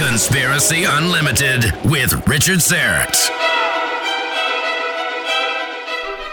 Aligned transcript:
Conspiracy 0.00 0.84
Unlimited 0.84 1.74
with 1.84 2.26
Richard 2.26 2.60
Syrett. 2.60 3.28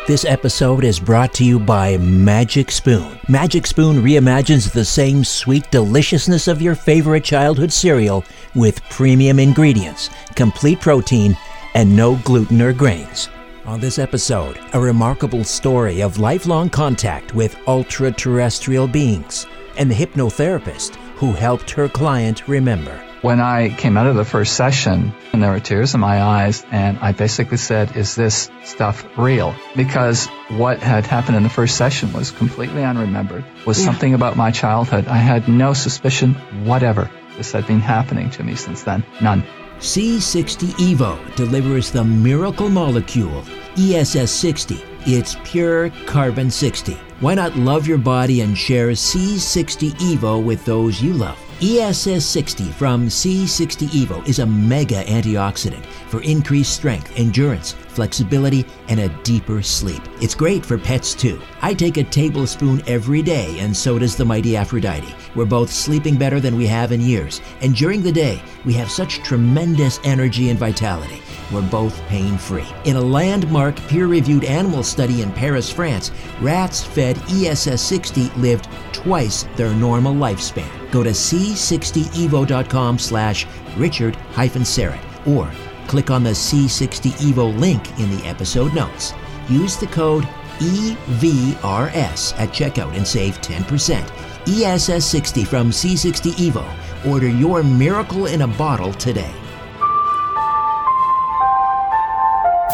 This 0.07 0.23
episode 0.23 0.85
is 0.85 1.01
brought 1.01 1.33
to 1.33 1.43
you 1.43 1.59
by 1.59 1.97
Magic 1.97 2.71
Spoon. 2.71 3.19
Magic 3.27 3.67
Spoon 3.67 3.97
reimagines 3.97 4.71
the 4.71 4.85
same 4.85 5.25
sweet 5.25 5.69
deliciousness 5.69 6.47
of 6.47 6.61
your 6.61 6.75
favorite 6.75 7.25
childhood 7.25 7.73
cereal 7.73 8.23
with 8.55 8.81
premium 8.89 9.37
ingredients, 9.37 10.09
complete 10.33 10.79
protein, 10.79 11.37
and 11.73 11.93
no 11.93 12.15
gluten 12.23 12.61
or 12.61 12.71
grains. 12.71 13.27
On 13.65 13.81
this 13.81 13.99
episode, 13.99 14.57
a 14.71 14.79
remarkable 14.79 15.43
story 15.43 16.01
of 16.01 16.19
lifelong 16.19 16.69
contact 16.69 17.35
with 17.35 17.57
ultra 17.67 18.13
terrestrial 18.13 18.87
beings 18.87 19.45
and 19.77 19.91
the 19.91 19.95
hypnotherapist 19.95 20.95
who 21.17 21.33
helped 21.33 21.69
her 21.71 21.89
client 21.89 22.47
remember. 22.47 23.03
When 23.21 23.39
I 23.39 23.69
came 23.69 23.97
out 23.97 24.05
of 24.05 24.15
the 24.15 24.25
first 24.25 24.55
session, 24.55 25.11
and 25.33 25.41
there 25.41 25.51
were 25.51 25.59
tears 25.59 25.95
in 25.95 25.99
my 25.99 26.21
eyes, 26.21 26.63
and 26.71 26.99
I 26.99 27.13
basically 27.13 27.57
said, 27.57 27.97
Is 27.97 28.13
this 28.13 28.51
stuff 28.63 29.03
real? 29.17 29.55
Because 29.75 30.27
what 30.49 30.79
had 30.79 31.07
happened 31.07 31.35
in 31.35 31.43
the 31.43 31.49
first 31.49 31.77
session 31.77 32.13
was 32.13 32.29
completely 32.29 32.83
unremembered, 32.83 33.43
was 33.65 33.79
yeah. 33.79 33.85
something 33.85 34.13
about 34.13 34.37
my 34.37 34.51
childhood. 34.51 35.07
I 35.07 35.17
had 35.17 35.47
no 35.47 35.73
suspicion 35.73 36.35
whatever 36.63 37.09
this 37.37 37.51
had 37.51 37.65
been 37.65 37.79
happening 37.79 38.29
to 38.31 38.43
me 38.43 38.55
since 38.55 38.83
then. 38.83 39.03
None. 39.21 39.43
C60 39.79 40.73
EVO 40.79 41.35
delivers 41.35 41.91
the 41.91 42.03
miracle 42.03 42.69
molecule, 42.69 43.43
ESS 43.77 44.31
60. 44.31 44.79
It's 45.05 45.37
pure 45.43 45.89
carbon 46.05 46.51
60. 46.51 46.93
Why 47.19 47.33
not 47.33 47.55
love 47.55 47.87
your 47.87 47.97
body 47.97 48.41
and 48.41 48.57
share 48.57 48.89
C60 48.89 49.91
EVO 49.99 50.43
with 50.43 50.65
those 50.65 51.01
you 51.01 51.13
love? 51.13 51.46
ESS 51.59 52.23
60 52.23 52.65
from 52.65 53.07
C60 53.07 53.89
EVO 53.89 54.27
is 54.27 54.37
a 54.37 54.45
mega 54.45 55.03
antioxidant 55.05 55.83
for 56.07 56.21
increased 56.21 56.71
strength, 56.71 57.11
endurance, 57.15 57.73
flexibility, 57.97 58.63
and 58.89 58.99
a 58.99 59.09
deeper 59.23 59.63
sleep. 59.63 60.03
It's 60.21 60.35
great 60.35 60.63
for 60.63 60.77
pets 60.77 61.15
too. 61.15 61.41
I 61.63 61.73
take 61.73 61.97
a 61.97 62.03
tablespoon 62.03 62.83
every 62.85 63.23
day, 63.23 63.57
and 63.59 63.75
so 63.75 63.97
does 63.97 64.15
the 64.15 64.23
mighty 64.23 64.55
Aphrodite. 64.55 65.15
We're 65.35 65.45
both 65.45 65.71
sleeping 65.71 66.15
better 66.15 66.39
than 66.39 66.55
we 66.55 66.67
have 66.67 66.91
in 66.91 67.01
years, 67.01 67.41
and 67.61 67.75
during 67.75 68.03
the 68.03 68.11
day, 68.11 68.39
we 68.65 68.73
have 68.73 68.91
such 68.91 69.23
tremendous 69.23 69.99
energy 70.03 70.49
and 70.51 70.59
vitality. 70.59 71.23
We're 71.51 71.67
both 71.69 71.99
pain 72.07 72.37
free. 72.37 72.67
In 72.85 72.97
a 72.97 73.01
landmark 73.01 73.75
peer 73.87 74.05
reviewed 74.05 74.43
animal 74.43 74.83
study 74.83 75.23
in 75.23 75.31
Paris, 75.31 75.71
France, 75.71 76.11
rats 76.39 76.83
fed 76.83 77.17
ESS 77.29 77.81
60 77.81 78.29
lived 78.37 78.67
twice 78.93 79.43
their 79.55 79.73
normal 79.73 80.13
lifespan. 80.13 80.69
Go 80.91 81.03
to 81.03 81.11
c60evo.com 81.11 82.99
slash 82.99 83.47
Richard 83.75 84.15
Syrett 84.35 85.27
or 85.27 85.51
click 85.87 86.11
on 86.11 86.23
the 86.23 86.31
C60 86.31 87.11
Evo 87.31 87.57
link 87.57 87.97
in 87.99 88.15
the 88.15 88.25
episode 88.27 88.73
notes. 88.73 89.13
Use 89.49 89.77
the 89.77 89.87
code 89.87 90.23
EVRS 90.59 92.37
at 92.39 92.49
checkout 92.49 92.95
and 92.95 93.07
save 93.07 93.39
10%. 93.41 94.11
ESS 94.47 95.05
60 95.05 95.45
from 95.45 95.69
C60 95.69 96.31
Evo. 96.33 97.11
Order 97.11 97.29
your 97.29 97.63
miracle 97.63 98.25
in 98.27 98.41
a 98.41 98.47
bottle 98.47 98.93
today. 98.93 99.33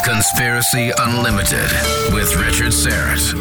Conspiracy 0.04 0.92
Unlimited 0.98 1.70
with 2.12 2.36
Richard 2.36 2.72
Syrett. 2.72 3.32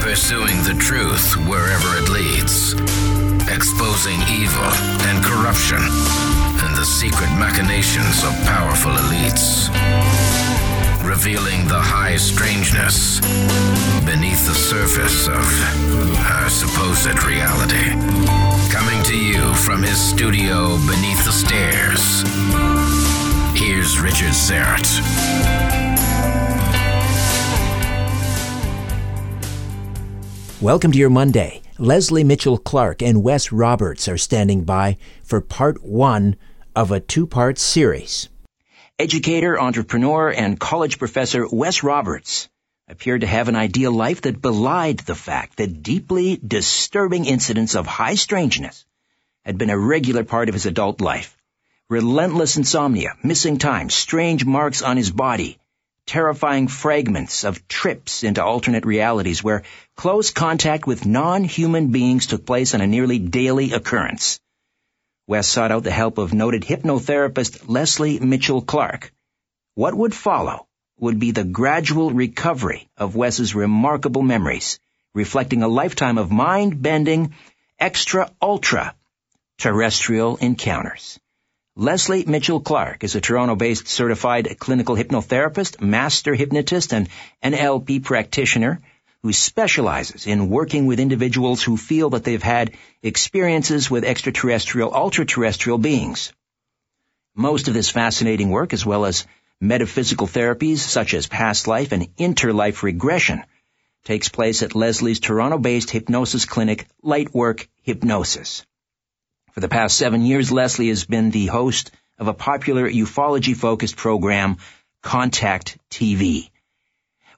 Pursuing 0.00 0.62
the 0.62 0.76
truth 0.80 1.36
wherever 1.48 1.98
it 1.98 2.08
leads. 2.08 2.72
Exposing 3.48 4.20
evil 4.28 4.64
and 5.06 5.24
corruption 5.24 6.45
secret 6.86 7.30
machinations 7.36 8.22
of 8.22 8.32
powerful 8.46 8.92
elites. 8.92 9.66
Revealing 11.04 11.66
the 11.66 11.80
high 11.80 12.16
strangeness 12.16 13.18
beneath 14.06 14.46
the 14.46 14.54
surface 14.54 15.26
of 15.26 15.42
our 16.30 16.48
supposed 16.48 17.24
reality. 17.24 17.90
Coming 18.70 19.02
to 19.02 19.18
you 19.18 19.52
from 19.54 19.82
his 19.82 19.98
studio 19.98 20.78
beneath 20.86 21.24
the 21.24 21.32
stairs. 21.32 22.22
Here's 23.58 23.98
Richard 23.98 24.32
Syrett. 24.32 24.86
Welcome 30.62 30.92
to 30.92 30.98
your 30.98 31.10
Monday. 31.10 31.62
Lesley 31.78 32.22
Mitchell-Clarke 32.22 33.02
and 33.02 33.24
Wes 33.24 33.50
Roberts 33.50 34.06
are 34.08 34.16
standing 34.16 34.62
by 34.62 34.96
for 35.24 35.40
part 35.40 35.84
one 35.84 36.36
of 36.76 36.92
a 36.92 37.00
two 37.00 37.26
part 37.26 37.58
series. 37.58 38.28
Educator, 38.98 39.58
entrepreneur, 39.58 40.30
and 40.30 40.60
college 40.60 40.98
professor 40.98 41.46
Wes 41.50 41.82
Roberts 41.82 42.50
appeared 42.86 43.22
to 43.22 43.26
have 43.26 43.48
an 43.48 43.56
ideal 43.56 43.92
life 43.92 44.20
that 44.22 44.42
belied 44.42 44.98
the 44.98 45.14
fact 45.14 45.56
that 45.56 45.82
deeply 45.82 46.36
disturbing 46.36 47.24
incidents 47.24 47.74
of 47.74 47.86
high 47.86 48.14
strangeness 48.14 48.84
had 49.42 49.56
been 49.56 49.70
a 49.70 49.78
regular 49.78 50.22
part 50.22 50.50
of 50.50 50.54
his 50.54 50.66
adult 50.66 51.00
life 51.00 51.34
relentless 51.88 52.56
insomnia, 52.56 53.14
missing 53.22 53.58
time, 53.58 53.88
strange 53.88 54.44
marks 54.44 54.82
on 54.82 54.96
his 54.96 55.10
body, 55.10 55.56
terrifying 56.04 56.68
fragments 56.68 57.44
of 57.44 57.66
trips 57.68 58.22
into 58.22 58.44
alternate 58.44 58.84
realities 58.84 59.42
where 59.42 59.62
close 59.94 60.30
contact 60.30 60.86
with 60.86 61.06
non-human 61.06 61.92
beings 61.92 62.26
took 62.26 62.44
place 62.44 62.74
on 62.74 62.80
a 62.80 62.86
nearly 62.86 63.18
daily 63.18 63.72
occurrence. 63.72 64.40
Wes 65.28 65.48
sought 65.48 65.72
out 65.72 65.82
the 65.82 65.90
help 65.90 66.18
of 66.18 66.32
noted 66.32 66.62
hypnotherapist 66.62 67.68
Lesley 67.68 68.20
Mitchell-Clarke. 68.20 69.12
What 69.74 69.92
would 69.92 70.14
follow 70.14 70.68
would 71.00 71.18
be 71.18 71.32
the 71.32 71.42
gradual 71.42 72.12
recovery 72.12 72.88
of 72.96 73.16
Wes's 73.16 73.52
remarkable 73.52 74.22
memories, 74.22 74.78
reflecting 75.14 75.64
a 75.64 75.68
lifetime 75.68 76.18
of 76.18 76.30
mind-bending, 76.30 77.34
extra-ultra 77.80 78.94
terrestrial 79.58 80.36
encounters. 80.36 81.18
Lesley 81.74 82.24
Mitchell-Clarke 82.24 83.02
is 83.02 83.16
a 83.16 83.20
Toronto-based 83.20 83.88
certified 83.88 84.56
clinical 84.60 84.94
hypnotherapist, 84.94 85.80
master 85.80 86.36
hypnotist, 86.36 86.94
and 86.94 87.08
NLP 87.42 88.04
practitioner 88.04 88.80
who 89.26 89.32
specializes 89.32 90.28
in 90.28 90.50
working 90.50 90.86
with 90.86 91.00
individuals 91.00 91.60
who 91.60 91.76
feel 91.76 92.10
that 92.10 92.22
they've 92.22 92.44
had 92.44 92.70
experiences 93.02 93.90
with 93.90 94.04
extraterrestrial, 94.04 94.94
ultra-terrestrial 94.94 95.78
beings. 95.78 96.32
Most 97.34 97.66
of 97.66 97.74
this 97.74 97.90
fascinating 97.90 98.50
work, 98.50 98.72
as 98.72 98.86
well 98.86 99.04
as 99.04 99.26
metaphysical 99.60 100.28
therapies 100.28 100.78
such 100.78 101.12
as 101.12 101.26
past 101.26 101.66
life 101.66 101.90
and 101.90 102.14
interlife 102.16 102.84
regression, 102.84 103.42
takes 104.04 104.28
place 104.28 104.62
at 104.62 104.76
Lesley's 104.76 105.18
Toronto-based 105.18 105.90
hypnosis 105.90 106.44
clinic, 106.44 106.86
Lightwork 107.02 107.66
Hypnosis. 107.82 108.64
For 109.54 109.58
the 109.58 109.68
past 109.68 109.96
seven 109.96 110.24
years, 110.24 110.52
Lesley 110.52 110.86
has 110.86 111.04
been 111.04 111.32
the 111.32 111.46
host 111.46 111.90
of 112.16 112.28
a 112.28 112.32
popular 112.32 112.88
ufology-focused 112.88 113.96
program, 113.96 114.58
Contact 115.02 115.78
TV. 115.90 116.48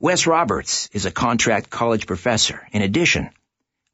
Wes 0.00 0.28
Roberts 0.28 0.88
is 0.92 1.06
a 1.06 1.10
contract 1.10 1.70
college 1.70 2.06
professor. 2.06 2.64
In 2.70 2.82
addition, 2.82 3.30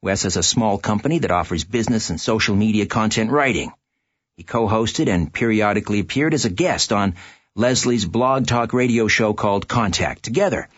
Wes 0.02 0.24
has 0.24 0.36
a 0.36 0.42
small 0.42 0.76
company 0.76 1.20
that 1.20 1.30
offers 1.30 1.64
business 1.64 2.10
and 2.10 2.20
social 2.20 2.54
media 2.54 2.84
content 2.84 3.30
writing. 3.30 3.72
He 4.36 4.42
co-hosted 4.42 5.08
and 5.08 5.32
periodically 5.32 6.00
appeared 6.00 6.34
as 6.34 6.44
a 6.44 6.50
guest 6.50 6.92
on 6.92 7.14
Lesley's 7.54 8.04
blog 8.04 8.46
talk 8.46 8.74
radio 8.74 9.08
show 9.08 9.32
called 9.32 9.66
Contact 9.66 10.22
Together. 10.22 10.68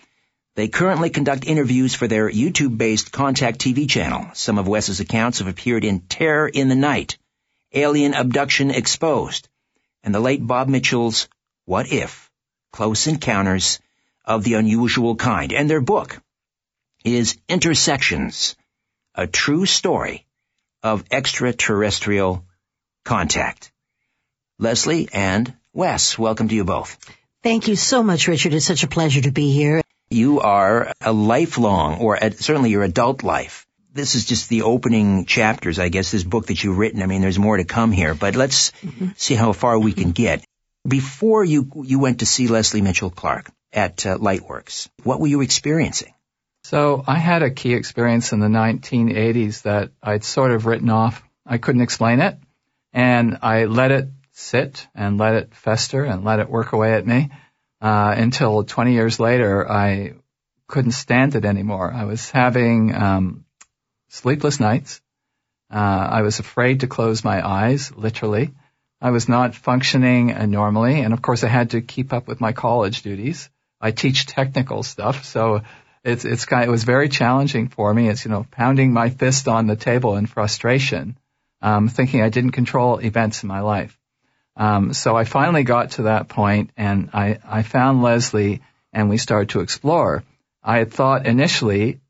They 0.54 0.68
currently 0.68 1.10
conduct 1.10 1.44
interviews 1.44 1.92
for 1.92 2.06
their 2.06 2.30
YouTube-based 2.30 3.10
Contact 3.10 3.58
TV 3.58 3.88
channel. 3.90 4.30
Some 4.34 4.58
of 4.58 4.68
Wes's 4.68 5.00
accounts 5.00 5.40
have 5.40 5.48
appeared 5.48 5.84
in 5.84 6.02
Terror 6.02 6.46
in 6.46 6.68
the 6.68 6.76
Night, 6.76 7.18
Alien 7.72 8.14
Abduction 8.14 8.70
Exposed, 8.70 9.48
and 10.04 10.14
the 10.14 10.20
late 10.20 10.46
Bob 10.46 10.68
Mitchell's 10.68 11.28
What 11.64 11.90
If? 11.90 12.30
Close 12.70 13.08
Encounters 13.08 13.80
of 14.26 14.44
the 14.44 14.54
Unusual 14.54 15.16
Kind. 15.16 15.52
And 15.52 15.70
their 15.70 15.80
book 15.80 16.20
is 17.04 17.38
Intersections, 17.48 18.56
a 19.14 19.26
true 19.26 19.66
story 19.66 20.26
of 20.82 21.04
extraterrestrial 21.10 22.44
contact. 23.04 23.72
Lesley 24.58 25.08
and 25.12 25.54
Wes, 25.72 26.18
welcome 26.18 26.48
to 26.48 26.54
you 26.54 26.64
both. 26.64 26.98
Thank 27.42 27.68
you 27.68 27.76
so 27.76 28.02
much, 28.02 28.26
Richard. 28.28 28.54
It's 28.54 28.66
such 28.66 28.82
a 28.82 28.88
pleasure 28.88 29.20
to 29.20 29.30
be 29.30 29.52
here. 29.52 29.82
You 30.10 30.40
are 30.40 30.92
a 31.00 31.12
lifelong, 31.12 31.98
or 32.00 32.18
certainly 32.32 32.70
your 32.70 32.82
adult 32.82 33.22
life, 33.22 33.66
this 33.96 34.14
is 34.14 34.26
just 34.26 34.48
the 34.48 34.62
opening 34.62 35.24
chapters, 35.24 35.78
I 35.78 35.88
guess, 35.88 36.10
this 36.10 36.22
book 36.22 36.46
that 36.46 36.62
you've 36.62 36.78
written. 36.78 37.02
I 37.02 37.06
mean, 37.06 37.22
there's 37.22 37.38
more 37.38 37.56
to 37.56 37.64
come 37.64 37.92
here, 37.92 38.14
but 38.14 38.36
let's 38.36 38.70
mm-hmm. 38.72 39.08
see 39.16 39.34
how 39.34 39.52
far 39.52 39.78
we 39.78 39.92
can 39.92 40.12
get. 40.12 40.44
Before 40.86 41.44
you, 41.44 41.70
you 41.82 41.98
went 41.98 42.20
to 42.20 42.26
see 42.26 42.46
Lesley 42.46 42.82
Mitchell-Clarke 42.82 43.50
at 43.76 44.06
uh, 44.06 44.16
Lightworks, 44.18 44.88
what 45.04 45.20
were 45.20 45.26
you 45.26 45.42
experiencing? 45.42 46.14
So 46.64 47.04
I 47.06 47.18
had 47.18 47.42
a 47.42 47.50
key 47.50 47.74
experience 47.74 48.32
in 48.32 48.40
the 48.40 48.48
1980s 48.48 49.62
that 49.62 49.90
I'd 50.02 50.24
sort 50.24 50.50
of 50.50 50.66
written 50.66 50.90
off. 50.90 51.22
I 51.46 51.58
couldn't 51.58 51.82
explain 51.82 52.20
it 52.20 52.38
and 52.92 53.38
I 53.42 53.66
let 53.66 53.92
it 53.92 54.08
sit 54.32 54.88
and 54.94 55.18
let 55.18 55.34
it 55.34 55.54
fester 55.54 56.02
and 56.04 56.24
let 56.24 56.40
it 56.40 56.50
work 56.50 56.72
away 56.72 56.94
at 56.94 57.06
me 57.06 57.30
uh, 57.80 58.14
until 58.16 58.64
20 58.64 58.94
years 58.94 59.20
later 59.20 59.70
I 59.70 60.14
couldn't 60.66 60.92
stand 60.92 61.36
it 61.36 61.44
anymore. 61.44 61.92
I 61.92 62.04
was 62.04 62.30
having 62.30 62.94
um, 62.94 63.44
sleepless 64.08 64.58
nights. 64.58 65.00
Uh, 65.70 66.08
I 66.10 66.22
was 66.22 66.38
afraid 66.38 66.80
to 66.80 66.86
close 66.86 67.22
my 67.22 67.46
eyes, 67.46 67.92
literally. 67.94 68.54
I 69.00 69.10
was 69.10 69.28
not 69.28 69.54
functioning 69.54 70.34
normally, 70.50 71.00
and 71.00 71.12
of 71.12 71.22
course 71.22 71.44
I 71.44 71.48
had 71.48 71.70
to 71.70 71.80
keep 71.82 72.12
up 72.12 72.26
with 72.26 72.40
my 72.40 72.52
college 72.52 73.02
duties. 73.02 73.50
I 73.80 73.90
teach 73.90 74.26
technical 74.26 74.82
stuff, 74.82 75.24
so 75.24 75.62
it's 76.04 76.24
it's 76.24 76.44
kind 76.44 76.62
of, 76.62 76.68
it 76.68 76.70
was 76.70 76.84
very 76.84 77.08
challenging 77.08 77.68
for 77.68 77.92
me. 77.92 78.08
It's 78.08 78.24
you 78.24 78.30
know 78.30 78.46
pounding 78.50 78.92
my 78.92 79.10
fist 79.10 79.48
on 79.48 79.66
the 79.66 79.76
table 79.76 80.16
in 80.16 80.26
frustration, 80.26 81.18
um, 81.60 81.88
thinking 81.88 82.22
I 82.22 82.28
didn't 82.28 82.52
control 82.52 82.98
events 82.98 83.42
in 83.42 83.48
my 83.48 83.60
life. 83.60 83.98
Um, 84.56 84.94
so 84.94 85.16
I 85.16 85.24
finally 85.24 85.64
got 85.64 85.92
to 85.92 86.02
that 86.04 86.28
point, 86.28 86.70
and 86.76 87.10
I 87.12 87.38
I 87.44 87.62
found 87.62 88.02
Lesley, 88.02 88.62
and 88.92 89.10
we 89.10 89.18
started 89.18 89.50
to 89.50 89.60
explore. 89.60 90.22
I 90.62 90.78
had 90.78 90.92
thought 90.92 91.26
initially, 91.26 92.00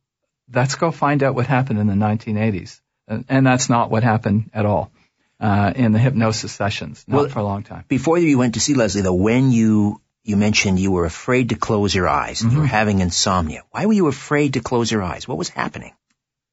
let's 0.52 0.76
go 0.76 0.90
find 0.90 1.22
out 1.22 1.34
what 1.34 1.46
happened 1.46 1.78
in 1.78 1.86
the 1.86 1.94
1980s, 1.94 2.80
and, 3.08 3.24
and 3.28 3.46
that's 3.46 3.68
not 3.68 3.90
what 3.90 4.02
happened 4.02 4.50
at 4.54 4.66
all. 4.66 4.90
Uh, 5.38 5.70
in 5.76 5.92
the 5.92 5.98
hypnosis 5.98 6.50
sessions, 6.50 7.04
not 7.06 7.16
well, 7.16 7.28
for 7.28 7.40
a 7.40 7.42
long 7.42 7.62
time. 7.62 7.84
Before 7.88 8.16
you 8.16 8.38
went 8.38 8.54
to 8.54 8.60
see 8.60 8.72
Lesley, 8.72 9.02
though, 9.02 9.12
when 9.12 9.52
you 9.52 10.00
you 10.26 10.36
mentioned 10.36 10.80
you 10.80 10.90
were 10.90 11.04
afraid 11.04 11.50
to 11.50 11.54
close 11.54 11.94
your 11.94 12.08
eyes. 12.08 12.40
Mm-hmm. 12.40 12.50
You 12.50 12.58
were 12.60 12.66
having 12.66 12.98
insomnia. 13.00 13.62
Why 13.70 13.86
were 13.86 13.92
you 13.92 14.08
afraid 14.08 14.54
to 14.54 14.60
close 14.60 14.90
your 14.90 15.02
eyes? 15.02 15.28
What 15.28 15.38
was 15.38 15.48
happening? 15.48 15.94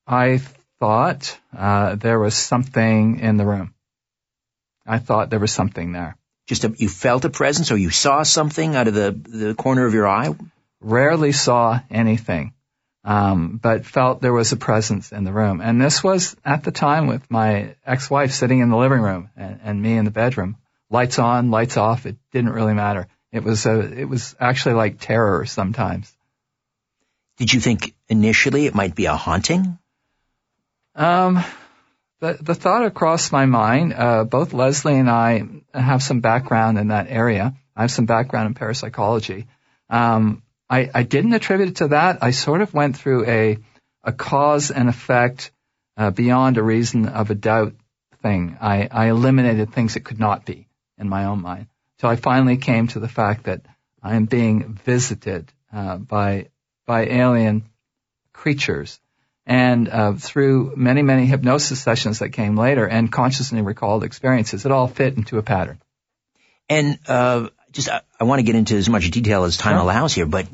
I 0.05 0.41
thought 0.79 1.39
uh, 1.57 1.95
there 1.95 2.19
was 2.19 2.35
something 2.35 3.19
in 3.19 3.37
the 3.37 3.45
room. 3.45 3.73
I 4.85 4.99
thought 4.99 5.29
there 5.29 5.39
was 5.39 5.51
something 5.51 5.91
there. 5.91 6.17
Just 6.45 6.65
a, 6.65 6.73
you 6.77 6.89
felt 6.89 7.25
a 7.25 7.29
presence, 7.29 7.71
or 7.71 7.77
you 7.77 7.89
saw 7.89 8.23
something 8.23 8.75
out 8.75 8.87
of 8.87 8.93
the 8.93 9.11
the 9.11 9.55
corner 9.55 9.85
of 9.85 9.93
your 9.93 10.07
eye. 10.07 10.35
Rarely 10.81 11.31
saw 11.31 11.79
anything, 11.89 12.53
um, 13.05 13.59
but 13.63 13.85
felt 13.85 14.21
there 14.21 14.33
was 14.33 14.51
a 14.51 14.57
presence 14.57 15.13
in 15.13 15.23
the 15.23 15.31
room. 15.31 15.61
And 15.61 15.81
this 15.81 16.03
was 16.03 16.35
at 16.43 16.63
the 16.63 16.71
time 16.71 17.07
with 17.07 17.31
my 17.31 17.75
ex-wife 17.85 18.33
sitting 18.33 18.59
in 18.59 18.69
the 18.69 18.77
living 18.77 19.01
room 19.01 19.29
and, 19.37 19.61
and 19.63 19.81
me 19.81 19.97
in 19.97 20.05
the 20.05 20.11
bedroom. 20.11 20.57
Lights 20.89 21.17
on, 21.17 21.49
lights 21.49 21.77
off. 21.77 22.05
It 22.05 22.17
didn't 22.33 22.51
really 22.51 22.73
matter. 22.73 23.07
It 23.33 23.43
was 23.43 23.65
a, 23.65 23.79
it 23.79 24.07
was 24.07 24.35
actually 24.39 24.75
like 24.75 24.99
terror 24.99 25.45
sometimes. 25.45 26.15
Did 27.37 27.51
you 27.51 27.59
think 27.59 27.95
initially 28.07 28.67
it 28.67 28.75
might 28.75 28.93
be 28.93 29.07
a 29.07 29.15
haunting? 29.15 29.79
Um, 30.93 31.43
the, 32.19 32.37
the 32.39 32.53
thought 32.53 32.93
crossed 32.93 33.31
my 33.31 33.47
mind. 33.47 33.93
Uh, 33.93 34.23
both 34.23 34.53
Leslie 34.53 34.99
and 34.99 35.09
I 35.09 35.43
have 35.73 36.03
some 36.03 36.19
background 36.19 36.77
in 36.77 36.89
that 36.89 37.07
area. 37.09 37.55
I 37.75 37.81
have 37.81 37.91
some 37.91 38.05
background 38.05 38.47
in 38.47 38.53
parapsychology. 38.53 39.47
Um, 39.89 40.43
I, 40.69 40.91
I 40.93 41.01
didn't 41.01 41.33
attribute 41.33 41.69
it 41.69 41.75
to 41.77 41.87
that. 41.89 42.19
I 42.21 42.31
sort 42.31 42.61
of 42.61 42.73
went 42.73 42.97
through 42.97 43.25
a, 43.25 43.57
a 44.03 44.11
cause 44.13 44.69
and 44.69 44.89
effect 44.89 45.51
uh, 45.97 46.11
beyond 46.11 46.57
a 46.57 46.63
reason 46.63 47.07
of 47.07 47.31
a 47.31 47.35
doubt 47.35 47.73
thing. 48.21 48.57
I, 48.61 48.87
I 48.91 49.09
eliminated 49.09 49.73
things 49.73 49.95
that 49.95 50.05
could 50.05 50.19
not 50.19 50.45
be 50.45 50.67
in 50.99 51.09
my 51.09 51.25
own 51.25 51.41
mind. 51.41 51.67
So 51.99 52.07
I 52.07 52.15
finally 52.15 52.57
came 52.57 52.87
to 52.87 52.99
the 52.99 53.07
fact 53.07 53.45
that 53.45 53.61
I 54.01 54.15
am 54.15 54.25
being 54.25 54.73
visited 54.73 55.51
uh, 55.71 55.97
by 55.97 56.49
by 56.85 57.05
alien 57.05 57.69
creatures, 58.33 58.99
and 59.45 59.87
uh, 59.87 60.13
through 60.13 60.73
many 60.75 61.01
many 61.01 61.25
hypnosis 61.25 61.81
sessions 61.81 62.19
that 62.19 62.29
came 62.29 62.57
later 62.57 62.85
and 62.87 63.11
consciously 63.11 63.61
recalled 63.61 64.03
experiences, 64.03 64.65
it 64.65 64.71
all 64.71 64.87
fit 64.87 65.15
into 65.15 65.37
a 65.37 65.43
pattern. 65.43 65.79
And 66.69 66.99
uh, 67.07 67.49
just 67.71 67.89
I, 67.89 68.01
I 68.19 68.23
want 68.25 68.39
to 68.39 68.43
get 68.43 68.55
into 68.55 68.75
as 68.75 68.89
much 68.89 69.09
detail 69.11 69.43
as 69.43 69.57
time 69.57 69.75
sure. 69.75 69.81
allows 69.81 70.13
here, 70.13 70.25
but 70.25 70.47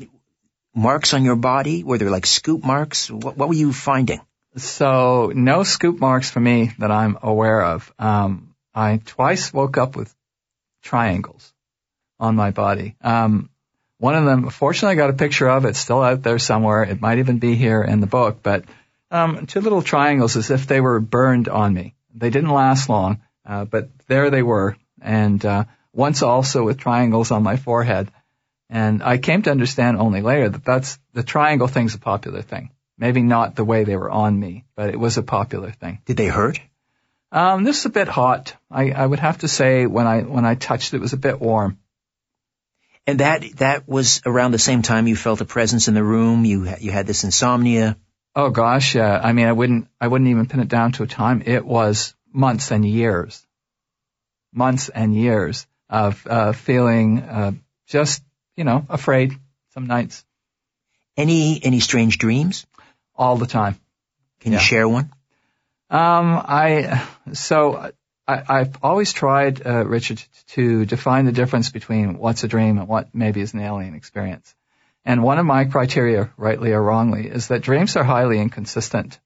marks 0.74 1.14
on 1.14 1.24
your 1.24 1.36
body 1.36 1.84
were 1.84 1.98
there 1.98 2.10
like 2.10 2.26
scoop 2.26 2.64
marks? 2.64 3.10
What, 3.10 3.36
what 3.36 3.48
were 3.48 3.54
you 3.54 3.72
finding? 3.72 4.20
So 4.56 5.32
no 5.34 5.62
scoop 5.62 6.00
marks 6.00 6.30
for 6.30 6.40
me 6.40 6.72
that 6.78 6.90
I'm 6.90 7.18
aware 7.22 7.62
of. 7.62 7.92
Um, 7.98 8.54
I 8.74 9.00
twice 9.04 9.52
woke 9.52 9.78
up 9.78 9.96
with 9.96 10.14
triangles 10.82 11.52
on 12.18 12.36
my 12.36 12.50
body. 12.50 12.96
Um, 13.00 13.50
one 13.98 14.14
of 14.14 14.24
them, 14.24 14.48
fortunately, 14.50 14.94
I 14.94 15.02
got 15.02 15.10
a 15.10 15.14
picture 15.14 15.48
of 15.48 15.64
it 15.66 15.76
still 15.76 16.02
out 16.02 16.22
there 16.22 16.38
somewhere. 16.38 16.82
It 16.84 17.00
might 17.00 17.18
even 17.18 17.38
be 17.38 17.54
here 17.54 17.82
in 17.82 18.00
the 18.00 18.06
book, 18.06 18.38
but 18.42 18.64
um, 19.10 19.46
two 19.46 19.60
little 19.60 19.82
triangles 19.82 20.36
as 20.36 20.50
if 20.50 20.66
they 20.66 20.80
were 20.80 21.00
burned 21.00 21.48
on 21.48 21.74
me. 21.74 21.94
They 22.14 22.30
didn't 22.30 22.50
last 22.50 22.88
long, 22.88 23.20
uh, 23.44 23.64
but 23.64 23.90
there 24.06 24.30
they 24.30 24.42
were. 24.42 24.76
And 25.02 25.44
uh, 25.44 25.64
once 25.92 26.22
also 26.22 26.64
with 26.64 26.78
triangles 26.78 27.30
on 27.30 27.42
my 27.42 27.56
forehead. 27.56 28.10
And 28.68 29.02
I 29.02 29.18
came 29.18 29.42
to 29.42 29.50
understand 29.50 29.98
only 29.98 30.22
later 30.22 30.48
that 30.48 30.64
that's 30.64 30.98
the 31.12 31.22
triangle 31.22 31.68
thing's 31.68 31.94
a 31.94 31.98
popular 31.98 32.42
thing. 32.42 32.70
Maybe 32.96 33.22
not 33.22 33.56
the 33.56 33.64
way 33.64 33.84
they 33.84 33.96
were 33.96 34.10
on 34.10 34.38
me, 34.38 34.64
but 34.76 34.90
it 34.90 35.00
was 35.00 35.18
a 35.18 35.22
popular 35.22 35.72
thing. 35.72 36.00
Did 36.04 36.16
they 36.16 36.28
hurt? 36.28 36.60
Um, 37.32 37.64
this 37.64 37.78
is 37.78 37.86
a 37.86 37.90
bit 37.90 38.08
hot. 38.08 38.56
I, 38.70 38.90
I 38.90 39.06
would 39.06 39.20
have 39.20 39.38
to 39.38 39.48
say 39.48 39.86
when 39.86 40.06
I 40.06 40.22
when 40.22 40.44
I 40.44 40.56
touched 40.56 40.92
it, 40.92 40.96
it 40.96 41.00
was 41.00 41.12
a 41.12 41.18
bit 41.18 41.40
warm. 41.40 41.78
And 43.06 43.20
that 43.20 43.42
that 43.56 43.88
was 43.88 44.20
around 44.26 44.52
the 44.52 44.58
same 44.58 44.82
time 44.82 45.06
you 45.06 45.16
felt 45.16 45.40
a 45.40 45.44
presence 45.44 45.88
in 45.88 45.94
the 45.94 46.02
room. 46.02 46.44
You 46.44 46.74
you 46.80 46.90
had 46.90 47.06
this 47.06 47.24
insomnia. 47.24 47.96
Oh 48.34 48.50
gosh, 48.50 48.94
yeah. 48.94 49.20
I 49.22 49.32
mean, 49.32 49.46
I 49.46 49.52
wouldn't 49.52 49.88
I 50.00 50.08
wouldn't 50.08 50.30
even 50.30 50.46
pin 50.46 50.60
it 50.60 50.68
down 50.68 50.92
to 50.92 51.02
a 51.04 51.06
time. 51.06 51.42
It 51.46 51.64
was 51.64 52.14
months 52.32 52.70
and 52.70 52.84
years, 52.84 53.46
months 54.52 54.88
and 54.88 55.14
years 55.14 55.66
of 55.88 56.24
uh, 56.26 56.52
feeling 56.52 57.20
uh, 57.20 57.52
just 57.86 58.22
you 58.56 58.64
know 58.64 58.84
afraid 58.88 59.34
some 59.74 59.86
nights. 59.86 60.24
Any 61.16 61.60
any 61.64 61.80
strange 61.80 62.18
dreams? 62.18 62.66
All 63.14 63.36
the 63.36 63.46
time. 63.46 63.78
Can 64.40 64.52
yeah. 64.52 64.58
you 64.58 64.64
share 64.64 64.88
one? 64.88 65.10
Um, 65.90 66.40
I 66.42 67.06
so 67.32 67.90
I, 68.26 68.42
I've 68.48 68.76
always 68.82 69.12
tried, 69.12 69.66
uh, 69.66 69.84
Richard, 69.84 70.22
to 70.48 70.86
define 70.86 71.24
the 71.24 71.32
difference 71.32 71.70
between 71.70 72.18
what's 72.18 72.44
a 72.44 72.48
dream 72.48 72.78
and 72.78 72.86
what 72.86 73.12
maybe 73.12 73.40
is 73.40 73.54
an 73.54 73.60
alien 73.60 73.94
experience. 73.94 74.54
And 75.04 75.22
one 75.22 75.38
of 75.38 75.46
my 75.46 75.64
criteria, 75.64 76.30
rightly 76.36 76.72
or 76.72 76.82
wrongly, 76.82 77.26
is 77.26 77.48
that 77.48 77.62
dreams 77.62 77.96
are 77.96 78.04
highly 78.04 78.38
inconsistent. 78.38 79.18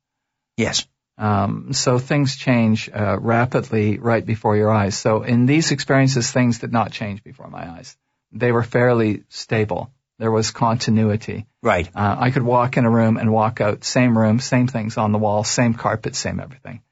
Yes. 0.57 0.87
Um, 1.19 1.73
so 1.73 1.99
things 1.99 2.37
change 2.37 2.89
uh, 2.89 3.19
rapidly 3.21 3.99
right 3.99 4.25
before 4.25 4.57
your 4.57 4.71
eyes. 4.71 4.97
So 4.97 5.23
in 5.23 5.47
these 5.47 5.71
experiences, 5.71 6.31
things 6.31 6.61
did 6.61 6.73
not 6.73 6.93
change 6.93 7.23
before 7.23 7.49
my 7.49 7.71
eyes. 7.71 7.97
They 8.33 8.53
were 8.53 8.63
fairly 8.63 9.25
stable. 9.29 9.93
There 10.19 10.31
was 10.31 10.53
continuity. 10.53 11.47
Right. 11.63 11.89
Uh, 11.94 12.17
I 12.19 12.31
could 12.31 12.43
walk 12.43 12.77
in 12.77 12.85
a 12.85 12.91
room 12.91 13.17
and 13.17 13.33
walk 13.33 13.61
out, 13.61 13.85
same 13.85 14.17
room, 14.17 14.39
same 14.39 14.69
things 14.69 14.97
on 14.97 15.13
the 15.13 15.19
wall, 15.19 15.43
same 15.43 15.75
carpet, 15.75 16.15
same 16.15 16.39
everything. 16.39 16.83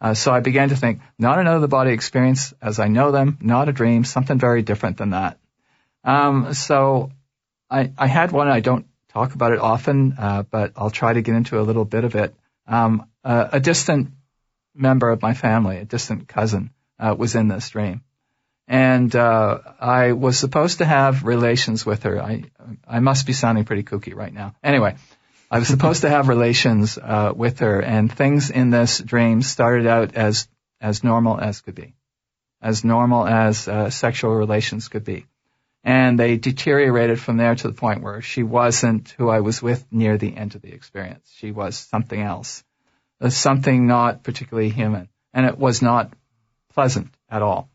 Uh, 0.00 0.14
so 0.14 0.32
I 0.32 0.40
began 0.40 0.70
to 0.70 0.76
think, 0.76 1.00
not 1.18 1.38
an 1.38 1.46
out 1.46 1.56
of 1.56 1.60
the 1.60 1.68
body 1.68 1.92
experience 1.92 2.54
as 2.62 2.78
I 2.78 2.88
know 2.88 3.12
them, 3.12 3.36
not 3.42 3.68
a 3.68 3.72
dream, 3.72 4.04
something 4.04 4.38
very 4.38 4.62
different 4.62 4.96
than 4.96 5.10
that. 5.10 5.38
Um, 6.04 6.54
so 6.54 7.10
I, 7.68 7.92
I 7.98 8.06
had 8.06 8.32
one. 8.32 8.48
I 8.48 8.60
don't 8.60 8.86
talk 9.10 9.34
about 9.34 9.52
it 9.52 9.58
often, 9.58 10.14
uh, 10.18 10.44
but 10.44 10.72
I'll 10.76 10.90
try 10.90 11.12
to 11.12 11.20
get 11.20 11.34
into 11.34 11.60
a 11.60 11.62
little 11.62 11.84
bit 11.84 12.04
of 12.04 12.14
it. 12.14 12.34
Um, 12.66 13.06
uh, 13.22 13.48
a 13.52 13.60
distant 13.60 14.12
member 14.74 15.10
of 15.10 15.20
my 15.20 15.34
family, 15.34 15.76
a 15.76 15.84
distant 15.84 16.28
cousin, 16.28 16.70
uh, 16.98 17.14
was 17.18 17.34
in 17.34 17.48
this 17.48 17.68
dream 17.68 18.02
and 18.70 19.16
uh, 19.16 19.58
I 19.80 20.12
was 20.12 20.38
supposed 20.38 20.78
to 20.78 20.84
have 20.84 21.24
relations 21.24 21.84
with 21.84 22.04
her. 22.04 22.22
I 22.22 22.44
I 22.86 23.00
must 23.00 23.26
be 23.26 23.32
sounding 23.32 23.64
pretty 23.64 23.82
kooky 23.82 24.14
right 24.14 24.32
now. 24.32 24.54
Anyway, 24.62 24.94
I 25.50 25.58
was 25.58 25.66
supposed 25.66 26.02
to 26.02 26.08
have 26.08 26.28
relations 26.28 26.96
uh, 26.96 27.32
with 27.34 27.58
her, 27.58 27.80
and 27.80 28.10
things 28.10 28.48
in 28.48 28.70
this 28.70 29.00
dream 29.00 29.42
started 29.42 29.88
out 29.88 30.14
as 30.14 30.46
as 30.80 31.02
normal 31.02 31.40
as 31.40 31.60
could 31.60 31.74
be, 31.74 31.94
as 32.62 32.84
normal 32.84 33.26
as 33.26 33.66
uh, 33.66 33.90
sexual 33.90 34.36
relations 34.36 34.86
could 34.86 35.04
be, 35.04 35.26
and 35.82 36.16
they 36.16 36.36
deteriorated 36.36 37.18
from 37.18 37.38
there 37.38 37.56
to 37.56 37.66
the 37.66 37.74
point 37.74 38.04
where 38.04 38.22
she 38.22 38.44
wasn't 38.44 39.12
who 39.18 39.28
I 39.28 39.40
was 39.40 39.60
with 39.60 39.84
near 39.90 40.16
the 40.16 40.36
end 40.36 40.54
of 40.54 40.62
the 40.62 40.72
experience. 40.72 41.28
She 41.34 41.50
was 41.50 41.76
something 41.76 42.22
else, 42.22 42.62
uh, 43.20 43.30
something 43.30 43.88
not 43.88 44.22
particularly 44.22 44.70
human, 44.70 45.08
and 45.34 45.44
it 45.44 45.58
was 45.58 45.82
not 45.82 46.12
pleasant 46.72 47.12
at 47.28 47.42
all. 47.42 47.68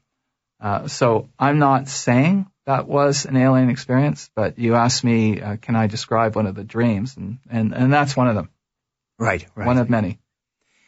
Uh, 0.59 0.87
so 0.87 1.29
I'm 1.37 1.59
not 1.59 1.87
saying 1.87 2.47
that 2.65 2.87
was 2.87 3.25
an 3.25 3.37
alien 3.37 3.69
experience, 3.69 4.29
but 4.35 4.57
you 4.57 4.75
asked 4.75 5.03
me, 5.03 5.41
uh, 5.41 5.57
can 5.57 5.75
I 5.75 5.87
describe 5.87 6.35
one 6.35 6.47
of 6.47 6.55
the 6.55 6.63
dreams? 6.63 7.15
And, 7.17 7.39
and, 7.49 7.73
and 7.73 7.93
that's 7.93 8.15
one 8.15 8.27
of 8.27 8.35
them. 8.35 8.49
Right, 9.19 9.45
right. 9.55 9.67
One 9.67 9.77
of 9.77 9.89
many. 9.89 10.19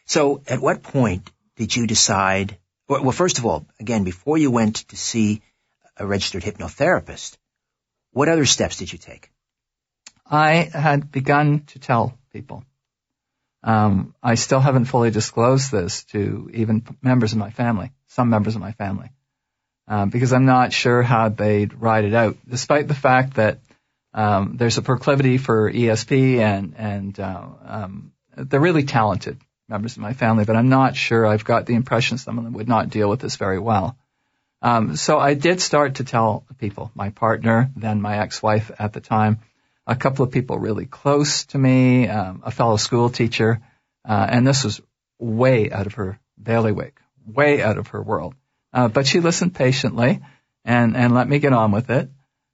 So 0.05 0.41
at 0.47 0.61
what 0.61 0.83
point 0.83 1.29
did 1.55 1.75
you 1.75 1.85
decide, 1.87 2.57
well, 2.87 3.11
first 3.11 3.37
of 3.37 3.45
all, 3.45 3.67
again, 3.79 4.03
before 4.03 4.37
you 4.37 4.51
went 4.51 4.87
to 4.89 4.97
see 4.97 5.41
a 5.97 6.05
registered 6.05 6.43
hypnotherapist, 6.43 7.37
what 8.11 8.29
other 8.29 8.45
steps 8.45 8.77
did 8.77 8.91
you 8.91 8.97
take? 8.97 9.29
I 10.25 10.69
had 10.73 11.11
begun 11.11 11.63
to 11.67 11.79
tell 11.79 12.17
people. 12.33 12.63
Um, 13.63 14.15
I 14.23 14.35
still 14.35 14.59
haven't 14.59 14.85
fully 14.85 15.11
disclosed 15.11 15.71
this 15.71 16.03
to 16.05 16.49
even 16.53 16.83
members 17.01 17.33
of 17.33 17.39
my 17.39 17.49
family, 17.49 17.91
some 18.07 18.29
members 18.29 18.55
of 18.55 18.61
my 18.61 18.71
family. 18.71 19.09
Um, 19.87 20.09
because 20.09 20.33
I'm 20.33 20.45
not 20.45 20.73
sure 20.73 21.01
how 21.01 21.29
they'd 21.29 21.73
ride 21.73 22.05
it 22.05 22.13
out, 22.13 22.37
despite 22.47 22.87
the 22.87 22.93
fact 22.93 23.35
that 23.35 23.59
um, 24.13 24.57
there's 24.57 24.77
a 24.77 24.81
proclivity 24.81 25.37
for 25.37 25.71
ESP 25.71 26.39
and 26.39 26.75
and 26.77 27.19
uh, 27.19 27.47
um, 27.65 28.11
they're 28.35 28.59
really 28.59 28.83
talented 28.83 29.37
members 29.69 29.95
of 29.97 30.01
my 30.01 30.13
family, 30.13 30.45
but 30.45 30.55
I'm 30.55 30.69
not 30.69 30.95
sure. 30.95 31.25
I've 31.25 31.45
got 31.45 31.65
the 31.65 31.75
impression 31.75 32.17
some 32.17 32.37
of 32.37 32.43
them 32.43 32.53
would 32.53 32.67
not 32.67 32.89
deal 32.89 33.09
with 33.09 33.19
this 33.19 33.35
very 33.35 33.59
well. 33.59 33.97
Um, 34.61 34.95
so 34.95 35.19
I 35.19 35.33
did 35.33 35.61
start 35.61 35.95
to 35.95 36.03
tell 36.03 36.45
people, 36.57 36.91
my 36.95 37.09
partner, 37.09 37.69
then 37.75 38.01
my 38.01 38.19
ex-wife 38.19 38.71
at 38.79 38.93
the 38.93 39.01
time, 39.01 39.39
a 39.85 39.95
couple 39.95 40.25
of 40.25 40.31
people 40.31 40.57
really 40.57 40.85
close 40.85 41.45
to 41.47 41.57
me, 41.57 42.07
um, 42.07 42.41
a 42.43 42.51
fellow 42.51 42.77
school 42.77 43.09
teacher, 43.09 43.61
uh, 44.07 44.27
and 44.29 44.47
this 44.47 44.63
was 44.63 44.81
way 45.19 45.71
out 45.71 45.85
of 45.85 45.93
her 45.95 46.19
bailiwick, 46.41 46.99
way 47.25 47.61
out 47.61 47.77
of 47.77 47.89
her 47.89 48.01
world. 48.01 48.33
Uh, 48.73 48.87
but 48.87 49.07
she 49.07 49.19
listened 49.19 49.55
patiently 49.55 50.21
and, 50.65 50.95
and 50.95 51.13
let 51.13 51.27
me 51.27 51.39
get 51.39 51.53
on 51.53 51.71
with 51.71 51.89
it. 51.89 52.09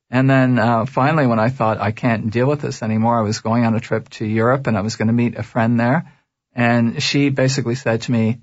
And 0.09 0.29
then 0.29 0.59
uh, 0.59 0.85
finally, 0.85 1.25
when 1.25 1.39
I 1.39 1.49
thought 1.49 1.79
I 1.79 1.91
can't 1.91 2.29
deal 2.29 2.47
with 2.47 2.61
this 2.61 2.83
anymore, 2.83 3.17
I 3.17 3.23
was 3.23 3.39
going 3.39 3.65
on 3.65 3.75
a 3.75 3.79
trip 3.79 4.09
to 4.09 4.25
Europe 4.25 4.67
and 4.67 4.77
I 4.77 4.81
was 4.81 4.95
going 4.95 5.07
to 5.07 5.13
meet 5.13 5.37
a 5.37 5.43
friend 5.43 5.79
there. 5.79 6.11
And 6.53 7.01
she 7.01 7.29
basically 7.29 7.75
said 7.75 8.03
to 8.03 8.11
me, 8.11 8.39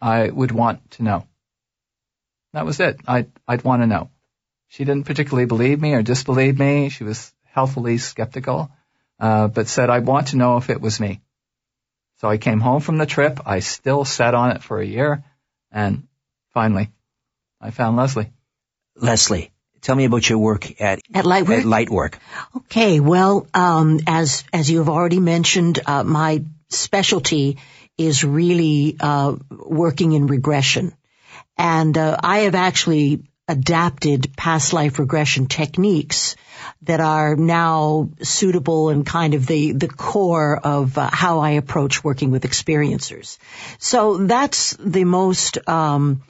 I 0.00 0.30
would 0.30 0.50
want 0.50 0.92
to 0.92 1.02
know. 1.02 1.26
That 2.54 2.64
was 2.64 2.80
it. 2.80 3.00
I'd, 3.06 3.30
I'd 3.46 3.64
want 3.64 3.82
to 3.82 3.86
know. 3.86 4.10
She 4.68 4.84
didn't 4.84 5.04
particularly 5.04 5.46
believe 5.46 5.80
me 5.80 5.92
or 5.92 6.02
disbelieve 6.02 6.58
me. 6.58 6.88
She 6.88 7.04
was 7.04 7.32
healthily 7.44 7.98
skeptical, 7.98 8.70
uh, 9.18 9.48
but 9.48 9.68
said, 9.68 9.90
I 9.90 9.98
want 9.98 10.28
to 10.28 10.36
know 10.36 10.56
if 10.56 10.70
it 10.70 10.80
was 10.80 11.00
me. 11.00 11.20
So 12.20 12.28
I 12.28 12.38
came 12.38 12.60
home 12.60 12.80
from 12.80 12.98
the 12.98 13.06
trip. 13.06 13.40
I 13.46 13.60
still 13.60 14.04
sat 14.04 14.34
on 14.34 14.52
it 14.52 14.62
for 14.62 14.80
a 14.80 14.86
year. 14.86 15.24
And 15.70 16.06
finally, 16.54 16.90
I 17.60 17.70
found 17.70 17.96
Lesley. 17.96 18.32
Lesley, 18.96 19.52
tell 19.80 19.94
me 19.94 20.04
about 20.04 20.28
your 20.28 20.38
work 20.38 20.80
at 20.80 21.00
at 21.14 21.24
Lightwork. 21.24 21.58
At 21.58 21.64
Lightwork. 21.64 22.14
Okay, 22.56 23.00
well, 23.00 23.46
um, 23.54 24.00
as 24.06 24.44
as 24.52 24.70
you 24.70 24.78
have 24.78 24.88
already 24.88 25.20
mentioned, 25.20 25.80
uh, 25.86 26.04
my 26.04 26.44
specialty 26.68 27.58
is 27.98 28.24
really 28.24 28.96
uh, 28.98 29.36
working 29.50 30.12
in 30.12 30.26
regression, 30.26 30.94
and 31.56 31.96
uh, 31.96 32.16
I 32.22 32.40
have 32.40 32.54
actually 32.54 33.24
adapted 33.50 34.36
past 34.36 34.72
life 34.72 35.00
regression 35.00 35.46
techniques 35.46 36.36
that 36.82 37.00
are 37.00 37.34
now 37.34 38.08
suitable 38.22 38.90
and 38.90 39.04
kind 39.04 39.34
of 39.34 39.44
the, 39.46 39.72
the 39.72 39.88
core 39.88 40.56
of 40.56 40.96
uh, 40.96 41.10
how 41.12 41.40
I 41.40 41.50
approach 41.52 42.04
working 42.04 42.30
with 42.30 42.44
experiencers. 42.44 43.38
So 43.78 44.18
that's 44.18 44.76
the 44.76 45.04
most, 45.04 45.58
um, 45.68 46.22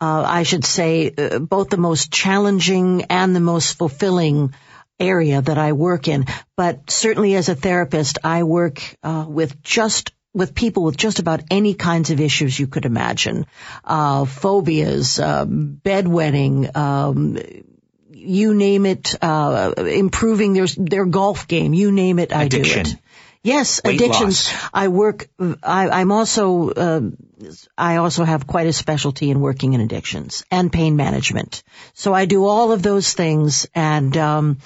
uh, 0.00 0.24
I 0.26 0.42
should 0.44 0.64
say, 0.64 1.12
uh, 1.16 1.38
both 1.38 1.70
the 1.70 1.76
most 1.76 2.12
challenging 2.12 3.04
and 3.10 3.34
the 3.34 3.40
most 3.40 3.78
fulfilling 3.78 4.54
area 5.00 5.40
that 5.40 5.58
I 5.58 5.72
work 5.72 6.08
in. 6.08 6.26
But 6.56 6.90
certainly 6.90 7.34
as 7.34 7.48
a 7.48 7.54
therapist, 7.54 8.18
I 8.24 8.42
work 8.42 8.82
uh, 9.02 9.26
with 9.28 9.62
just 9.62 10.12
with 10.34 10.54
people 10.54 10.84
with 10.84 10.96
just 10.96 11.18
about 11.18 11.42
any 11.50 11.74
kinds 11.74 12.10
of 12.10 12.20
issues 12.20 12.58
you 12.58 12.66
could 12.66 12.84
imagine, 12.84 13.46
uh, 13.84 14.24
phobias, 14.24 15.18
uh, 15.18 15.46
bedwetting, 15.46 16.76
um, 16.76 17.38
you 18.10 18.54
name 18.54 18.86
it, 18.86 19.14
uh, 19.22 19.72
improving 19.76 20.52
their 20.52 20.66
their 20.66 21.06
golf 21.06 21.48
game, 21.48 21.74
you 21.74 21.90
name 21.92 22.18
it, 22.18 22.32
I 22.32 22.48
do 22.48 22.60
it. 22.60 22.96
Yes, 23.48 23.80
Weight 23.84 24.00
addictions. 24.00 24.52
loss. 24.52 24.70
I 24.72 24.88
work. 24.88 25.28
I, 25.62 25.88
I'm 25.88 26.12
also. 26.12 26.70
Uh, 26.70 27.00
I 27.76 27.96
also 27.96 28.24
have 28.24 28.46
quite 28.46 28.66
a 28.66 28.72
specialty 28.72 29.30
in 29.30 29.40
working 29.40 29.74
in 29.74 29.80
addictions 29.80 30.44
and 30.50 30.72
pain 30.72 30.96
management. 30.96 31.62
So 31.94 32.12
I 32.12 32.26
do 32.26 32.44
all 32.44 32.72
of 32.72 32.82
those 32.82 33.14
things, 33.14 33.66
and 33.74 34.16
um, 34.16 34.58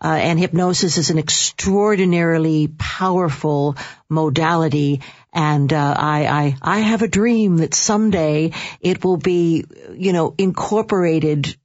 uh, 0.00 0.08
and 0.08 0.38
hypnosis 0.38 0.98
is 0.98 1.10
an 1.10 1.18
extraordinarily 1.18 2.68
powerful 2.68 3.76
modality. 4.08 5.00
And 5.32 5.72
uh, 5.72 5.94
I, 5.98 6.26
I 6.26 6.56
I 6.60 6.78
have 6.80 7.02
a 7.02 7.08
dream 7.08 7.58
that 7.58 7.74
someday 7.74 8.52
it 8.80 9.02
will 9.04 9.16
be, 9.16 9.64
you 9.94 10.12
know, 10.12 10.34
incorporated 10.38 11.56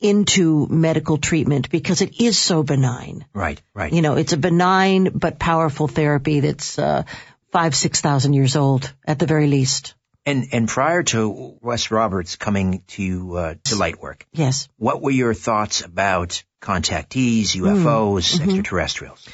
into 0.00 0.66
medical 0.68 1.16
treatment 1.18 1.70
because 1.70 2.02
it 2.02 2.20
is 2.20 2.38
so 2.38 2.62
benign. 2.62 3.24
Right, 3.32 3.60
right. 3.74 3.92
You 3.92 4.02
know, 4.02 4.14
it's 4.16 4.32
a 4.32 4.36
benign 4.36 5.10
but 5.18 5.38
powerful 5.38 5.88
therapy 5.88 6.40
that's 6.40 6.78
uh, 6.78 7.04
five, 7.52 7.74
six 7.74 8.00
thousand 8.00 8.34
years 8.34 8.56
old 8.56 8.92
at 9.06 9.18
the 9.18 9.26
very 9.26 9.46
least. 9.46 9.94
And 10.26 10.48
and 10.52 10.68
prior 10.68 11.02
to 11.04 11.56
Wes 11.62 11.90
Roberts 11.90 12.36
coming 12.36 12.82
to 12.88 13.36
uh, 13.36 13.54
to 13.64 13.74
Lightwork, 13.76 14.22
Yes. 14.32 14.68
what 14.76 15.00
were 15.00 15.12
your 15.12 15.34
thoughts 15.34 15.82
about 15.82 16.42
contactees, 16.60 17.54
UFOs, 17.54 18.40
extraterrestrials? 18.40 19.26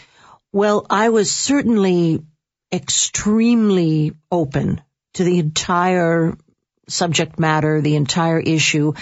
Well, 0.52 0.87
I 0.90 1.09
was 1.09 1.31
certainly 1.31 2.23
extremely 2.71 4.12
open 4.31 4.83
to 5.14 5.25
the 5.25 5.38
entire 5.38 6.37
subject 6.88 7.38
matter, 7.38 7.81
the 7.81 7.97
entire 7.97 8.38
issue. 8.38 8.92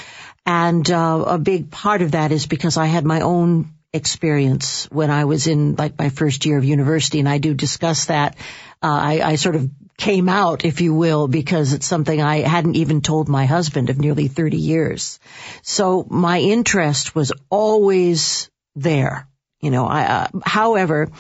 And 0.51 0.91
uh, 0.91 1.25
a 1.29 1.39
big 1.39 1.71
part 1.71 2.03
of 2.03 2.11
that 2.11 2.33
is 2.33 2.49
because 2.49 2.77
I 2.77 2.87
had 2.87 3.05
my 3.05 3.21
own 3.21 3.71
experience 3.93 4.89
when 4.91 5.09
I 5.09 5.25
was 5.25 5.47
in 5.47 5.77
like 5.77 5.97
my 5.97 6.09
first 6.09 6.45
year 6.45 6.59
of 6.59 6.65
university, 6.65 7.21
and 7.21 7.29
I 7.29 7.39
do 7.39 7.55
discuss 7.55 8.07
that. 8.07 8.35
Uh, 8.83 8.99
I, 9.11 9.21
I 9.23 9.35
sort 9.37 9.55
of 9.55 9.71
came 9.97 10.29
out, 10.29 10.65
if 10.65 10.81
you 10.81 10.93
will, 10.93 11.29
because 11.29 11.73
it's 11.73 11.87
something 11.87 12.21
I 12.21 12.41
hadn't 12.41 12.75
even 12.75 13.01
told 13.01 13.29
my 13.29 13.47
husband 13.47 13.91
of 13.91 14.01
nearly 14.01 14.27
30 14.27 14.57
years. 14.57 15.21
So 15.63 16.05
my 16.11 16.41
interest 16.41 17.15
was 17.15 17.31
always 17.49 18.51
there. 18.75 19.29
You 19.61 19.71
know, 19.71 19.87
I, 19.87 20.03
uh, 20.03 20.27
however, 20.43 21.13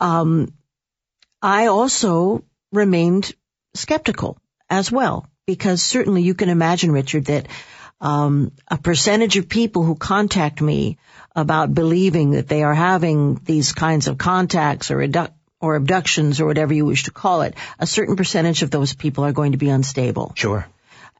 um, 0.00 0.52
I 1.40 1.66
also 1.66 2.42
remained 2.72 3.32
skeptical 3.74 4.38
as 4.68 4.90
well, 4.90 5.28
because 5.46 5.82
certainly 5.82 6.22
you 6.22 6.34
can 6.34 6.48
imagine, 6.48 6.90
Richard, 6.90 7.26
that 7.26 7.46
um, 8.02 8.50
a 8.68 8.76
percentage 8.76 9.36
of 9.38 9.48
people 9.48 9.84
who 9.84 9.94
contact 9.94 10.60
me 10.60 10.98
about 11.34 11.72
believing 11.72 12.32
that 12.32 12.48
they 12.48 12.62
are 12.62 12.74
having 12.74 13.40
these 13.44 13.72
kinds 13.72 14.08
of 14.08 14.18
contacts 14.18 14.90
or 14.90 15.00
abduct- 15.00 15.32
or 15.60 15.76
abductions 15.76 16.40
or 16.40 16.46
whatever 16.46 16.74
you 16.74 16.84
wish 16.84 17.04
to 17.04 17.12
call 17.12 17.42
it, 17.42 17.54
a 17.78 17.86
certain 17.86 18.16
percentage 18.16 18.62
of 18.62 18.70
those 18.70 18.94
people 18.94 19.24
are 19.24 19.32
going 19.32 19.52
to 19.52 19.58
be 19.58 19.68
unstable. 19.68 20.32
Sure. 20.34 20.66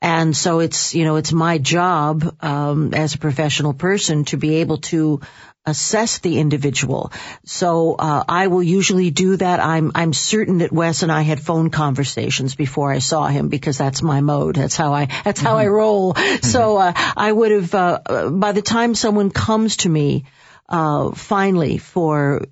And 0.02 0.36
so 0.36 0.58
it's, 0.58 0.96
you 0.96 1.04
know, 1.04 1.14
it's 1.14 1.32
my 1.32 1.58
job, 1.58 2.34
um, 2.40 2.92
as 2.92 3.14
a 3.14 3.18
professional 3.18 3.72
person 3.72 4.24
to 4.24 4.36
be 4.36 4.56
able 4.56 4.78
to 4.78 5.20
assess 5.64 6.18
the 6.18 6.38
individual. 6.38 7.12
So, 7.44 7.94
uh, 7.94 8.24
I 8.28 8.48
will 8.48 8.62
usually 8.62 9.10
do 9.10 9.36
that. 9.36 9.60
I'm, 9.60 9.92
I'm 9.94 10.12
certain 10.12 10.58
that 10.58 10.72
Wes 10.72 11.02
and 11.02 11.12
I 11.12 11.22
had 11.22 11.40
phone 11.40 11.70
conversations 11.70 12.54
before 12.54 12.92
I 12.92 12.98
saw 12.98 13.26
him 13.28 13.48
because 13.48 13.78
that's 13.78 14.02
my 14.02 14.20
mode. 14.20 14.56
That's 14.56 14.76
how 14.76 14.92
I, 14.92 15.06
that's 15.24 15.40
how 15.40 15.56
I 15.56 15.66
roll. 15.66 16.14
So, 16.42 16.78
uh, 16.78 16.92
I 17.16 17.30
would 17.30 17.52
have, 17.52 17.74
uh, 17.74 18.00
uh, 18.04 18.30
by 18.30 18.52
the 18.52 18.62
time 18.62 18.94
someone 18.94 19.30
comes 19.30 19.78
to 19.78 19.88
me, 19.88 20.24
uh, 20.68 21.12
finally 21.12 21.78
for 21.78 22.42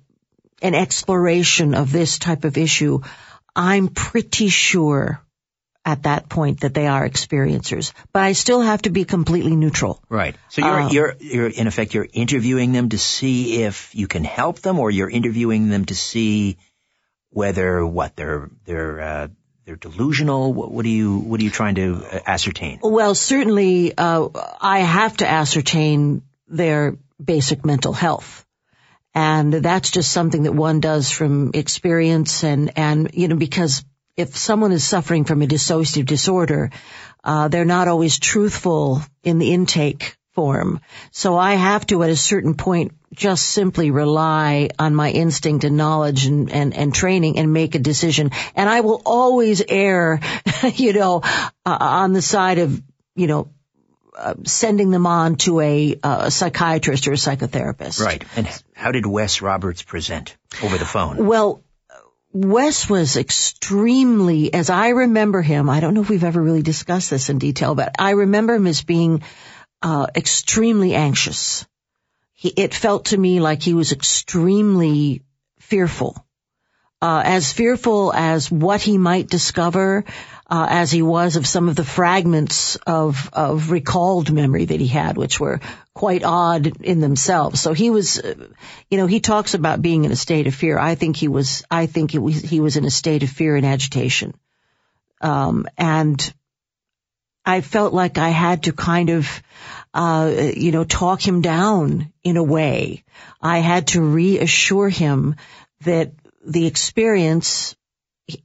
an 0.61 0.75
exploration 0.75 1.73
of 1.73 1.91
this 1.91 2.19
type 2.19 2.45
of 2.45 2.57
issue, 2.57 3.01
I'm 3.55 3.89
pretty 3.89 4.47
sure 4.47 5.21
at 5.83 6.03
that 6.03 6.29
point 6.29 6.61
that 6.61 6.73
they 6.73 6.87
are 6.87 7.09
experiencers. 7.09 7.93
But 8.13 8.23
I 8.23 8.33
still 8.33 8.61
have 8.61 8.83
to 8.83 8.89
be 8.89 9.03
completely 9.05 9.55
neutral. 9.55 10.01
Right. 10.09 10.35
So 10.49 10.61
you're 10.61 10.81
Uh, 10.81 10.89
you're 10.91 11.15
you're 11.19 11.47
in 11.47 11.67
effect 11.67 11.93
you're 11.93 12.07
interviewing 12.13 12.71
them 12.71 12.89
to 12.89 12.97
see 12.97 13.63
if 13.63 13.95
you 13.95 14.07
can 14.07 14.23
help 14.23 14.59
them, 14.59 14.79
or 14.79 14.91
you're 14.91 15.09
interviewing 15.09 15.69
them 15.69 15.85
to 15.85 15.95
see 15.95 16.57
whether 17.29 17.85
what 17.85 18.15
they're 18.15 18.49
they're 18.65 18.99
uh, 18.99 19.27
they're 19.65 19.75
delusional. 19.75 20.53
What, 20.53 20.71
what 20.71 20.85
are 20.85 20.89
you 20.89 21.17
what 21.17 21.39
are 21.39 21.43
you 21.43 21.49
trying 21.49 21.75
to 21.75 22.05
uh, 22.05 22.19
ascertain? 22.25 22.79
Well, 22.81 23.15
certainly, 23.15 23.93
uh, 23.97 24.29
I 24.61 24.79
have 24.79 25.17
to 25.17 25.27
ascertain 25.27 26.21
their 26.47 26.97
basic 27.23 27.65
mental 27.65 27.93
health. 27.93 28.45
And 29.13 29.53
that's 29.53 29.91
just 29.91 30.11
something 30.11 30.43
that 30.43 30.53
one 30.53 30.79
does 30.79 31.11
from 31.11 31.51
experience 31.53 32.45
and, 32.45 32.71
and, 32.77 33.09
you 33.13 33.27
know, 33.27 33.35
because 33.35 33.83
if 34.17 34.35
someone 34.35 34.71
is 34.71 34.83
suffering 34.83 35.25
from 35.25 35.41
a 35.41 35.47
dissociative 35.47 36.05
disorder, 36.05 36.71
uh, 37.23 37.47
they're 37.47 37.65
not 37.65 37.87
always 37.87 38.19
truthful 38.19 39.01
in 39.23 39.39
the 39.39 39.53
intake 39.53 40.17
form. 40.33 40.79
So 41.11 41.37
I 41.37 41.55
have 41.55 41.85
to 41.87 42.03
at 42.03 42.09
a 42.09 42.15
certain 42.15 42.55
point 42.55 42.93
just 43.13 43.45
simply 43.45 43.91
rely 43.91 44.69
on 44.79 44.95
my 44.95 45.11
instinct 45.11 45.65
and 45.65 45.75
knowledge 45.75 46.25
and, 46.25 46.49
and, 46.49 46.73
and 46.73 46.93
training 46.93 47.37
and 47.37 47.51
make 47.51 47.75
a 47.75 47.79
decision. 47.79 48.31
And 48.55 48.69
I 48.69 48.81
will 48.81 49.01
always 49.05 49.61
err, 49.67 50.19
you 50.75 50.93
know, 50.93 51.21
uh, 51.65 51.77
on 51.79 52.13
the 52.13 52.21
side 52.21 52.59
of, 52.59 52.81
you 53.15 53.27
know, 53.27 53.49
uh, 54.17 54.35
sending 54.45 54.91
them 54.91 55.05
on 55.05 55.35
to 55.35 55.59
a, 55.59 55.99
uh, 56.01 56.29
psychiatrist 56.29 57.07
or 57.07 57.13
a 57.13 57.15
psychotherapist. 57.15 57.99
Right. 57.99 58.23
And 58.35 58.47
how 58.73 58.91
did 58.91 59.05
Wes 59.05 59.41
Roberts 59.41 59.83
present 59.83 60.35
over 60.63 60.77
the 60.77 60.85
phone? 60.85 61.25
Well, 61.25 61.63
Wes 62.33 62.89
was 62.89 63.17
extremely, 63.17 64.53
as 64.53 64.69
I 64.69 64.89
remember 64.89 65.41
him, 65.41 65.69
I 65.69 65.81
don't 65.81 65.93
know 65.93 66.01
if 66.01 66.09
we've 66.09 66.23
ever 66.23 66.41
really 66.41 66.61
discussed 66.61 67.09
this 67.09 67.29
in 67.29 67.39
detail, 67.39 67.75
but 67.75 67.95
I 67.99 68.11
remember 68.11 68.55
him 68.55 68.67
as 68.67 68.81
being 68.83 69.23
uh, 69.81 70.07
extremely 70.15 70.95
anxious. 70.95 71.65
He, 72.33 72.49
it 72.49 72.73
felt 72.73 73.05
to 73.05 73.17
me 73.17 73.41
like 73.41 73.61
he 73.61 73.73
was 73.73 73.91
extremely 73.91 75.23
fearful. 75.59 76.25
Uh, 77.01 77.23
as 77.25 77.51
fearful 77.51 78.13
as 78.13 78.51
what 78.51 78.79
he 78.81 78.97
might 78.97 79.27
discover, 79.27 80.05
uh, 80.51 80.67
as 80.69 80.91
he 80.91 81.01
was 81.01 81.35
of 81.35 81.47
some 81.47 81.69
of 81.69 81.75
the 81.75 81.83
fragments 81.83 82.75
of 82.85 83.29
of 83.33 83.71
recalled 83.71 84.31
memory 84.31 84.65
that 84.65 84.79
he 84.79 84.87
had, 84.87 85.17
which 85.17 85.39
were 85.39 85.61
quite 85.95 86.23
odd 86.23 86.67
in 86.81 86.99
themselves. 86.99 87.59
So 87.59 87.73
he 87.73 87.89
was, 87.89 88.19
uh, 88.19 88.35
you 88.89 88.97
know, 88.97 89.07
he 89.07 89.19
talks 89.19 89.53
about 89.55 89.81
being 89.81 90.03
in 90.03 90.11
a 90.11 90.15
state 90.15 90.45
of 90.45 90.53
fear. 90.53 90.77
I 90.77 90.95
think 90.95 91.15
he 91.15 91.27
was. 91.27 91.63
I 91.71 91.87
think 91.87 92.13
was, 92.13 92.41
he 92.41 92.59
was 92.59 92.77
in 92.77 92.85
a 92.85 92.91
state 92.91 93.23
of 93.23 93.29
fear 93.29 93.55
and 93.55 93.65
agitation, 93.65 94.35
um, 95.21 95.65
and 95.77 96.33
I 97.45 97.61
felt 97.61 97.93
like 97.93 98.17
I 98.17 98.29
had 98.29 98.63
to 98.63 98.73
kind 98.73 99.09
of, 99.09 99.41
uh, 99.93 100.51
you 100.55 100.71
know, 100.71 100.83
talk 100.83 101.25
him 101.25 101.41
down 101.41 102.11
in 102.23 102.37
a 102.37 102.43
way. 102.43 103.03
I 103.41 103.59
had 103.59 103.87
to 103.87 104.01
reassure 104.01 104.89
him 104.89 105.35
that 105.81 106.11
the 106.45 106.65
experience 106.65 107.75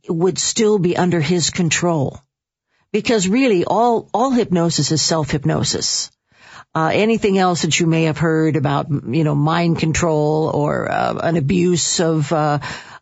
would 0.08 0.38
still 0.38 0.78
be 0.78 0.96
under 0.96 1.20
his 1.20 1.50
control. 1.50 2.20
Because 2.92 3.28
really 3.28 3.64
all, 3.64 4.08
all 4.14 4.30
hypnosis 4.30 4.92
is 4.92 5.02
self-hypnosis. 5.02 6.10
Uh, 6.74 6.90
anything 6.92 7.38
else 7.38 7.62
that 7.62 7.78
you 7.78 7.86
may 7.86 8.04
have 8.04 8.18
heard 8.18 8.56
about, 8.56 8.88
you 8.90 9.24
know, 9.24 9.34
mind 9.34 9.78
control 9.78 10.50
or 10.52 10.90
uh, 10.90 11.14
an 11.22 11.36
abuse 11.36 12.00
of, 12.00 12.32
uh, 12.32 12.58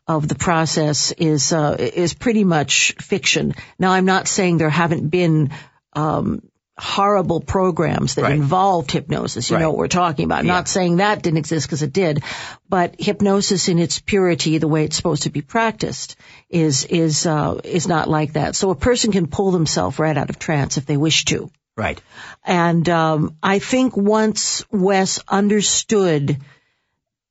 of 0.07 0.29
the 0.29 0.35
process 0.35 1.13
is, 1.13 1.53
uh, 1.53 1.77
is 1.79 2.15
pretty 2.15 2.45
much 2.45 2.95
fiction. 3.01 3.55
Now 3.79 3.93
I'm 3.93 4.05
not 4.05 4.29
saying 4.29 4.59
there 4.59 4.71
haven't 4.71 5.09
been, 5.09 5.51
um, 5.95 6.43
horrible 6.77 7.41
programs 7.41 8.17
that 8.17 8.23
right. 8.23 8.33
involved 8.33 8.91
hypnosis. 8.91 9.49
You 9.49 9.57
right. 9.57 9.63
know 9.63 9.71
what 9.71 9.79
we're 9.79 9.89
talking 9.89 10.25
about. 10.25 10.45
Yeah. 10.45 10.53
Not 10.53 10.69
saying 10.69 10.97
that 10.97 11.23
didn't 11.23 11.39
exist 11.39 11.67
because 11.67 11.83
it 11.83 11.93
did, 11.93 12.25
but 12.69 12.97
hypnosis 12.99 13.69
in 13.69 13.79
its 13.79 14.01
purity, 14.01 14.59
the 14.59 14.69
way 14.69 14.85
it's 14.85 14.97
supposed 14.97 15.23
to 15.25 15.31
be 15.31 15.43
practiced, 15.43 16.17
is 16.49 16.85
is 16.85 17.27
uh, 17.27 17.61
is 17.63 17.87
not 17.87 18.09
like 18.09 18.33
that. 18.33 18.57
So 18.57 18.71
a 18.71 18.77
person 18.77 19.13
can 19.13 19.29
pull 19.29 19.53
themselves 19.53 19.99
right 19.99 20.17
out 20.17 20.31
of 20.31 20.39
trance 20.39 20.77
if 20.77 20.87
they 20.87 20.97
wish 20.97 21.25
to. 21.27 21.51
Right. 21.77 22.01
And 22.45 22.89
um, 22.89 23.37
I 23.43 23.59
think 23.59 23.97
once 23.97 24.65
Wes 24.71 25.21
understood 25.29 26.39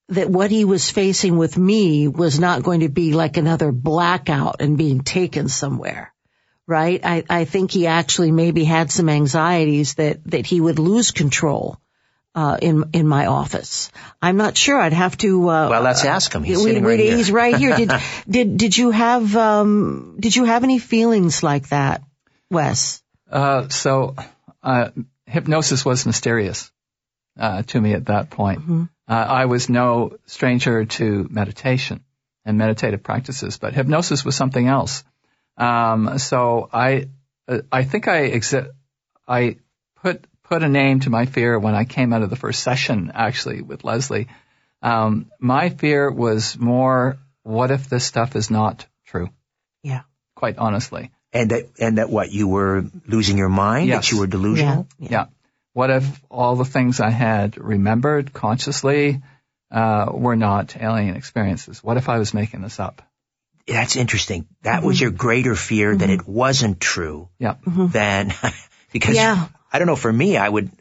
that 0.09 0.29
what 0.29 0.51
he 0.51 0.65
was 0.65 0.89
facing 0.89 1.38
with 1.38 1.57
me 1.57 2.07
was 2.07 2.39
not 2.39 2.63
going 2.63 2.81
to 2.81 2.89
be 2.89 3.13
like 3.13 3.38
another 3.38 3.71
blackout 3.71 4.57
and 4.59 4.77
being 4.77 5.01
taken 5.01 5.47
somewhere 5.47 6.12
right? 6.67 7.00
I, 7.03 7.24
I 7.29 7.46
think 7.46 7.72
he 7.72 7.88
actually 7.88 8.32
maybe 8.32 8.63
had 8.63 8.91
some 8.91 9.10
anxieties 9.10 9.96
that, 9.96 10.24
that 10.25 10.46
he 10.46 10.62
would 10.62 10.79
lose 10.79 11.12
control. 11.12 11.77
Uh, 12.36 12.58
in 12.60 12.86
in 12.93 13.08
my 13.08 13.27
office, 13.27 13.91
I'm 14.20 14.38
not 14.38 14.58
sure. 14.58 14.79
I'd 14.79 14.91
have 14.91 15.15
to. 15.20 15.48
Uh, 15.48 15.70
well, 15.70 15.84
let's 15.84 16.03
ask 16.03 16.34
him. 16.34 16.41
He's 16.41 16.58
we, 16.58 16.63
sitting 16.63 16.84
right 16.84 16.98
we, 16.98 17.05
here. 17.05 17.15
He's 17.15 17.32
right 17.32 17.55
here. 17.55 17.77
Did 17.77 17.91
did 18.27 18.58
did 18.58 18.75
you 18.75 18.89
have 18.89 19.36
um 19.38 20.15
did 20.20 20.36
you 20.36 20.46
have 20.46 20.63
any 20.63 20.79
feelings 20.79 21.43
like 21.43 21.70
that, 21.70 22.01
Wes? 22.50 23.03
Uh, 23.32 23.70
so, 23.70 24.15
uh, 24.63 24.89
hypnosis 25.27 25.86
was 25.86 26.08
mysterious 26.08 26.72
uh, 27.38 27.62
to 27.63 27.79
me 27.79 27.93
at 27.93 28.08
that 28.08 28.32
point. 28.32 28.62
Mm-hmm. 28.62 28.84
Uh, 29.08 29.13
I 29.13 29.46
was 29.46 29.70
no 29.70 30.17
stranger 30.25 30.86
to 30.86 31.27
meditation 31.29 32.03
and 32.46 32.58
meditative 32.58 33.03
practices, 33.03 33.58
but 33.58 33.74
hypnosis 33.74 34.24
was 34.24 34.36
something 34.36 34.67
else. 34.67 35.03
Um, 35.57 36.17
so 36.19 36.69
I, 36.72 37.07
I 37.72 37.83
think 37.83 38.07
I 38.07 38.31
exi- 38.31 38.72
I 39.27 39.57
put 40.01 40.25
put 40.43 40.63
a 40.63 40.69
name 40.69 41.00
to 41.01 41.10
my 41.10 41.25
fear 41.25 41.57
when 41.57 41.75
I 41.75 41.86
came 41.86 42.13
out 42.13 42.22
of 42.22 42.29
the 42.29 42.36
first 42.36 42.62
session 42.62 43.12
actually 43.13 43.62
with 43.62 43.83
Lesley. 43.83 44.27
Um, 44.82 45.32
my 45.39 45.69
fear 45.69 46.12
was 46.12 46.58
more, 46.60 47.17
what 47.43 47.71
if 47.71 47.89
this 47.89 48.06
stuff 48.06 48.36
is 48.36 48.51
not 48.51 48.86
true? 49.06 49.30
Yeah. 49.82 50.01
Quite 50.36 50.58
honestly. 50.58 51.12
And 51.32 51.51
that, 51.51 51.69
and 51.80 51.97
that 51.97 52.10
what, 52.10 52.32
you 52.32 52.47
were 52.47 52.86
losing 53.08 53.38
your 53.38 53.49
mind? 53.49 53.88
Yes. 53.88 54.06
That 54.06 54.12
you 54.12 54.19
were 54.19 54.27
delusional? 54.27 54.88
Yeah. 54.99 55.08
yeah. 55.10 55.10
yeah. 55.10 55.25
What 55.71 55.89
if 55.89 56.21
all 56.30 56.56
the 56.56 56.65
things 56.65 56.99
I 56.99 57.10
had 57.10 57.58
remembered 57.58 58.34
consciously, 58.34 59.21
uh, 59.71 60.12
were 60.13 60.36
not 60.36 60.75
alien 60.80 61.15
experiences? 61.15 61.84
What 61.84 61.97
if 61.97 62.10
I 62.10 62.19
was 62.19 62.34
making 62.34 62.62
this 62.62 62.80
up? 62.80 63.01
That's 63.67 63.95
interesting. 63.95 64.47
That 64.63 64.78
mm-hmm. 64.78 64.88
was 64.88 64.99
your 64.99 65.12
greater 65.12 65.56
fear 65.56 65.89
mm-hmm. 65.89 65.99
that 65.99 66.10
it 66.10 66.28
wasn't 66.28 66.80
true. 66.80 67.30
Yeah. 67.39 67.56
Mm-hmm. 67.65 67.88
Than 67.88 68.34
because 68.91 69.15
yeah. 69.15 69.47
I 69.71 69.80
don't 69.80 69.88
know. 69.88 69.95
For 69.95 70.12
me, 70.12 70.38
I 70.38 70.47
would 70.47 70.71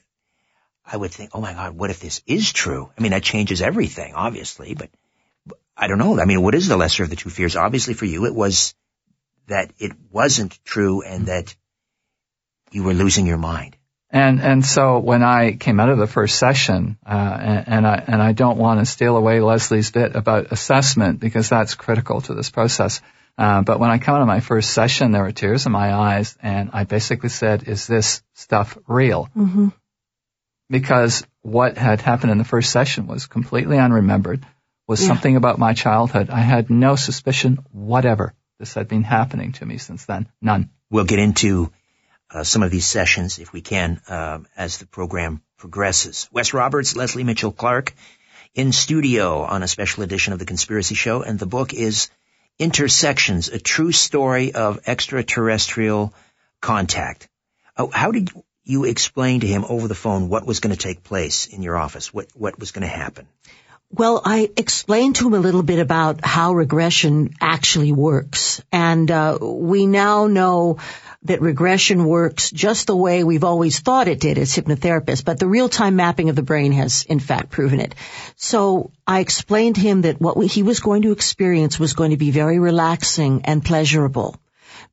I 0.85 0.97
would 0.97 1.11
think, 1.11 1.31
oh 1.35 1.41
my 1.41 1.53
God, 1.53 1.77
what 1.77 1.91
if 1.91 2.01
this 2.01 2.23
is 2.27 2.53
true? 2.53 2.91
I 2.97 3.03
mean, 3.03 3.13
that 3.13 3.23
changes 3.23 3.63
everything, 3.63 4.15
obviously, 4.15 4.75
but 4.75 4.91
I 5.77 5.87
don't 5.87 5.99
know. 5.99 6.21
I 6.21 6.25
mean, 6.25 6.43
what 6.43 6.55
is 6.55 6.69
the 6.69 6.77
lesser 6.77 7.03
of 7.03 7.11
the 7.11 7.17
two 7.17 7.31
fears? 7.31 7.57
Obviously, 7.57 7.95
for 7.95 8.05
you, 8.05 8.27
it 8.27 8.35
was 8.35 8.75
that 9.47 9.73
it 9.79 9.93
wasn't 10.11 10.59
true 10.65 11.03
and 11.03 11.27
that 11.27 11.55
you 12.71 12.83
were 12.83 12.95
losing 12.95 13.27
your 13.27 13.39
mind. 13.39 13.77
And 14.13 14.43
and 14.43 14.65
so 14.65 14.99
when 14.99 15.23
I 15.23 15.53
came 15.53 15.81
out 15.81 15.89
of 15.89 15.97
the 15.97 16.07
first 16.07 16.39
session, 16.39 16.99
uh, 17.07 17.39
and, 17.41 17.69
and, 17.69 17.87
I 17.87 18.05
and 18.07 18.23
I 18.23 18.33
don't 18.33 18.59
want 18.59 18.81
to 18.81 18.87
steal 18.87 19.17
away 19.17 19.41
Lesley's 19.41 19.91
bit 19.91 20.15
about 20.15 20.53
assessment 20.53 21.19
because 21.19 21.49
that's 21.49 21.75
critical 21.75 22.21
to 22.21 22.35
this 22.35 22.51
process. 22.51 23.01
Uh, 23.39 23.63
but 23.63 23.81
when 23.81 23.89
I 23.89 23.97
come 23.97 24.17
out 24.17 24.21
of 24.21 24.27
my 24.27 24.41
first 24.41 24.71
session, 24.71 25.13
there 25.13 25.23
were 25.23 25.33
tears 25.33 25.65
in 25.65 25.73
my 25.73 25.95
eyes, 25.95 26.37
and 26.43 26.69
I 26.75 26.85
basically 26.85 27.31
said, 27.31 27.67
"Is 27.67 27.87
this 27.87 28.23
stuff 28.35 28.77
real?" 28.87 29.31
Mm-hmm. 29.35 29.69
Because 30.69 31.27
what 31.41 31.79
had 31.79 32.03
happened 32.03 32.33
in 32.33 32.39
the 32.39 32.45
first 32.45 32.71
session 32.71 33.07
was 33.07 33.27
completely 33.27 33.79
unremembered. 33.79 34.45
Was 34.87 35.01
yeah. 35.01 35.09
something 35.09 35.37
about 35.37 35.59
my 35.59 35.73
childhood. 35.73 36.29
I 36.29 36.41
had 36.41 36.69
no 36.69 36.97
suspicion 36.97 37.65
whatever 37.71 38.35
this 38.59 38.75
had 38.75 38.89
been 38.89 39.05
happening 39.05 39.53
to 39.53 39.65
me 39.65 39.79
since 39.79 40.05
then. 40.05 40.29
None. 40.43 40.69
We'll 40.91 41.05
get 41.05 41.19
into 41.19 41.73
uh, 42.33 42.45
some 42.45 42.63
of 42.63 42.71
these 42.71 42.87
sessions, 42.87 43.39
if 43.39 43.53
we 43.53 43.61
can, 43.61 44.01
uh, 44.09 44.39
as 44.57 44.79
the 44.79 44.87
program 44.87 45.43
progresses. 45.59 46.29
Wes 46.33 46.55
Roberts, 46.55 46.97
Lesley 46.97 47.25
Mitchell-Clarke, 47.25 47.95
in 48.55 48.73
studio 48.73 49.43
on 49.43 49.63
a 49.63 49.69
special 49.69 50.03
edition 50.03 50.33
of 50.33 50.39
The 50.39 50.47
Conspiracy 50.47 50.95
Show, 50.95 51.23
and 51.23 51.39
the 51.39 51.47
book 51.47 51.73
is 51.73 52.11
Intersections, 52.59 53.49
a 53.49 53.59
true 53.59 53.93
story 53.93 54.53
of 54.55 54.81
extraterrestrial 54.87 56.13
contact. 56.61 57.29
Oh, 57.77 57.91
how 57.91 58.13
did 58.13 58.31
you 58.65 58.85
explain 58.85 59.41
to 59.41 59.47
him 59.47 59.65
over 59.69 59.89
the 59.89 59.95
phone 59.95 60.29
what 60.29 60.47
was 60.47 60.61
going 60.61 60.75
to 60.75 60.79
take 60.79 61.03
place 61.03 61.47
in 61.47 61.63
your 61.63 61.77
office? 61.77 62.13
What, 62.13 62.29
what 62.35 62.59
was 62.59 62.71
going 62.71 62.83
to 62.83 62.95
happen? 62.95 63.27
Well, 63.91 64.23
I 64.25 64.51
explained 64.57 65.17
to 65.17 65.27
him 65.27 65.35
a 65.35 65.41
little 65.41 65.63
bit 65.63 65.79
about 65.79 66.25
how 66.25 66.55
regression 66.55 67.35
actually 67.41 67.93
works. 67.93 68.63
And 68.71 69.11
uh, 69.11 69.39
we 69.41 69.87
now 69.87 70.29
know 70.29 70.79
that 71.25 71.41
regression 71.41 72.05
works 72.05 72.51
just 72.51 72.87
the 72.87 72.97
way 72.97 73.23
we've 73.23 73.45
always 73.45 73.79
thought 73.79 74.09
it 74.09 74.21
did 74.21 74.39
as 74.39 74.55
hypnotherapists, 74.55 75.25
but 75.25 75.39
the 75.39 75.47
real-time 75.47 75.97
mapping 75.97 76.29
of 76.29 76.37
the 76.37 76.43
brain 76.43 76.73
has 76.73 77.05
in 77.05 77.21
fact 77.21 77.51
proven 77.51 77.81
it. 77.81 77.95
So 78.37 78.91
I 79.07 79.21
explained 79.21 79.77
to 79.77 79.81
him 79.81 80.03
that 80.03 80.21
what 80.21 80.45
he 80.47 80.63
was 80.63 80.81
going 80.81 81.03
to 81.03 81.13
experience 81.13 81.79
was 81.79 81.93
going 81.93 82.11
to 82.11 82.17
be 82.17 82.31
very 82.31 82.59
relaxing 82.59 83.43
and 83.45 83.65
pleasurable 83.65 84.37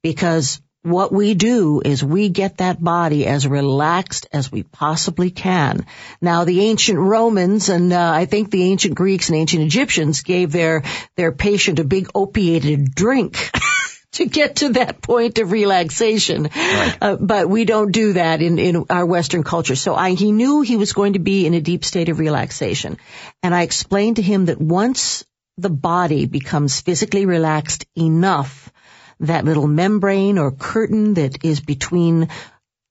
because 0.01 0.61
what 0.81 1.11
we 1.11 1.33
do 1.33 1.81
is 1.83 2.03
we 2.03 2.29
get 2.29 2.57
that 2.57 2.81
body 2.81 3.25
as 3.25 3.45
relaxed 3.45 4.27
as 4.31 4.51
we 4.51 4.63
possibly 4.63 5.29
can. 5.29 5.85
Now, 6.21 6.45
the 6.45 6.61
ancient 6.61 6.97
Romans 6.97 7.67
and 7.67 7.91
uh, 7.91 8.11
I 8.13 8.25
think 8.25 8.49
the 8.49 8.63
ancient 8.63 8.95
Greeks 8.95 9.27
and 9.27 9.37
ancient 9.37 9.63
Egyptians 9.63 10.21
gave 10.21 10.51
their 10.51 10.83
their 11.15 11.33
patient 11.33 11.79
a 11.79 11.83
big 11.83 12.09
opiated 12.15 12.95
drink. 12.95 13.51
to 14.13 14.25
get 14.25 14.57
to 14.57 14.69
that 14.69 15.01
point 15.01 15.37
of 15.37 15.51
relaxation. 15.51 16.43
Right. 16.43 16.97
Uh, 16.99 17.15
but 17.15 17.47
we 17.49 17.65
don't 17.65 17.91
do 17.91 18.13
that 18.13 18.41
in, 18.41 18.57
in 18.57 18.85
our 18.89 19.05
Western 19.05 19.43
culture. 19.43 19.75
So 19.75 19.93
I, 19.93 20.11
he 20.11 20.31
knew 20.31 20.61
he 20.61 20.77
was 20.77 20.93
going 20.93 21.13
to 21.13 21.19
be 21.19 21.45
in 21.45 21.53
a 21.53 21.61
deep 21.61 21.85
state 21.85 22.09
of 22.09 22.19
relaxation. 22.19 22.97
And 23.43 23.53
I 23.53 23.61
explained 23.61 24.15
to 24.15 24.21
him 24.21 24.45
that 24.45 24.59
once 24.59 25.23
the 25.57 25.69
body 25.69 26.25
becomes 26.25 26.81
physically 26.81 27.25
relaxed 27.25 27.85
enough, 27.95 28.71
that 29.19 29.45
little 29.45 29.67
membrane 29.67 30.37
or 30.37 30.51
curtain 30.51 31.15
that 31.15 31.43
is 31.43 31.59
between 31.59 32.29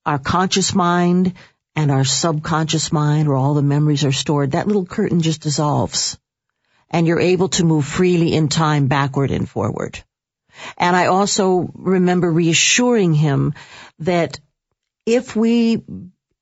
our 0.05 0.19
conscious 0.19 0.75
mind 0.75 1.35
and 1.75 1.91
our 1.91 2.05
subconscious 2.05 2.93
mind 2.93 3.29
where 3.29 3.37
all 3.37 3.55
the 3.55 3.63
memories 3.63 4.05
are 4.05 4.13
stored, 4.13 4.53
that 4.53 4.67
little 4.67 4.87
curtain 4.87 5.21
just 5.21 5.41
dissolves. 5.41 6.19
And 6.91 7.07
you're 7.07 7.21
able 7.21 7.49
to 7.51 7.65
move 7.65 7.85
freely 7.85 8.35
in 8.35 8.49
time 8.49 8.87
backward 8.87 9.31
and 9.31 9.49
forward. 9.49 10.03
And 10.77 10.95
I 10.95 11.07
also 11.07 11.71
remember 11.75 12.31
reassuring 12.31 13.15
him 13.15 13.55
that 14.01 14.41
if 15.07 15.35
we, 15.35 15.83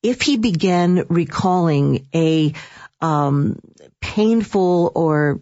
if 0.02 0.22
he 0.22 0.36
began 0.36 1.06
recalling 1.08 2.08
a 2.14 2.52
um, 3.00 3.58
painful 4.00 4.92
or 4.94 5.40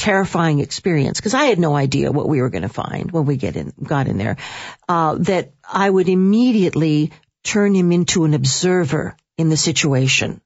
terrifying 0.00 0.60
experience 0.60 1.20
because 1.20 1.34
I 1.34 1.44
had 1.44 1.58
no 1.58 1.76
idea 1.76 2.10
what 2.10 2.26
we 2.26 2.40
were 2.40 2.48
going 2.48 2.62
to 2.62 2.70
find 2.70 3.12
when 3.12 3.26
we 3.26 3.36
get 3.36 3.54
in, 3.56 3.74
got 3.82 4.08
in 4.08 4.16
there. 4.16 4.38
Uh, 4.88 5.16
that 5.16 5.52
I 5.70 5.90
would 5.90 6.08
immediately 6.08 7.12
turn 7.44 7.74
him 7.74 7.92
into 7.92 8.24
an 8.24 8.32
observer 8.32 9.14
in 9.36 9.50
the 9.50 9.58
situation. 9.58 10.40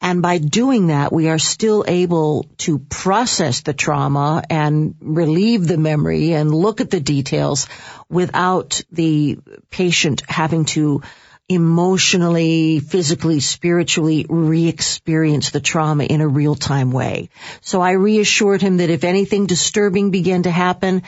And 0.00 0.22
by 0.22 0.38
doing 0.38 0.88
that, 0.88 1.12
we 1.12 1.28
are 1.28 1.38
still 1.38 1.84
able 1.86 2.46
to 2.58 2.78
process 2.78 3.62
the 3.62 3.72
trauma 3.72 4.42
and 4.48 4.94
relieve 5.00 5.66
the 5.66 5.78
memory 5.78 6.32
and 6.32 6.54
look 6.54 6.80
at 6.80 6.90
the 6.90 7.00
details 7.00 7.66
without 8.08 8.82
the 8.92 9.38
patient 9.70 10.22
having 10.28 10.64
to 10.66 11.02
emotionally, 11.48 12.80
physically, 12.80 13.40
spiritually 13.40 14.26
re-experience 14.28 15.50
the 15.50 15.60
trauma 15.60 16.04
in 16.04 16.20
a 16.20 16.28
real-time 16.28 16.90
way. 16.90 17.30
So 17.60 17.80
I 17.80 17.92
reassured 17.92 18.62
him 18.62 18.78
that 18.78 18.90
if 18.90 19.04
anything 19.04 19.46
disturbing 19.46 20.10
began 20.10 20.42
to 20.42 20.50
happen, 20.50 21.04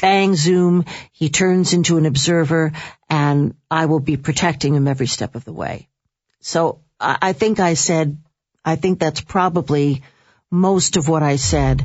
bang, 0.00 0.34
zoom, 0.34 0.84
he 1.12 1.28
turns 1.28 1.72
into 1.72 1.98
an 1.98 2.06
observer 2.06 2.72
and 3.08 3.54
I 3.70 3.86
will 3.86 4.00
be 4.00 4.16
protecting 4.16 4.74
him 4.74 4.88
every 4.88 5.08
step 5.08 5.34
of 5.34 5.44
the 5.44 5.52
way. 5.52 5.88
So 6.40 6.80
I 6.98 7.32
think 7.32 7.60
I 7.60 7.74
said, 7.74 8.18
I 8.64 8.76
think 8.76 8.98
that's 8.98 9.20
probably 9.20 10.02
most 10.50 10.96
of 10.96 11.08
what 11.08 11.22
I 11.22 11.36
said. 11.36 11.84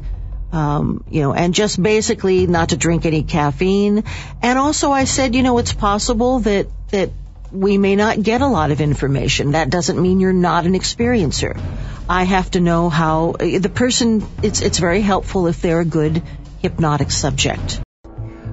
Um, 0.51 1.03
you 1.09 1.21
know, 1.21 1.33
and 1.33 1.53
just 1.53 1.81
basically 1.81 2.47
not 2.47 2.69
to 2.69 2.77
drink 2.77 3.05
any 3.05 3.23
caffeine. 3.23 4.03
And 4.41 4.59
also 4.59 4.91
I 4.91 5.03
said, 5.03 5.35
you 5.35 5.43
know, 5.43 5.57
it's 5.57 5.73
possible 5.73 6.39
that, 6.39 6.67
that 6.91 7.09
we 7.51 7.77
may 7.77 7.95
not 7.95 8.21
get 8.21 8.41
a 8.41 8.47
lot 8.47 8.71
of 8.71 8.79
information. 8.79 9.51
That 9.51 9.69
doesn't 9.69 10.01
mean 10.01 10.19
you're 10.19 10.33
not 10.33 10.65
an 10.65 10.73
experiencer. 10.73 11.59
I 12.07 12.23
have 12.23 12.51
to 12.51 12.59
know 12.59 12.89
how 12.89 13.33
the 13.39 13.71
person, 13.73 14.25
it's, 14.43 14.61
it's 14.61 14.79
very 14.79 15.01
helpful 15.01 15.47
if 15.47 15.61
they're 15.61 15.81
a 15.81 15.85
good 15.85 16.21
hypnotic 16.59 17.11
subject. 17.11 17.81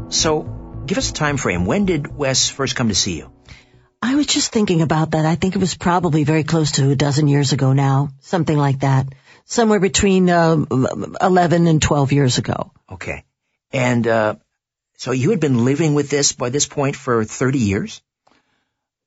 So 0.09 0.43
give 0.87 0.99
us 0.99 1.11
a 1.11 1.15
time 1.15 1.37
frame. 1.37 1.67
When 1.67 1.87
did 1.87 2.15
Wes 2.15 2.49
first 2.49 2.77
come 2.77 2.89
to 2.89 2.95
see 2.95 3.19
you? 3.19 3.32
I 4.05 4.17
was 4.17 4.27
just 4.27 4.53
thinking 4.53 4.83
about 4.83 5.13
that. 5.13 5.25
I 5.25 5.37
think 5.37 5.55
it 5.55 5.61
was 5.61 5.77
probably 5.77 6.25
very 6.25 6.43
close 6.43 6.73
to 6.73 6.91
a 6.91 6.97
dozen 6.97 7.29
years 7.29 7.53
ago 7.53 7.73
now, 7.73 8.09
something 8.21 8.59
like 8.59 8.81
that. 8.81 9.07
Somewhere 9.45 9.79
between 9.79 10.29
uh, 10.29 10.57
11 11.21 11.67
and 11.69 11.81
12 11.81 12.13
years 12.13 12.39
ago. 12.39 12.73
Okay. 12.91 13.25
And 13.73 14.07
uh, 14.07 14.35
so 14.97 15.13
you 15.13 15.31
had 15.31 15.39
been 15.39 15.65
living 15.65 15.95
with 15.95 16.11
this 16.11 16.33
by 16.33 16.51
this 16.51 16.67
point 16.67 16.97
for 16.97 17.25
30 17.25 17.59
years? 17.61 18.03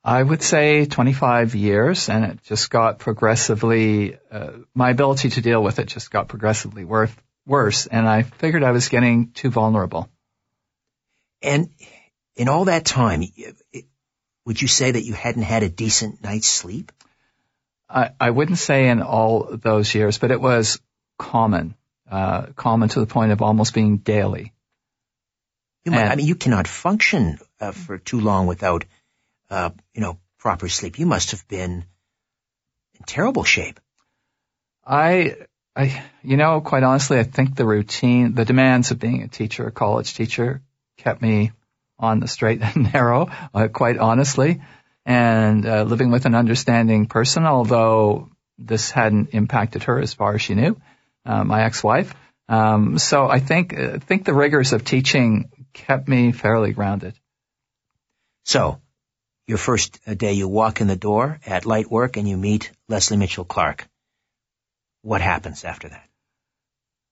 I 0.02 0.22
would 0.22 0.42
say 0.42 0.86
25 0.86 1.56
years, 1.56 2.10
and 2.10 2.26
it 2.26 2.44
just 2.44 2.70
got 2.70 3.00
progressively, 3.00 4.18
uh, 4.32 4.52
my 4.74 4.92
ability 4.92 5.32
to 5.32 5.42
deal 5.42 5.62
with 5.62 5.80
it 5.80 5.88
just 5.88 6.12
got 6.12 6.28
progressively 6.28 6.86
worth, 6.86 7.16
worse, 7.46 7.88
and 7.88 8.08
I 8.08 8.22
figured 8.22 8.64
I 8.64 8.72
was 8.72 8.88
getting 8.88 9.32
too 9.32 9.50
vulnerable. 9.50 10.08
And 11.42 11.70
in 12.36 12.50
all 12.50 12.66
that 12.66 12.86
time, 12.86 13.24
would 14.46 14.62
you 14.62 14.68
say 14.68 14.92
that 14.92 15.04
you 15.04 15.14
hadn't 15.14 15.44
had 15.44 15.64
a 15.64 15.70
decent 15.70 16.24
night's 16.24 16.48
sleep? 16.48 16.92
I, 17.90 18.12
I 18.20 18.30
wouldn't 18.30 18.58
say 18.58 18.88
in 18.90 19.02
all 19.02 19.58
those 19.62 19.94
years, 19.94 20.18
but 20.18 20.32
it 20.32 20.42
was 20.42 20.80
common, 21.18 21.76
uh, 22.10 22.48
common 22.56 22.90
to 22.90 23.00
the 23.00 23.06
point 23.06 23.32
of 23.32 23.42
almost 23.42 23.74
being 23.74 23.98
daily. 23.98 24.54
Might, 25.86 26.08
I 26.08 26.16
mean, 26.16 26.26
you 26.26 26.36
cannot 26.36 26.68
function 26.68 27.38
uh, 27.60 27.72
for 27.72 28.00
too 28.00 28.20
long 28.20 28.48
without, 28.48 28.86
uh, 29.52 29.70
you 29.94 30.02
know, 30.02 30.18
proper 30.40 30.68
sleep. 30.68 30.98
You 30.98 31.06
must 31.06 31.32
have 31.32 31.48
been 31.48 31.86
in 32.96 33.06
terrible 33.06 33.44
shape. 33.44 33.80
I, 34.84 35.36
I, 35.76 36.04
you 36.24 36.38
know, 36.38 36.62
quite 36.62 36.82
honestly, 36.82 37.20
I 37.20 37.24
think 37.24 37.56
the 37.56 37.66
routine, 37.66 38.34
the 38.34 38.46
demands 38.46 38.90
of 38.90 39.00
being 39.00 39.22
a 39.22 39.28
teacher, 39.28 39.68
a 39.68 39.72
college 39.72 40.16
teacher, 40.16 40.62
kept 40.98 41.22
me 41.22 41.52
on 42.00 42.20
the 42.20 42.28
straight 42.28 42.62
and 42.76 42.94
narrow, 42.94 43.28
uh, 43.54 43.68
quite 43.68 43.98
honestly, 43.98 44.62
and 45.06 45.66
uh, 45.66 45.84
living 45.84 46.12
with 46.12 46.26
an 46.26 46.36
understanding 46.36 47.08
person, 47.08 47.46
although 47.46 48.30
this 48.58 48.92
hadn't 48.92 49.30
impacted 49.34 49.84
her 49.84 50.00
as 50.00 50.14
far 50.14 50.36
as 50.36 50.42
she 50.42 50.56
knew, 50.56 50.78
uh, 51.26 51.44
my 51.44 51.64
ex-wife. 51.64 52.14
Um, 52.48 52.98
so 52.98 53.28
I 53.28 53.40
think 53.40 53.78
I 53.78 53.84
uh, 53.84 54.00
think 54.00 54.26
the 54.26 54.34
rigors 54.34 54.74
of 54.74 54.84
teaching 54.84 55.50
kept 55.74 56.08
me 56.08 56.32
fairly 56.32 56.74
grounded. 56.74 57.16
So, 58.44 58.80
your 59.48 59.58
first 59.58 60.00
uh, 60.06 60.14
day, 60.14 60.34
you 60.34 60.48
walk 60.48 60.82
in 60.82 60.88
the 60.88 60.96
door 60.96 61.40
at 61.46 61.66
light 61.66 61.90
work 61.90 62.18
and 62.18 62.28
you 62.28 62.38
meet 62.38 62.72
Lesley 62.88 63.18
Mitchell-Clarke. 63.18 63.88
What 65.02 65.22
happens 65.22 65.64
after 65.64 65.90
that? 65.90 66.08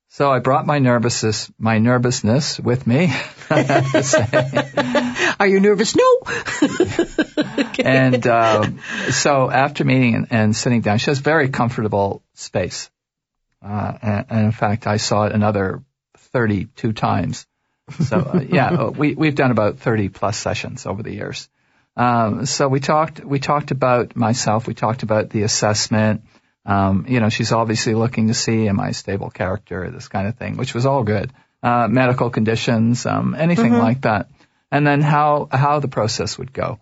So 0.10 0.32
I 0.32 0.40
brought 0.40 0.68
my 0.68 0.78
nervousness, 0.78 1.52
my 1.58 1.80
nervousness 1.80 2.60
with 2.60 2.86
me. 2.86 3.12
Are 5.40 5.48
you 5.48 5.60
nervous? 5.60 5.96
No. 5.96 6.22
and 7.80 8.26
uh, 8.26 8.68
so 9.12 9.50
after 9.50 9.84
meeting 9.84 10.16
and, 10.16 10.28
and, 10.32 10.56
sitting 10.56 10.82
down, 10.82 10.98
she 10.98 11.12
has 11.12 11.20
very 11.20 11.50
comfortable 11.50 12.24
space. 12.34 12.90
Uh, 13.62 13.94
and, 14.02 14.26
and, 14.30 14.46
in 14.46 14.52
fact, 14.52 14.88
I 14.88 14.98
saw 14.98 15.26
it 15.26 15.32
another 15.32 15.84
32 16.18 16.94
times. 16.94 17.46
So 18.00 18.18
uh, 18.18 18.40
yeah, 18.50 18.70
uh, 18.70 18.90
we 18.90 19.16
we've 19.16 19.36
done 19.36 19.52
about 19.52 19.80
30 19.80 20.10
plus 20.10 20.38
sessions 20.38 20.86
over 20.86 21.04
the 21.04 21.14
years. 21.14 21.50
Um, 21.96 22.46
so 22.46 22.68
we 22.68 22.80
talked 22.80 23.24
we 23.24 23.40
talked 23.40 23.72
about 23.72 24.16
myself. 24.16 24.68
We 24.68 24.74
talked 24.74 25.04
about 25.04 25.30
the 25.30 25.44
assessment. 25.44 26.24
Um, 26.66 27.06
you 27.08 27.20
know, 27.20 27.30
she's 27.30 27.52
obviously 27.52 27.94
looking 27.94 28.28
to 28.28 28.34
see 28.34 28.68
am 28.68 28.80
I 28.80 28.90
a 28.90 28.94
stable 28.94 29.30
character, 29.30 29.90
this 29.92 30.08
kind 30.08 30.28
of 30.28 30.38
thing, 30.38 30.58
which 30.58 30.74
was 30.74 30.86
all 30.86 31.04
good. 31.04 31.32
Uh, 31.64 31.88
medical 31.88 32.30
conditions, 32.30 33.06
um, 33.06 33.34
anything 33.36 33.72
mm-hmm. 33.72 33.82
like 33.82 34.02
that. 34.02 34.30
And 34.70 34.86
then 34.86 35.00
how, 35.00 35.48
how 35.50 35.80
the 35.80 35.88
process 35.88 36.38
would 36.38 36.52
go. 36.52 36.80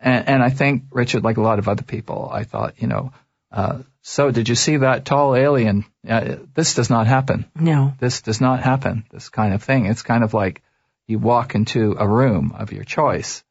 And, 0.00 0.28
and 0.28 0.42
I 0.42 0.50
think, 0.50 0.84
Richard, 0.90 1.22
like 1.22 1.36
a 1.36 1.40
lot 1.40 1.60
of 1.60 1.68
other 1.68 1.84
people, 1.84 2.28
I 2.32 2.42
thought, 2.42 2.82
you 2.82 2.88
know, 2.88 3.12
uh, 3.52 3.78
so 4.00 4.32
did 4.32 4.48
you 4.48 4.56
see 4.56 4.78
that 4.78 5.04
tall 5.04 5.36
alien? 5.36 5.84
Uh, 6.08 6.36
this 6.54 6.74
does 6.74 6.90
not 6.90 7.06
happen. 7.06 7.46
No. 7.54 7.92
This 8.00 8.22
does 8.22 8.40
not 8.40 8.60
happen, 8.60 9.04
this 9.12 9.28
kind 9.28 9.54
of 9.54 9.62
thing. 9.62 9.86
It's 9.86 10.02
kind 10.02 10.24
of 10.24 10.34
like 10.34 10.62
you 11.06 11.20
walk 11.20 11.54
into 11.54 11.94
a 11.96 12.08
room 12.08 12.54
of 12.58 12.72
your 12.72 12.84
choice 12.84 13.44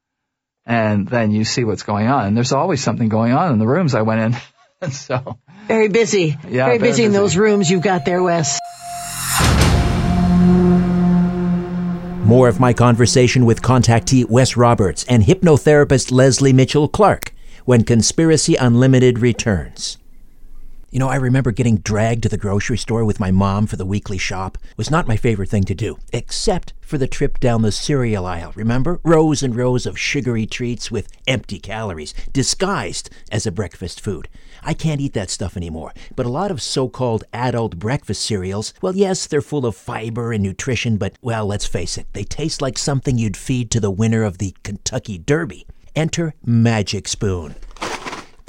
and 0.66 1.08
then 1.08 1.32
you 1.32 1.46
see 1.46 1.64
what's 1.64 1.84
going 1.84 2.08
on. 2.08 2.28
And 2.28 2.36
there's 2.36 2.52
always 2.52 2.84
something 2.84 3.10
going 3.10 3.32
on 3.32 3.54
in 3.54 3.60
the 3.60 3.68
rooms 3.68 3.96
I 3.96 4.02
went 4.02 4.36
in. 4.82 4.92
so 4.92 5.38
very 5.68 5.88
busy. 5.88 6.38
Yeah, 6.44 6.66
very, 6.66 6.78
very 6.78 6.78
busy, 6.78 6.90
busy 6.90 7.04
in 7.06 7.14
those 7.14 7.38
rooms 7.38 7.70
you've 7.70 7.84
got 7.84 8.04
there, 8.06 8.22
Wes. 8.22 8.60
More 12.32 12.48
of 12.48 12.62
my 12.62 12.72
conversation 12.72 13.46
with 13.46 13.62
contactee 13.62 14.24
Wes 14.30 14.56
Roberts 14.56 15.04
and 15.10 15.22
hypnotherapist 15.22 16.14
Lesley 16.14 16.54
Mitchell-Clarke 16.54 17.34
when 17.66 17.84
Conspiracy 17.84 18.56
Unlimited 18.56 19.20
returns. 19.20 19.98
You 20.94 21.00
know, 21.00 21.08
I 21.08 21.16
remember 21.16 21.54
getting 21.54 21.78
dragged 21.78 22.24
to 22.24 22.30
the 22.30 22.38
grocery 22.38 22.78
store 22.78 23.06
with 23.06 23.18
my 23.18 23.32
mom 23.32 23.66
for 23.66 23.78
the 23.78 23.86
weekly 23.86 24.18
shop. 24.18 24.58
It 24.72 24.78
was 24.78 24.92
not 24.92 25.08
my 25.08 25.16
favorite 25.16 25.48
thing 25.48 25.64
to 25.64 25.74
do, 25.74 25.98
except 26.12 26.74
for 26.82 26.98
the 26.98 27.08
trip 27.08 27.40
down 27.40 27.62
the 27.62 27.72
cereal 27.72 28.26
aisle. 28.26 28.52
Remember? 28.58 29.00
Rows 29.06 29.42
and 29.42 29.56
rows 29.56 29.86
of 29.86 29.98
sugary 29.98 30.46
treats 30.46 30.92
with 30.92 31.08
empty 31.26 31.60
calories, 31.60 32.14
disguised 32.34 33.10
as 33.32 33.48
a 33.48 33.54
breakfast 33.54 34.02
food. 34.02 34.28
I 34.64 34.74
can't 34.74 35.00
eat 35.00 35.14
that 35.14 35.30
stuff 35.30 35.56
anymore. 35.56 35.94
But 36.14 36.26
a 36.26 36.30
lot 36.30 36.52
of 36.52 36.62
so 36.62 36.90
called 36.90 37.24
adult 37.32 37.80
breakfast 37.80 38.24
cereals, 38.24 38.74
well, 38.82 38.94
yes, 38.94 39.28
they're 39.28 39.42
full 39.42 39.66
of 39.66 39.78
fiber 39.78 40.34
and 40.34 40.44
nutrition, 40.44 40.98
but, 40.98 41.18
well, 41.22 41.46
let's 41.46 41.66
face 41.66 41.98
it, 41.98 42.08
they 42.12 42.26
taste 42.26 42.62
like 42.62 42.78
something 42.78 43.18
you'd 43.18 43.38
feed 43.38 43.72
to 43.72 43.80
the 43.80 43.90
winner 43.90 44.26
of 44.26 44.40
the 44.40 44.54
Kentucky 44.64 45.18
Derby. 45.18 45.66
Enter 45.96 46.34
Magic 46.44 47.08
Spoon 47.08 47.56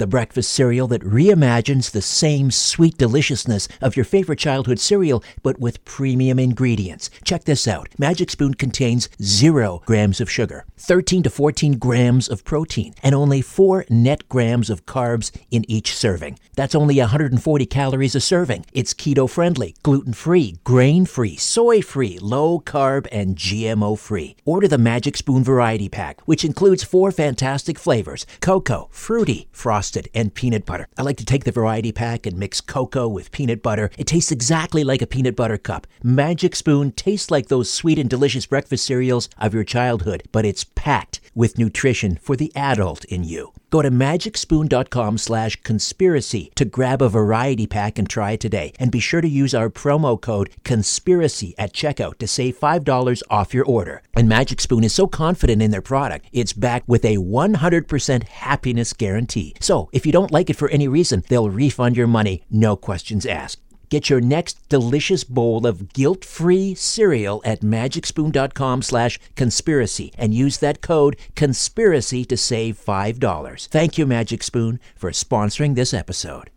the 0.03 0.07
breakfast 0.07 0.51
cereal 0.51 0.85
that 0.85 1.01
reimagines 1.01 1.91
the 1.91 2.01
same 2.01 2.51
sweet 2.51 2.97
deliciousness 2.97 3.69
of 3.79 3.95
your 3.95 4.03
favorite 4.03 4.37
childhood 4.37 4.77
cereal, 4.77 5.23
but 5.43 5.61
with 5.61 5.85
premium 5.85 6.37
ingredients. 6.37 7.09
Check 7.23 7.45
this 7.45 7.69
out 7.69 7.87
Magic 7.97 8.29
Spoon 8.29 8.53
contains 8.53 9.07
zero 9.21 9.81
grams 9.85 10.19
of 10.19 10.29
sugar, 10.29 10.65
13 10.75 11.23
to 11.23 11.29
14 11.29 11.77
grams 11.77 12.27
of 12.27 12.43
protein, 12.43 12.93
and 13.01 13.15
only 13.15 13.41
4 13.41 13.85
net 13.89 14.27
grams 14.27 14.69
of 14.69 14.85
carbs 14.85 15.31
in 15.51 15.63
each 15.71 15.95
serving. 15.95 16.37
That's 16.55 16.75
only 16.75 16.99
140 16.99 17.65
calories 17.67 18.13
a 18.13 18.19
serving. 18.19 18.65
It's 18.73 18.93
keto 18.93 19.29
friendly, 19.29 19.73
gluten 19.83 20.11
free, 20.11 20.59
grain 20.65 21.05
free, 21.05 21.37
soy 21.37 21.81
free, 21.81 22.19
low 22.19 22.59
carb, 22.59 23.07
and 23.09 23.37
GMO 23.37 23.97
free. 23.97 24.35
Order 24.43 24.67
the 24.67 24.77
Magic 24.77 25.15
Spoon 25.15 25.45
Variety 25.45 25.87
Pack, 25.87 26.19
which 26.25 26.43
includes 26.43 26.83
four 26.83 27.09
fantastic 27.13 27.79
flavors 27.79 28.25
cocoa, 28.41 28.89
fruity, 28.91 29.47
frosted 29.53 29.92
toasted 29.93 30.09
and 30.15 30.33
peanut 30.33 30.65
butter. 30.65 30.87
I 30.97 31.03
like 31.03 31.17
to 31.17 31.25
take 31.25 31.43
the 31.43 31.51
variety 31.51 31.91
pack 31.91 32.25
and 32.25 32.37
mix 32.37 32.61
cocoa 32.61 33.07
with 33.07 33.31
peanut 33.31 33.61
butter. 33.61 33.89
It 33.97 34.07
tastes 34.07 34.31
exactly 34.31 34.83
like 34.83 35.01
a 35.01 35.07
peanut 35.07 35.35
butter 35.35 35.57
cup. 35.57 35.87
Magic 36.03 36.55
Spoon 36.55 36.91
tastes 36.91 37.31
like 37.31 37.47
those 37.47 37.69
sweet 37.69 37.99
and 37.99 38.09
delicious 38.09 38.45
breakfast 38.45 38.85
cereals 38.85 39.29
of 39.37 39.53
your 39.53 39.63
childhood, 39.63 40.23
but 40.31 40.45
it's 40.45 40.65
packed 40.75 41.19
with 41.35 41.57
nutrition 41.57 42.17
for 42.21 42.35
the 42.35 42.51
adult 42.55 43.05
in 43.05 43.23
you. 43.23 43.51
Go 43.73 43.81
to 43.81 43.89
magicspoon.com 43.89 45.17
slash 45.17 45.55
conspiracy 45.63 46.51
to 46.53 46.63
grab 46.63 47.01
a 47.01 47.09
variety 47.09 47.65
pack 47.65 47.97
and 47.97 48.07
try 48.07 48.33
it 48.33 48.39
today. 48.39 48.71
And 48.77 48.91
be 48.91 48.99
sure 48.99 49.19
to 49.19 49.27
use 49.27 49.55
our 49.55 49.67
promo 49.67 50.21
code 50.21 50.51
conspiracy 50.63 51.55
at 51.57 51.73
checkout 51.73 52.19
to 52.19 52.27
save 52.27 52.59
$5 52.59 53.23
off 53.31 53.51
your 53.51 53.65
order. 53.65 54.03
And 54.13 54.29
Magic 54.29 54.61
Spoon 54.61 54.83
is 54.83 54.93
so 54.93 55.07
confident 55.07 55.63
in 55.63 55.71
their 55.71 55.81
product, 55.81 56.27
it's 56.31 56.53
backed 56.53 56.87
with 56.87 57.03
a 57.03 57.17
100% 57.17 58.23
happiness 58.25 58.93
guarantee. 58.93 59.55
So 59.59 59.72
if 59.91 60.05
you 60.05 60.11
don't 60.11 60.31
like 60.31 60.49
it 60.49 60.55
for 60.55 60.69
any 60.69 60.87
reason, 60.87 61.23
they'll 61.29 61.49
refund 61.49 61.97
your 61.97 62.07
money, 62.07 62.43
no 62.49 62.75
questions 62.75 63.25
asked. 63.25 63.59
Get 63.89 64.09
your 64.09 64.21
next 64.21 64.67
delicious 64.69 65.23
bowl 65.23 65.67
of 65.67 65.93
guilt-free 65.93 66.75
cereal 66.75 67.41
at 67.45 67.61
magicspoon.com 67.61 68.81
slash 68.81 69.19
conspiracy 69.35 70.11
and 70.17 70.33
use 70.33 70.57
that 70.57 70.81
code 70.81 71.15
conspiracy 71.35 72.25
to 72.25 72.35
save 72.35 72.75
$5. 72.83 73.67
Thank 73.67 73.97
you, 73.99 74.07
Magic 74.07 74.41
Spoon, 74.41 74.79
for 74.95 75.11
sponsoring 75.11 75.75
this 75.75 75.93
episode. 75.93 76.49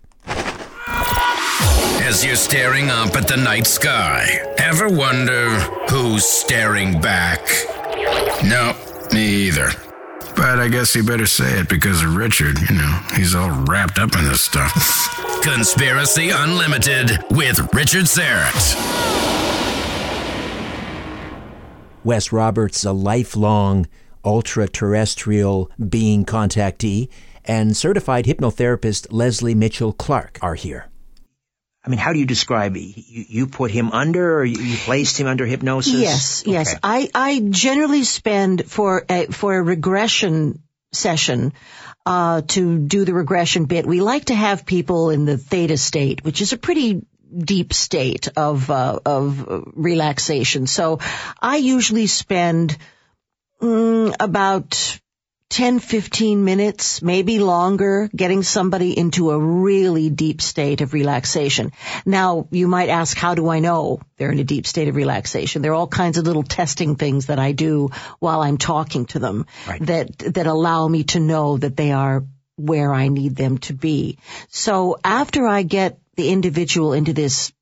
As 2.08 2.24
you're 2.24 2.36
staring 2.36 2.88
up 2.88 3.16
at 3.16 3.28
the 3.28 3.36
night 3.36 3.66
sky, 3.66 4.54
ever 4.58 4.88
wonder 4.88 5.50
who's 5.90 6.24
staring 6.24 7.00
back? 7.00 7.40
No, 8.44 8.74
me 9.12 9.48
either. 9.48 9.85
But 10.36 10.60
I 10.60 10.68
guess 10.68 10.94
you 10.94 11.02
better 11.02 11.26
say 11.26 11.60
it 11.60 11.68
because 11.68 12.02
of 12.02 12.14
Richard, 12.14 12.58
you 12.68 12.76
know, 12.76 13.00
he's 13.14 13.34
all 13.34 13.50
wrapped 13.64 13.98
up 13.98 14.14
in 14.14 14.24
this 14.24 14.42
stuff. 14.42 14.72
Conspiracy 15.42 16.30
Unlimited 16.30 17.18
with 17.30 17.72
Richard 17.72 18.04
Syrett. 18.04 18.74
Wes 22.04 22.30
Roberts, 22.32 22.84
a 22.84 22.92
lifelong 22.92 23.86
ultra 24.24 24.68
terrestrial 24.68 25.70
being 25.88 26.24
contactee, 26.24 27.08
and 27.44 27.76
certified 27.76 28.26
hypnotherapist 28.26 29.06
Lesley 29.10 29.54
Mitchell-Clarke 29.54 30.38
are 30.42 30.56
here. 30.56 30.88
I 31.86 31.88
mean, 31.88 31.98
how 32.00 32.12
do 32.12 32.18
you 32.18 32.26
describe 32.26 32.76
it? 32.76 32.80
You, 32.80 33.24
you 33.28 33.46
put 33.46 33.70
him 33.70 33.92
under 33.92 34.40
or 34.40 34.44
you, 34.44 34.76
placed 34.78 35.20
him 35.20 35.28
under 35.28 35.46
hypnosis? 35.46 35.94
Yes, 35.94 36.42
Okay. 36.42 36.52
yes. 36.52 36.74
I, 36.82 37.08
I 37.14 37.40
generally 37.48 38.02
spend 38.02 38.68
for 38.68 39.04
a, 39.08 39.26
for 39.26 39.54
a 39.56 39.62
regression 39.62 40.62
session, 40.92 41.52
uh, 42.04 42.42
to 42.48 42.78
do 42.78 43.04
the 43.04 43.14
regression 43.14 43.66
bit. 43.66 43.86
We 43.86 44.00
like 44.00 44.26
to 44.26 44.34
have 44.34 44.66
people 44.66 45.10
in 45.10 45.26
the 45.26 45.36
theta 45.36 45.76
state, 45.76 46.24
which 46.24 46.40
is 46.40 46.52
a 46.52 46.56
pretty 46.56 47.02
deep 47.36 47.72
state 47.72 48.28
of, 48.36 48.70
uh, 48.70 48.98
of 49.04 49.48
relaxation. 49.74 50.66
So 50.66 50.98
I 51.40 51.56
usually 51.56 52.06
spend, 52.06 52.76
mm, 53.60 54.14
about 54.18 54.98
10, 55.50 55.78
15 55.78 56.44
minutes, 56.44 57.02
maybe 57.02 57.38
longer, 57.38 58.10
getting 58.14 58.42
somebody 58.42 58.98
into 58.98 59.30
a 59.30 59.38
really 59.38 60.10
deep 60.10 60.42
state 60.42 60.80
of 60.80 60.92
relaxation. 60.92 61.70
Now, 62.04 62.48
you 62.50 62.66
might 62.66 62.88
ask, 62.88 63.16
how 63.16 63.34
do 63.34 63.48
I 63.48 63.60
know 63.60 64.00
they're 64.16 64.32
in 64.32 64.40
a 64.40 64.44
deep 64.44 64.66
state 64.66 64.88
of 64.88 64.96
relaxation? 64.96 65.62
There 65.62 65.70
are 65.70 65.76
all 65.76 65.86
kinds 65.86 66.18
of 66.18 66.24
little 66.26 66.42
testing 66.42 66.96
things 66.96 67.26
that 67.26 67.38
I 67.38 67.52
do 67.52 67.90
while 68.18 68.40
I'm 68.40 68.58
talking 68.58 69.06
to 69.06 69.18
them 69.20 69.46
Right. 69.68 69.86
that, 69.86 70.18
that 70.18 70.46
allow 70.46 70.88
me 70.88 71.04
to 71.04 71.20
know 71.20 71.56
that 71.58 71.76
they 71.76 71.92
are 71.92 72.24
where 72.56 72.92
I 72.92 73.08
need 73.08 73.36
them 73.36 73.58
to 73.58 73.72
be. 73.72 74.18
So 74.48 74.98
after 75.04 75.46
I 75.46 75.62
get 75.62 75.98
the 76.16 76.30
individual 76.30 76.92
into 76.92 77.12
this 77.12 77.52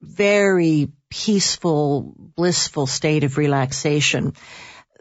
very 0.00 0.88
peaceful, 1.10 2.14
blissful 2.36 2.86
state 2.86 3.24
of 3.24 3.36
relaxation, 3.36 4.32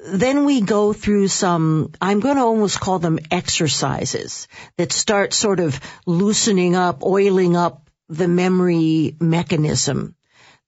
then 0.06 0.46
we 0.46 0.62
go 0.62 0.94
through 0.94 1.28
some, 1.28 1.92
I'm 2.02 2.20
going 2.20 2.38
to 2.38 2.44
almost 2.44 2.80
call 2.80 3.00
them 3.00 3.20
exercises 3.32 4.48
that 4.78 4.92
start 4.92 5.34
sort 5.34 5.60
of 5.60 5.80
loosening 6.06 6.76
up, 6.76 7.04
oiling 7.04 7.56
up 7.56 7.90
the 8.08 8.28
memory 8.28 9.16
mechanism. 9.20 10.16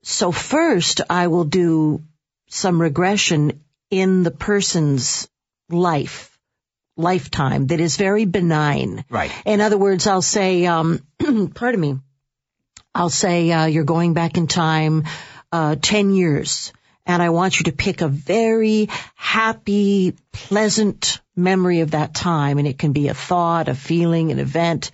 So 0.04 0.32
first 0.32 1.02
I 1.10 1.28
will 1.28 1.46
do 1.46 2.04
some 2.50 2.82
regression 2.82 3.64
in 3.90 4.24
the 4.24 4.32
person's 4.32 5.30
life, 5.70 6.38
lifetime 6.98 7.68
that 7.68 7.80
is 7.80 7.98
very 7.98 8.26
benign. 8.26 9.06
Right. 9.10 9.32
In 9.46 9.62
other 9.62 9.78
words, 9.78 10.08
I'll 10.08 10.22
say, 10.22 10.66
um, 10.66 11.00
pardon 11.54 11.80
me, 11.80 12.00
I'll 12.94 13.10
say 13.10 13.52
uh, 13.52 13.66
you're 13.66 13.86
going 13.86 14.14
back 14.14 14.38
in 14.38 14.48
time 14.48 15.06
uh, 15.52 15.76
10 15.82 16.12
years 16.12 16.74
and 17.06 17.22
I 17.22 17.30
want 17.30 17.60
you 17.60 17.66
to 17.66 17.72
pick 17.72 18.02
a 18.02 18.08
very 18.08 18.90
happy, 19.16 20.16
pleasant 20.32 21.22
memory 21.42 21.82
of 21.82 21.92
that 21.92 22.14
time 22.14 22.58
and 22.58 22.68
it 22.68 22.78
can 22.78 22.94
be 22.94 23.08
a 23.08 23.14
thought, 23.14 23.68
a 23.68 23.76
feeling, 23.76 24.32
an 24.32 24.40
event 24.40 24.92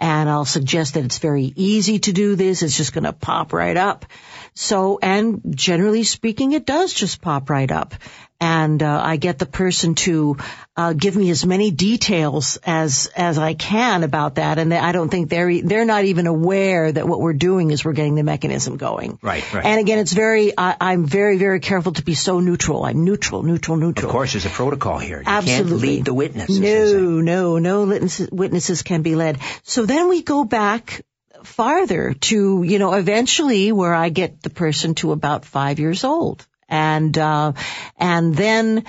and 0.00 0.30
I'll 0.30 0.46
suggest 0.46 0.94
that 0.94 1.04
it's 1.04 1.18
very 1.18 1.52
easy 1.56 1.98
to 2.00 2.12
do 2.12 2.34
this. 2.34 2.62
It's 2.62 2.76
just 2.76 2.94
going 2.94 3.04
to 3.04 3.12
pop 3.12 3.52
right 3.52 3.76
up. 3.76 4.06
So, 4.54 4.98
and 5.00 5.42
generally 5.54 6.04
speaking, 6.04 6.52
it 6.52 6.64
does 6.64 6.92
just 6.92 7.20
pop 7.20 7.50
right 7.50 7.70
up. 7.70 7.94
And 8.42 8.82
uh, 8.82 9.00
I 9.04 9.16
get 9.16 9.38
the 9.38 9.44
person 9.44 9.94
to 9.96 10.38
uh, 10.74 10.94
give 10.94 11.14
me 11.14 11.28
as 11.28 11.44
many 11.44 11.70
details 11.70 12.58
as 12.64 13.10
as 13.14 13.36
I 13.36 13.52
can 13.52 14.02
about 14.02 14.36
that, 14.36 14.58
and 14.58 14.72
they, 14.72 14.78
I 14.78 14.92
don't 14.92 15.10
think 15.10 15.28
they're 15.28 15.60
they're 15.60 15.84
not 15.84 16.04
even 16.04 16.26
aware 16.26 16.90
that 16.90 17.06
what 17.06 17.20
we're 17.20 17.34
doing 17.34 17.70
is 17.70 17.84
we're 17.84 17.92
getting 17.92 18.14
the 18.14 18.22
mechanism 18.22 18.78
going. 18.78 19.18
Right, 19.20 19.44
right. 19.52 19.66
And 19.66 19.78
again, 19.78 19.98
it's 19.98 20.14
very 20.14 20.54
I, 20.56 20.74
I'm 20.80 21.04
very 21.04 21.36
very 21.36 21.60
careful 21.60 21.92
to 21.92 22.02
be 22.02 22.14
so 22.14 22.40
neutral. 22.40 22.82
I'm 22.82 23.04
neutral, 23.04 23.42
neutral, 23.42 23.76
neutral. 23.76 24.08
Of 24.08 24.12
course, 24.12 24.32
there's 24.32 24.46
a 24.46 24.48
protocol 24.48 24.98
here. 24.98 25.18
You 25.18 25.24
Absolutely. 25.26 25.89
Lead 25.90 26.04
the 26.04 26.14
witnesses. 26.14 26.60
No, 26.60 27.20
no, 27.20 27.58
no 27.58 27.84
witnesses, 27.84 28.30
witnesses 28.30 28.82
can 28.82 29.02
be 29.02 29.14
led. 29.14 29.38
So 29.62 29.86
then 29.86 30.08
we 30.08 30.22
go 30.22 30.44
back 30.44 31.04
farther 31.44 32.14
to, 32.14 32.62
you 32.62 32.78
know, 32.78 32.94
eventually 32.94 33.72
where 33.72 33.94
I 33.94 34.08
get 34.08 34.42
the 34.42 34.50
person 34.50 34.94
to 34.96 35.12
about 35.12 35.44
five 35.44 35.78
years 35.78 36.04
old. 36.04 36.46
And, 36.68 37.16
uh, 37.16 37.52
and 37.96 38.34
then 38.34 38.84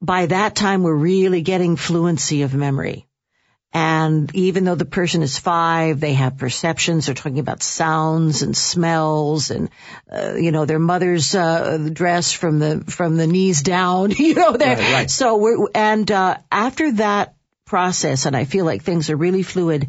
by 0.00 0.26
that 0.26 0.54
time 0.54 0.82
we're 0.82 0.94
really 0.94 1.42
getting 1.42 1.76
fluency 1.76 2.42
of 2.42 2.54
memory. 2.54 3.06
And 3.76 4.32
even 4.36 4.62
though 4.62 4.76
the 4.76 4.84
person 4.84 5.22
is 5.22 5.36
five, 5.36 5.98
they 5.98 6.14
have 6.14 6.38
perceptions. 6.38 7.06
They're 7.06 7.14
talking 7.16 7.40
about 7.40 7.60
sounds 7.60 8.42
and 8.42 8.56
smells 8.56 9.50
and, 9.50 9.68
uh, 10.08 10.34
you 10.36 10.52
know, 10.52 10.64
their 10.64 10.78
mother's, 10.78 11.34
uh, 11.34 11.88
dress 11.92 12.30
from 12.30 12.60
the, 12.60 12.84
from 12.86 13.16
the 13.16 13.26
knees 13.26 13.62
down, 13.62 14.10
you 14.16 14.34
know, 14.34 14.56
they're, 14.56 14.76
Right, 14.76 14.92
right. 14.92 15.10
so 15.10 15.38
we're, 15.38 15.66
and, 15.74 16.08
uh, 16.08 16.38
after 16.52 16.92
that 16.92 17.34
process, 17.64 18.26
and 18.26 18.36
I 18.36 18.44
feel 18.44 18.64
like 18.64 18.84
things 18.84 19.10
are 19.10 19.16
really 19.16 19.42
fluid, 19.42 19.88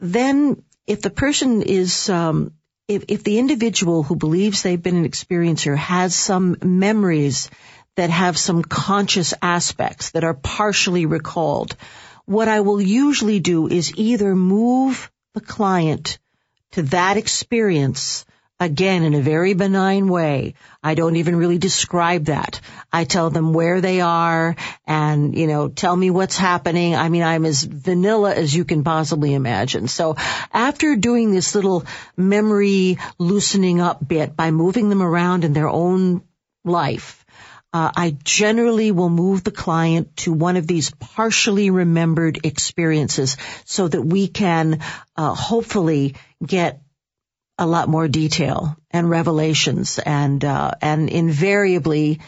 then 0.00 0.62
if 0.86 1.02
the 1.02 1.10
person 1.10 1.60
is, 1.60 2.08
um, 2.08 2.52
if, 2.88 3.04
if 3.08 3.24
the 3.24 3.38
individual 3.38 4.04
who 4.04 4.16
believes 4.16 4.62
they've 4.62 4.82
been 4.82 4.96
an 4.96 5.08
experiencer 5.08 5.76
has 5.76 6.14
some 6.14 6.56
memories 6.62 7.50
that 7.96 8.08
have 8.08 8.38
some 8.38 8.62
conscious 8.62 9.34
aspects 9.42 10.12
that 10.12 10.24
are 10.24 10.34
partially 10.34 11.04
recalled, 11.04 11.76
what 12.26 12.48
I 12.48 12.60
will 12.60 12.80
usually 12.80 13.40
do 13.40 13.68
is 13.68 13.94
either 13.96 14.34
move 14.34 15.10
the 15.34 15.40
client 15.40 16.18
to 16.72 16.82
that 16.82 17.16
experience 17.16 18.24
again 18.58 19.02
in 19.02 19.14
a 19.14 19.20
very 19.20 19.54
benign 19.54 20.08
way. 20.08 20.54
I 20.82 20.94
don't 20.94 21.16
even 21.16 21.36
really 21.36 21.58
describe 21.58 22.26
that. 22.26 22.60
I 22.92 23.04
tell 23.04 23.28
them 23.30 23.52
where 23.52 23.80
they 23.80 24.00
are 24.00 24.56
and, 24.86 25.36
you 25.36 25.46
know, 25.46 25.68
tell 25.68 25.94
me 25.94 26.10
what's 26.10 26.38
happening. 26.38 26.96
I 26.96 27.08
mean, 27.10 27.22
I'm 27.22 27.44
as 27.44 27.62
vanilla 27.62 28.34
as 28.34 28.54
you 28.54 28.64
can 28.64 28.82
possibly 28.82 29.34
imagine. 29.34 29.88
So 29.88 30.16
after 30.52 30.96
doing 30.96 31.32
this 31.32 31.54
little 31.54 31.84
memory 32.16 32.98
loosening 33.18 33.80
up 33.80 34.06
bit 34.06 34.34
by 34.34 34.50
moving 34.50 34.88
them 34.88 35.02
around 35.02 35.44
in 35.44 35.52
their 35.52 35.68
own 35.68 36.22
life, 36.64 37.25
uh, 37.76 37.92
I 37.94 38.16
generally 38.24 38.90
will 38.90 39.10
move 39.10 39.44
the 39.44 39.50
client 39.50 40.16
to 40.18 40.32
one 40.32 40.56
of 40.56 40.66
these 40.66 40.90
partially 40.92 41.68
remembered 41.68 42.46
experiences 42.46 43.36
so 43.66 43.86
that 43.86 44.00
we 44.00 44.28
can 44.28 44.80
uh, 45.14 45.34
hopefully 45.34 46.14
get 46.44 46.80
a 47.58 47.66
lot 47.66 47.90
more 47.90 48.08
detail 48.08 48.76
and 48.90 49.10
revelations 49.10 49.98
and 49.98 50.42
uh, 50.42 50.70
and 50.80 51.10
invariably 51.10 52.20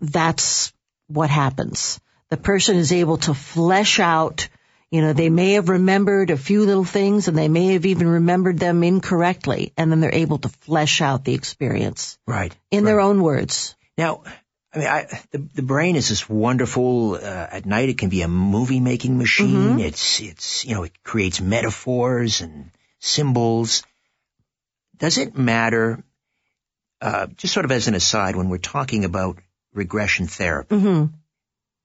that's 0.00 0.72
what 1.08 1.30
happens. 1.30 2.00
The 2.30 2.36
person 2.36 2.76
is 2.76 2.92
able 2.92 3.18
to 3.28 3.34
flesh 3.34 3.98
out 3.98 4.48
you 4.88 5.00
know, 5.02 5.12
they 5.12 5.30
may 5.30 5.54
have 5.54 5.68
remembered 5.68 6.30
a 6.30 6.36
few 6.36 6.64
little 6.64 6.84
things 6.84 7.26
and 7.26 7.36
they 7.36 7.48
may 7.48 7.72
have 7.72 7.86
even 7.86 8.08
remembered 8.08 8.60
them 8.60 8.84
incorrectly 8.84 9.72
and 9.76 9.90
then 9.90 10.00
they're 10.00 10.14
able 10.14 10.38
to 10.38 10.48
flesh 10.48 11.00
out 11.00 11.24
the 11.24 11.34
experience 11.34 12.18
Right. 12.24 12.54
in 12.70 12.84
right. 12.84 12.90
their 12.90 13.00
own 13.00 13.20
words. 13.20 13.74
Now, 13.98 14.22
I 14.76 14.78
mean, 14.78 14.88
I, 14.88 15.06
the 15.30 15.38
the 15.54 15.62
brain 15.62 15.96
is 15.96 16.10
this 16.10 16.28
wonderful. 16.28 17.14
Uh, 17.14 17.46
at 17.58 17.64
night, 17.64 17.88
it 17.88 17.96
can 17.98 18.10
be 18.10 18.20
a 18.22 18.28
movie 18.28 18.80
making 18.80 19.16
machine. 19.16 19.78
It's 19.80 20.20
it's 20.20 20.64
you 20.66 20.74
know 20.74 20.82
it 20.82 21.02
creates 21.02 21.40
metaphors 21.40 22.42
and 22.42 22.70
symbols. 22.98 23.82
Does 24.98 25.16
it 25.18 25.36
matter? 25.36 26.04
Uh, 27.00 27.26
just 27.36 27.54
sort 27.54 27.64
of 27.64 27.72
as 27.72 27.88
an 27.88 27.94
aside, 27.94 28.36
when 28.36 28.50
we're 28.50 28.58
talking 28.58 29.04
about 29.04 29.38
regression 29.74 30.26
therapy, 30.26 30.76
hmm 30.76 31.04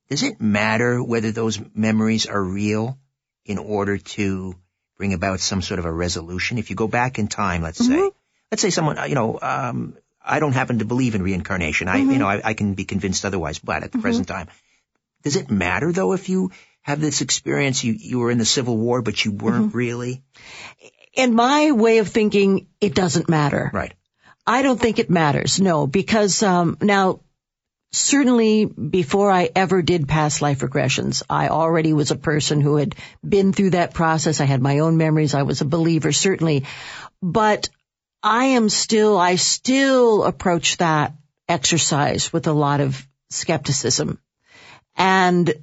does 0.09 0.23
it 0.23 0.41
matter 0.41 1.01
whether 1.01 1.31
those 1.31 1.57
memories 1.73 2.25
are 2.25 2.43
real 2.43 2.97
in 3.45 3.57
order 3.57 3.97
to 3.97 4.53
bring 4.97 5.13
about 5.13 5.39
some 5.39 5.61
sort 5.61 5.79
of 5.79 5.85
a 5.85 5.91
resolution? 5.91 6.57
If 6.57 6.69
you 6.69 6.75
go 6.75 6.89
back 6.89 7.17
in 7.17 7.29
time, 7.29 7.61
let's 7.61 7.77
say, 7.77 8.11
let's 8.51 8.61
say 8.61 8.71
someone, 8.71 8.97
uh, 8.97 9.05
you 9.05 9.15
know, 9.15 9.39
um, 9.41 9.95
I 10.23 10.39
don't 10.39 10.53
happen 10.53 10.79
to 10.79 10.85
believe 10.85 11.15
in 11.15 11.23
reincarnation. 11.23 11.87
I, 11.87 11.97
you 11.97 12.07
mm-hmm. 12.07 12.19
know, 12.19 12.27
I, 12.27 12.41
I 12.43 12.53
can 12.53 12.73
be 12.73 12.85
convinced 12.85 13.25
otherwise, 13.25 13.59
but 13.59 13.83
at 13.83 13.91
the 13.91 13.97
mm-hmm. 13.97 14.01
present 14.01 14.27
time, 14.27 14.47
does 15.23 15.35
it 15.35 15.49
matter 15.49 15.91
though 15.91 16.13
if 16.13 16.29
you 16.29 16.51
have 16.81 16.99
this 16.99 17.21
experience, 17.21 17.83
you, 17.83 17.93
you 17.93 18.19
were 18.19 18.31
in 18.31 18.37
the 18.37 18.45
Civil 18.45 18.77
War, 18.77 19.01
but 19.01 19.23
you 19.23 19.31
weren't 19.31 19.67
mm-hmm. 19.67 19.77
really? 19.77 20.23
In 21.13 21.35
my 21.35 21.71
way 21.71 21.99
of 21.99 22.07
thinking, 22.07 22.67
it 22.79 22.95
doesn't 22.95 23.29
matter. 23.29 23.69
Right. 23.73 23.93
I 24.47 24.63
don't 24.63 24.79
think 24.79 24.97
it 24.97 25.09
matters. 25.09 25.59
No, 25.59 25.85
because 25.85 26.41
um, 26.41 26.77
now 26.81 27.19
certainly 27.91 28.65
before 28.65 29.29
I 29.31 29.49
ever 29.55 29.81
did 29.81 30.07
past 30.07 30.41
life 30.41 30.59
regressions, 30.59 31.23
I 31.29 31.49
already 31.49 31.93
was 31.93 32.11
a 32.11 32.15
person 32.15 32.61
who 32.61 32.77
had 32.77 32.95
been 33.27 33.53
through 33.53 33.71
that 33.71 33.93
process. 33.93 34.39
I 34.39 34.45
had 34.45 34.61
my 34.61 34.79
own 34.79 34.97
memories. 34.97 35.33
I 35.33 35.43
was 35.43 35.61
a 35.61 35.65
believer, 35.65 36.11
certainly, 36.11 36.65
but 37.21 37.69
I 38.23 38.45
am 38.45 38.69
still, 38.69 39.17
I 39.17 39.35
still 39.35 40.23
approach 40.23 40.77
that 40.77 41.13
exercise 41.47 42.31
with 42.31 42.47
a 42.47 42.53
lot 42.53 42.81
of 42.81 43.05
skepticism. 43.29 44.19
And 44.95 45.53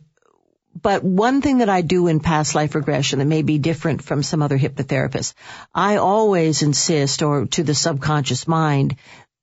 but 0.80 1.02
one 1.02 1.42
thing 1.42 1.58
that 1.58 1.68
I 1.68 1.80
do 1.80 2.06
in 2.06 2.20
past 2.20 2.54
life 2.54 2.74
regression 2.74 3.18
that 3.18 3.24
may 3.24 3.42
be 3.42 3.58
different 3.58 4.02
from 4.02 4.22
some 4.22 4.42
other 4.42 4.56
hypnotherapists, 4.58 5.34
I 5.74 5.96
always 5.96 6.62
insist 6.62 7.22
or 7.22 7.46
to 7.46 7.64
the 7.64 7.74
subconscious 7.74 8.46
mind 8.46 8.96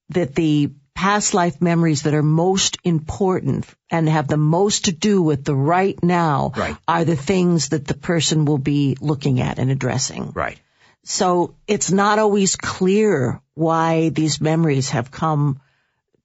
that 0.10 0.34
the 0.36 0.72
past 0.94 1.34
life 1.34 1.62
memories 1.62 2.04
that 2.04 2.14
are 2.14 2.24
most 2.24 2.78
important 2.86 3.66
and 3.92 4.08
have 4.08 4.30
the 4.30 4.38
most 4.38 4.86
to 4.86 4.94
do 4.94 5.22
with 5.22 5.44
the 5.44 5.56
right 5.56 6.02
now 6.02 6.54
Right. 6.56 6.78
are 6.88 7.04
the 7.04 7.18
things 7.18 7.70
that 7.70 7.86
the 7.86 7.94
person 7.94 8.46
will 8.46 8.58
be 8.58 8.98
looking 9.02 9.42
at 9.42 9.60
and 9.60 9.70
addressing. 9.70 10.32
Right. 10.32 10.58
So 11.06 11.56
it's 11.68 11.92
not 11.92 12.18
always 12.18 12.56
clear 12.56 13.40
why 13.54 14.10
these 14.10 14.42
memories 14.42 14.90
have 14.90 15.12
come 15.12 15.62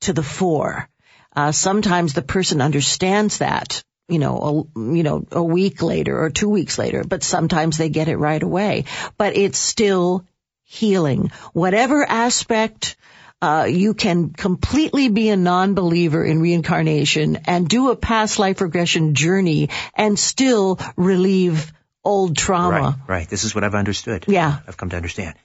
to 0.00 0.14
the 0.14 0.22
fore. 0.22 0.88
Uh, 1.36 1.52
sometimes 1.52 2.14
the 2.14 2.22
person 2.22 2.62
understands 2.62 3.38
that, 3.38 3.84
you 4.08 4.18
know, 4.18 4.66
a, 4.74 4.80
you 4.80 5.02
know, 5.02 5.26
a 5.30 5.42
week 5.42 5.82
later 5.82 6.18
or 6.18 6.30
two 6.30 6.48
weeks 6.48 6.78
later, 6.78 7.04
but 7.04 7.22
sometimes 7.22 7.76
they 7.76 7.90
get 7.90 8.08
it 8.08 8.16
right 8.16 8.42
away. 8.42 8.84
But 9.18 9.36
it's 9.36 9.58
still 9.58 10.24
healing. 10.64 11.30
Whatever 11.52 12.02
aspect, 12.02 12.96
uh, 13.42 13.66
you 13.68 13.92
can 13.92 14.30
completely 14.30 15.08
be 15.08 15.28
a 15.28 15.36
non-believer 15.36 16.24
in 16.24 16.40
reincarnation 16.40 17.36
and 17.44 17.68
do 17.68 17.90
a 17.90 17.96
past 17.96 18.38
life 18.38 18.62
regression 18.62 19.14
journey 19.14 19.68
and 19.94 20.18
still 20.18 20.78
relieve 20.96 21.70
old 22.04 22.36
trauma. 22.36 22.80
Right. 22.80 22.94
Right. 23.08 23.28
This 23.28 23.44
is 23.44 23.54
what 23.54 23.64
I've 23.64 23.74
understood. 23.74 24.24
Yeah. 24.28 24.58
I've 24.66 24.76
come 24.76 24.90
to 24.90 24.96
understand. 24.96 25.36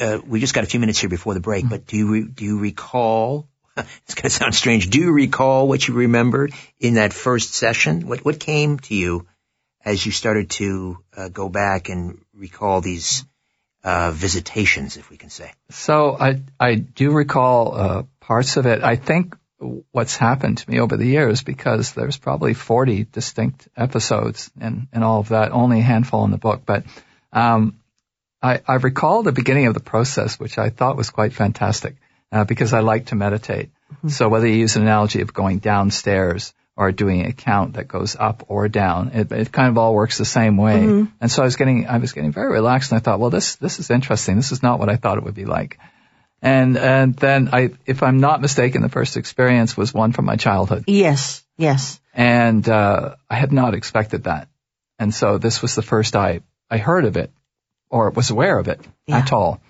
Uh, 0.00 0.18
we 0.26 0.40
just 0.40 0.54
got 0.54 0.64
a 0.64 0.66
few 0.66 0.80
minutes 0.80 0.98
here 0.98 1.10
before 1.10 1.34
the 1.34 1.40
break, 1.40 1.68
but 1.68 1.86
do 1.86 1.96
you 1.96 2.12
re- 2.12 2.24
do 2.24 2.44
you 2.44 2.58
recall? 2.58 3.48
It's 3.76 4.14
going 4.14 4.22
to 4.22 4.30
sound 4.30 4.54
strange. 4.54 4.88
Do 4.88 5.00
you 5.00 5.10
recall 5.12 5.66
what 5.66 5.86
you 5.86 5.94
remembered 5.94 6.54
in 6.78 6.94
that 6.94 7.12
first 7.12 7.54
session? 7.54 8.06
What 8.06 8.24
what 8.24 8.38
came 8.38 8.78
to 8.78 8.94
you 8.94 9.26
as 9.84 10.06
you 10.06 10.12
started 10.12 10.50
to 10.50 10.98
uh, 11.16 11.28
go 11.28 11.48
back 11.48 11.88
and 11.88 12.24
recall 12.32 12.80
these 12.80 13.24
uh, 13.82 14.12
visitations, 14.12 14.96
if 14.96 15.10
we 15.10 15.16
can 15.16 15.28
say? 15.28 15.50
So 15.70 16.16
I 16.18 16.40
I 16.58 16.76
do 16.76 17.10
recall 17.10 17.74
uh, 17.74 18.02
parts 18.20 18.56
of 18.56 18.66
it. 18.66 18.82
I 18.82 18.96
think 18.96 19.36
what's 19.58 20.16
happened 20.16 20.58
to 20.58 20.70
me 20.70 20.80
over 20.80 20.96
the 20.96 21.06
years 21.06 21.42
because 21.42 21.92
there's 21.92 22.16
probably 22.16 22.54
40 22.54 23.04
distinct 23.04 23.68
episodes 23.76 24.50
and 24.60 24.88
and 24.92 25.04
all 25.04 25.20
of 25.20 25.28
that. 25.28 25.52
Only 25.52 25.80
a 25.80 25.82
handful 25.82 26.24
in 26.24 26.30
the 26.30 26.38
book, 26.38 26.62
but 26.66 26.84
um, 27.32 27.78
I 28.42 28.60
I 28.66 28.74
recall 28.74 29.22
the 29.22 29.32
beginning 29.32 29.66
of 29.66 29.74
the 29.74 29.80
process, 29.80 30.38
which 30.38 30.58
I 30.58 30.70
thought 30.70 30.96
was 30.96 31.10
quite 31.10 31.32
fantastic 31.32 31.96
uh, 32.32 32.44
because 32.44 32.72
I 32.72 32.80
like 32.80 33.06
to 33.06 33.14
meditate. 33.14 33.70
So 34.08 34.28
whether 34.28 34.46
you 34.46 34.56
use 34.56 34.76
an 34.76 34.82
analogy 34.82 35.20
of 35.20 35.32
going 35.32 35.58
downstairs 35.58 36.52
or 36.76 36.90
doing 36.90 37.24
a 37.24 37.32
count 37.32 37.74
that 37.74 37.86
goes 37.86 38.16
up 38.16 38.44
or 38.48 38.68
down, 38.68 39.12
it, 39.14 39.30
it 39.30 39.52
kind 39.52 39.68
of 39.68 39.78
all 39.78 39.94
works 39.94 40.18
the 40.18 40.24
same 40.24 40.56
way. 40.56 40.82
And 41.20 41.30
so 41.30 41.42
I 41.42 41.44
was 41.44 41.54
getting 41.56 41.86
I 41.86 41.98
was 41.98 42.12
getting 42.12 42.32
very 42.32 42.52
relaxed, 42.52 42.90
and 42.90 42.98
I 42.98 43.00
thought, 43.00 43.20
well, 43.20 43.30
this 43.30 43.56
this 43.56 43.78
is 43.78 43.90
interesting. 43.90 44.36
This 44.36 44.52
is 44.52 44.62
not 44.62 44.78
what 44.78 44.88
I 44.88 44.96
thought 44.96 45.18
it 45.18 45.24
would 45.24 45.34
be 45.34 45.44
like. 45.44 45.78
And 46.44 46.76
and 46.76 47.16
then 47.16 47.48
I, 47.52 47.70
if 47.86 48.02
I'm 48.02 48.18
not 48.18 48.40
mistaken, 48.42 48.82
the 48.82 48.90
first 48.90 49.16
experience 49.16 49.76
was 49.78 49.94
one 49.94 50.12
from 50.12 50.26
my 50.26 50.36
childhood, 50.36 50.84
Yes, 50.86 51.42
yes. 51.56 51.98
and 52.12 52.68
uh, 52.68 53.14
I 53.30 53.34
had 53.36 53.50
not 53.50 53.72
expected 53.74 54.24
that. 54.24 54.48
And 54.98 55.12
so 55.14 55.38
this 55.38 55.62
was 55.62 55.74
the 55.74 55.82
first 55.82 56.14
I 56.14 56.40
I 56.70 56.76
heard 56.78 57.06
of 57.06 57.16
it 57.16 57.30
or 57.88 58.10
was 58.10 58.30
aware 58.30 58.58
of 58.58 58.68
it 58.68 58.80
Yeah. 59.06 59.18
at 59.20 59.32
all. 59.32 59.60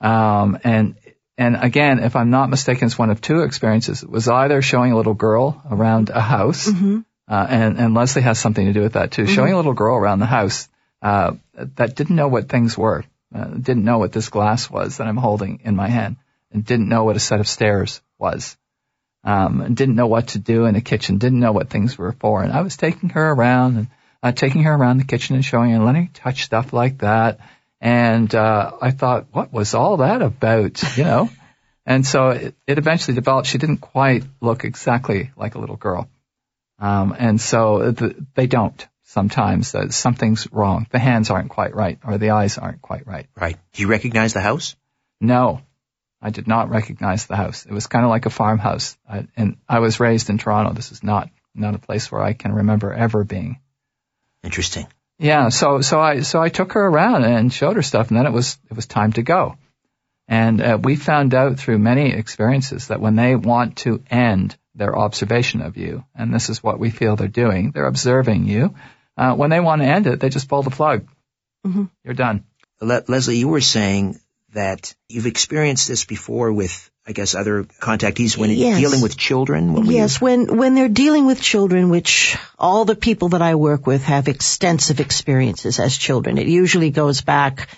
Um, 0.00 0.58
and 0.64 0.96
and 1.38 1.56
again, 1.56 2.00
if 2.00 2.16
I'm 2.16 2.30
not 2.30 2.50
mistaken, 2.50 2.86
it's 2.86 2.98
one 2.98 3.10
of 3.10 3.20
two 3.20 3.42
experiences. 3.42 4.02
It 4.02 4.10
was 4.10 4.26
either 4.28 4.60
showing 4.62 4.90
a 4.92 4.96
little 4.96 5.14
girl 5.14 5.62
around 5.70 6.10
a 6.10 6.20
house, 6.20 6.68
uh, 6.68 7.46
and 7.48 7.78
and 7.78 7.94
Lesley 7.94 8.22
has 8.22 8.40
something 8.40 8.66
to 8.66 8.72
do 8.72 8.82
with 8.82 8.94
that 8.94 9.12
too. 9.12 9.26
Showing 9.26 9.52
a 9.52 9.56
little 9.56 9.72
girl 9.74 9.96
around 9.96 10.18
the 10.18 10.26
house 10.26 10.68
uh, 11.00 11.32
that 11.76 11.94
didn't 11.94 12.16
know 12.16 12.28
what 12.28 12.48
things 12.48 12.76
were, 12.76 13.04
uh, 13.34 13.44
didn't 13.44 13.84
know 13.84 13.98
what 13.98 14.12
this 14.12 14.28
glass 14.30 14.68
was 14.70 14.96
that 14.98 15.06
I'm 15.06 15.16
holding 15.16 15.60
in 15.64 15.76
my 15.76 15.88
hand, 15.88 16.16
and 16.54 16.64
didn't 16.64 16.88
know 16.88 17.04
what 17.04 17.16
a 17.16 17.20
set 17.20 17.40
of 17.40 17.48
stairs 17.48 18.00
was. 18.18 18.56
Um, 19.24 19.60
and 19.62 19.76
didn't 19.76 19.96
know 19.96 20.06
what 20.06 20.28
to 20.28 20.38
do 20.38 20.66
in 20.66 20.74
the 20.74 20.80
kitchen, 20.80 21.18
didn't 21.18 21.40
know 21.40 21.52
what 21.52 21.70
things 21.70 21.98
were 21.98 22.12
for. 22.12 22.42
And 22.42 22.52
I 22.52 22.60
was 22.60 22.76
taking 22.76 23.08
her 23.10 23.30
around 23.30 23.76
and 23.76 23.86
uh, 24.22 24.32
taking 24.32 24.62
her 24.62 24.74
around 24.74 24.98
the 24.98 25.04
kitchen 25.04 25.34
and 25.34 25.44
showing 25.44 25.70
her 25.70 25.76
and 25.76 25.84
letting 25.84 26.06
her 26.06 26.12
touch 26.12 26.44
stuff 26.44 26.72
like 26.72 26.98
that. 26.98 27.40
And 27.80 28.32
uh, 28.34 28.72
I 28.80 28.90
thought, 28.90 29.26
what 29.32 29.52
was 29.52 29.74
all 29.74 29.98
that 29.98 30.22
about? 30.22 30.96
You 30.96 31.04
know? 31.04 31.30
and 31.86 32.06
so 32.06 32.30
it, 32.30 32.54
it 32.66 32.78
eventually 32.78 33.14
developed. 33.14 33.48
She 33.48 33.58
didn't 33.58 33.78
quite 33.78 34.24
look 34.40 34.64
exactly 34.64 35.32
like 35.36 35.54
a 35.54 35.58
little 35.58 35.76
girl. 35.76 36.08
Um, 36.78 37.14
and 37.18 37.40
so 37.40 37.92
the, 37.92 38.26
they 38.34 38.46
don't 38.46 38.86
sometimes. 39.04 39.74
Uh, 39.74 39.88
something's 39.88 40.50
wrong. 40.52 40.86
The 40.90 40.98
hands 40.98 41.30
aren't 41.30 41.50
quite 41.50 41.74
right 41.74 41.98
or 42.04 42.18
the 42.18 42.30
eyes 42.30 42.58
aren't 42.58 42.82
quite 42.82 43.06
right. 43.06 43.26
Right. 43.40 43.56
Do 43.72 43.82
you 43.82 43.88
recognize 43.88 44.34
the 44.34 44.40
house? 44.40 44.76
No, 45.20 45.62
I 46.24 46.30
did 46.30 46.48
not 46.48 46.70
recognize 46.70 47.26
the 47.26 47.36
house. 47.36 47.66
It 47.66 47.72
was 47.72 47.86
kind 47.86 48.02
of 48.02 48.10
like 48.10 48.24
a 48.24 48.30
farmhouse. 48.30 48.96
I, 49.06 49.26
and 49.36 49.58
I 49.68 49.80
was 49.80 50.00
raised 50.00 50.30
in 50.30 50.38
Toronto. 50.38 50.72
This 50.72 50.90
is 50.90 51.02
not, 51.02 51.28
not 51.54 51.74
a 51.74 51.78
place 51.78 52.10
where 52.10 52.22
I 52.22 52.32
can 52.32 52.54
remember 52.54 52.94
ever 52.94 53.24
being. 53.24 53.60
Interesting. 54.42 54.86
Yeah, 55.18 55.50
so 55.50 55.82
so 55.82 56.00
I 56.00 56.20
so 56.20 56.42
I 56.42 56.48
took 56.48 56.72
her 56.72 56.84
around 56.84 57.24
and 57.24 57.52
showed 57.52 57.76
her 57.76 57.82
stuff, 57.82 58.08
and 58.08 58.18
then 58.18 58.26
it 58.26 58.32
was 58.32 58.58
it 58.70 58.74
was 58.74 58.86
time 58.86 59.12
to 59.12 59.22
go. 59.22 59.56
And 60.26 60.62
uh, 60.62 60.78
we 60.82 60.96
found 60.96 61.34
out 61.34 61.58
through 61.58 61.78
many 61.78 62.12
experiences 62.12 62.88
that 62.88 63.00
when 63.00 63.16
they 63.16 63.36
want 63.36 63.76
to 63.78 64.02
end 64.10 64.56
their 64.74 64.96
observation 64.96 65.60
of 65.60 65.76
you, 65.76 66.04
and 66.14 66.34
this 66.34 66.48
is 66.48 66.62
what 66.62 66.78
we 66.78 66.90
feel 66.90 67.16
they're 67.16 67.28
doing, 67.28 67.70
they're 67.70 67.86
observing 67.86 68.46
you. 68.46 68.74
Uh, 69.16 69.34
when 69.34 69.50
they 69.50 69.60
want 69.60 69.82
to 69.82 69.88
end 69.88 70.06
it, 70.06 70.20
they 70.20 70.30
just 70.30 70.48
pull 70.48 70.62
the 70.62 70.70
plug. 70.70 71.06
You're 72.02 72.14
done. 72.14 72.44
Le- 72.80 73.04
Lesley, 73.06 73.36
you 73.36 73.48
were 73.48 73.60
saying 73.60 74.18
that 74.54 74.94
you've 75.08 75.26
experienced 75.26 75.88
this 75.88 76.04
before 76.04 76.52
with, 76.52 76.90
I 77.06 77.12
guess, 77.12 77.34
other 77.34 77.64
contactees 77.64 78.36
when 78.36 78.50
Yes. 78.50 78.78
dealing 78.78 79.00
with 79.02 79.16
children. 79.16 79.72
What 79.72 79.84
were 79.84 79.92
you- 79.92 79.98
Yes, 79.98 80.20
when 80.20 80.56
when 80.56 80.74
they're 80.74 80.88
dealing 80.88 81.26
with 81.26 81.40
children, 81.40 81.90
which 81.90 82.36
all 82.58 82.84
the 82.84 82.96
people 82.96 83.30
that 83.30 83.42
I 83.42 83.54
work 83.56 83.86
with 83.86 84.04
have 84.04 84.28
extensive 84.28 85.00
experiences 85.00 85.78
as 85.78 85.96
children. 85.96 86.38
It 86.38 86.46
usually 86.46 86.90
goes 86.90 87.20
back 87.20 87.68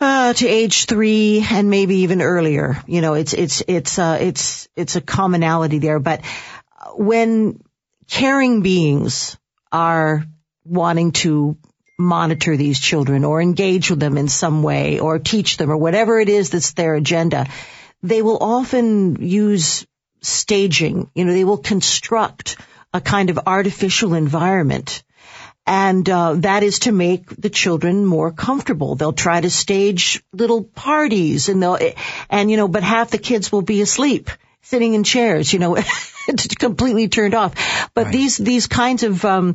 uh, 0.00 0.32
to 0.34 0.46
age 0.46 0.84
three 0.86 1.44
and 1.50 1.70
maybe 1.70 1.96
even 2.00 2.20
earlier. 2.22 2.82
You 2.86 3.00
know, 3.00 3.14
it's 3.14 3.32
it's 3.32 3.62
it's 3.66 3.98
uh, 3.98 4.18
it's 4.20 4.68
it's 4.76 4.96
a 4.96 5.00
commonality 5.00 5.78
there. 5.78 5.98
But 5.98 6.20
when 6.94 7.60
caring 8.08 8.62
beings 8.62 9.36
are 9.72 10.24
wanting 10.64 11.12
to 11.12 11.56
monitor 11.98 12.56
these 12.56 12.78
children 12.78 13.24
or 13.24 13.40
engage 13.40 13.90
with 13.90 14.00
them 14.00 14.18
in 14.18 14.28
some 14.28 14.62
way 14.62 14.98
or 14.98 15.18
teach 15.18 15.56
them 15.56 15.70
or 15.70 15.76
whatever 15.76 16.20
it 16.20 16.28
is 16.28 16.50
that's 16.50 16.72
their 16.72 16.94
agenda, 16.94 17.46
they 18.02 18.22
will 18.22 18.38
often 18.40 19.16
use 19.20 19.86
staging. 20.20 21.10
You 21.14 21.24
know, 21.24 21.32
they 21.32 21.44
will 21.44 21.58
construct 21.58 22.56
a 22.92 23.00
kind 23.00 23.30
of 23.30 23.40
artificial 23.46 24.14
environment. 24.14 25.02
And 25.66 26.08
uh, 26.08 26.34
that 26.34 26.62
is 26.62 26.80
to 26.80 26.92
make 26.92 27.28
the 27.28 27.50
children 27.50 28.04
more 28.06 28.30
comfortable. 28.30 28.94
They'll 28.94 29.12
try 29.12 29.40
to 29.40 29.50
stage 29.50 30.22
little 30.32 30.62
parties, 30.62 31.48
and 31.48 31.60
they'll, 31.60 31.78
and 32.30 32.50
you 32.50 32.56
know, 32.56 32.68
but 32.68 32.84
half 32.84 33.10
the 33.10 33.18
kids 33.18 33.50
will 33.50 33.62
be 33.62 33.80
asleep. 33.80 34.30
Sitting 34.68 34.94
in 34.94 35.04
chairs, 35.04 35.52
you 35.52 35.58
know, 35.58 35.76
completely 36.58 37.08
turned 37.08 37.34
off. 37.34 37.54
But 37.94 38.06
Right. 38.06 38.12
these 38.12 38.36
these 38.36 38.66
kinds 38.66 39.02
of 39.02 39.24
um, 39.24 39.54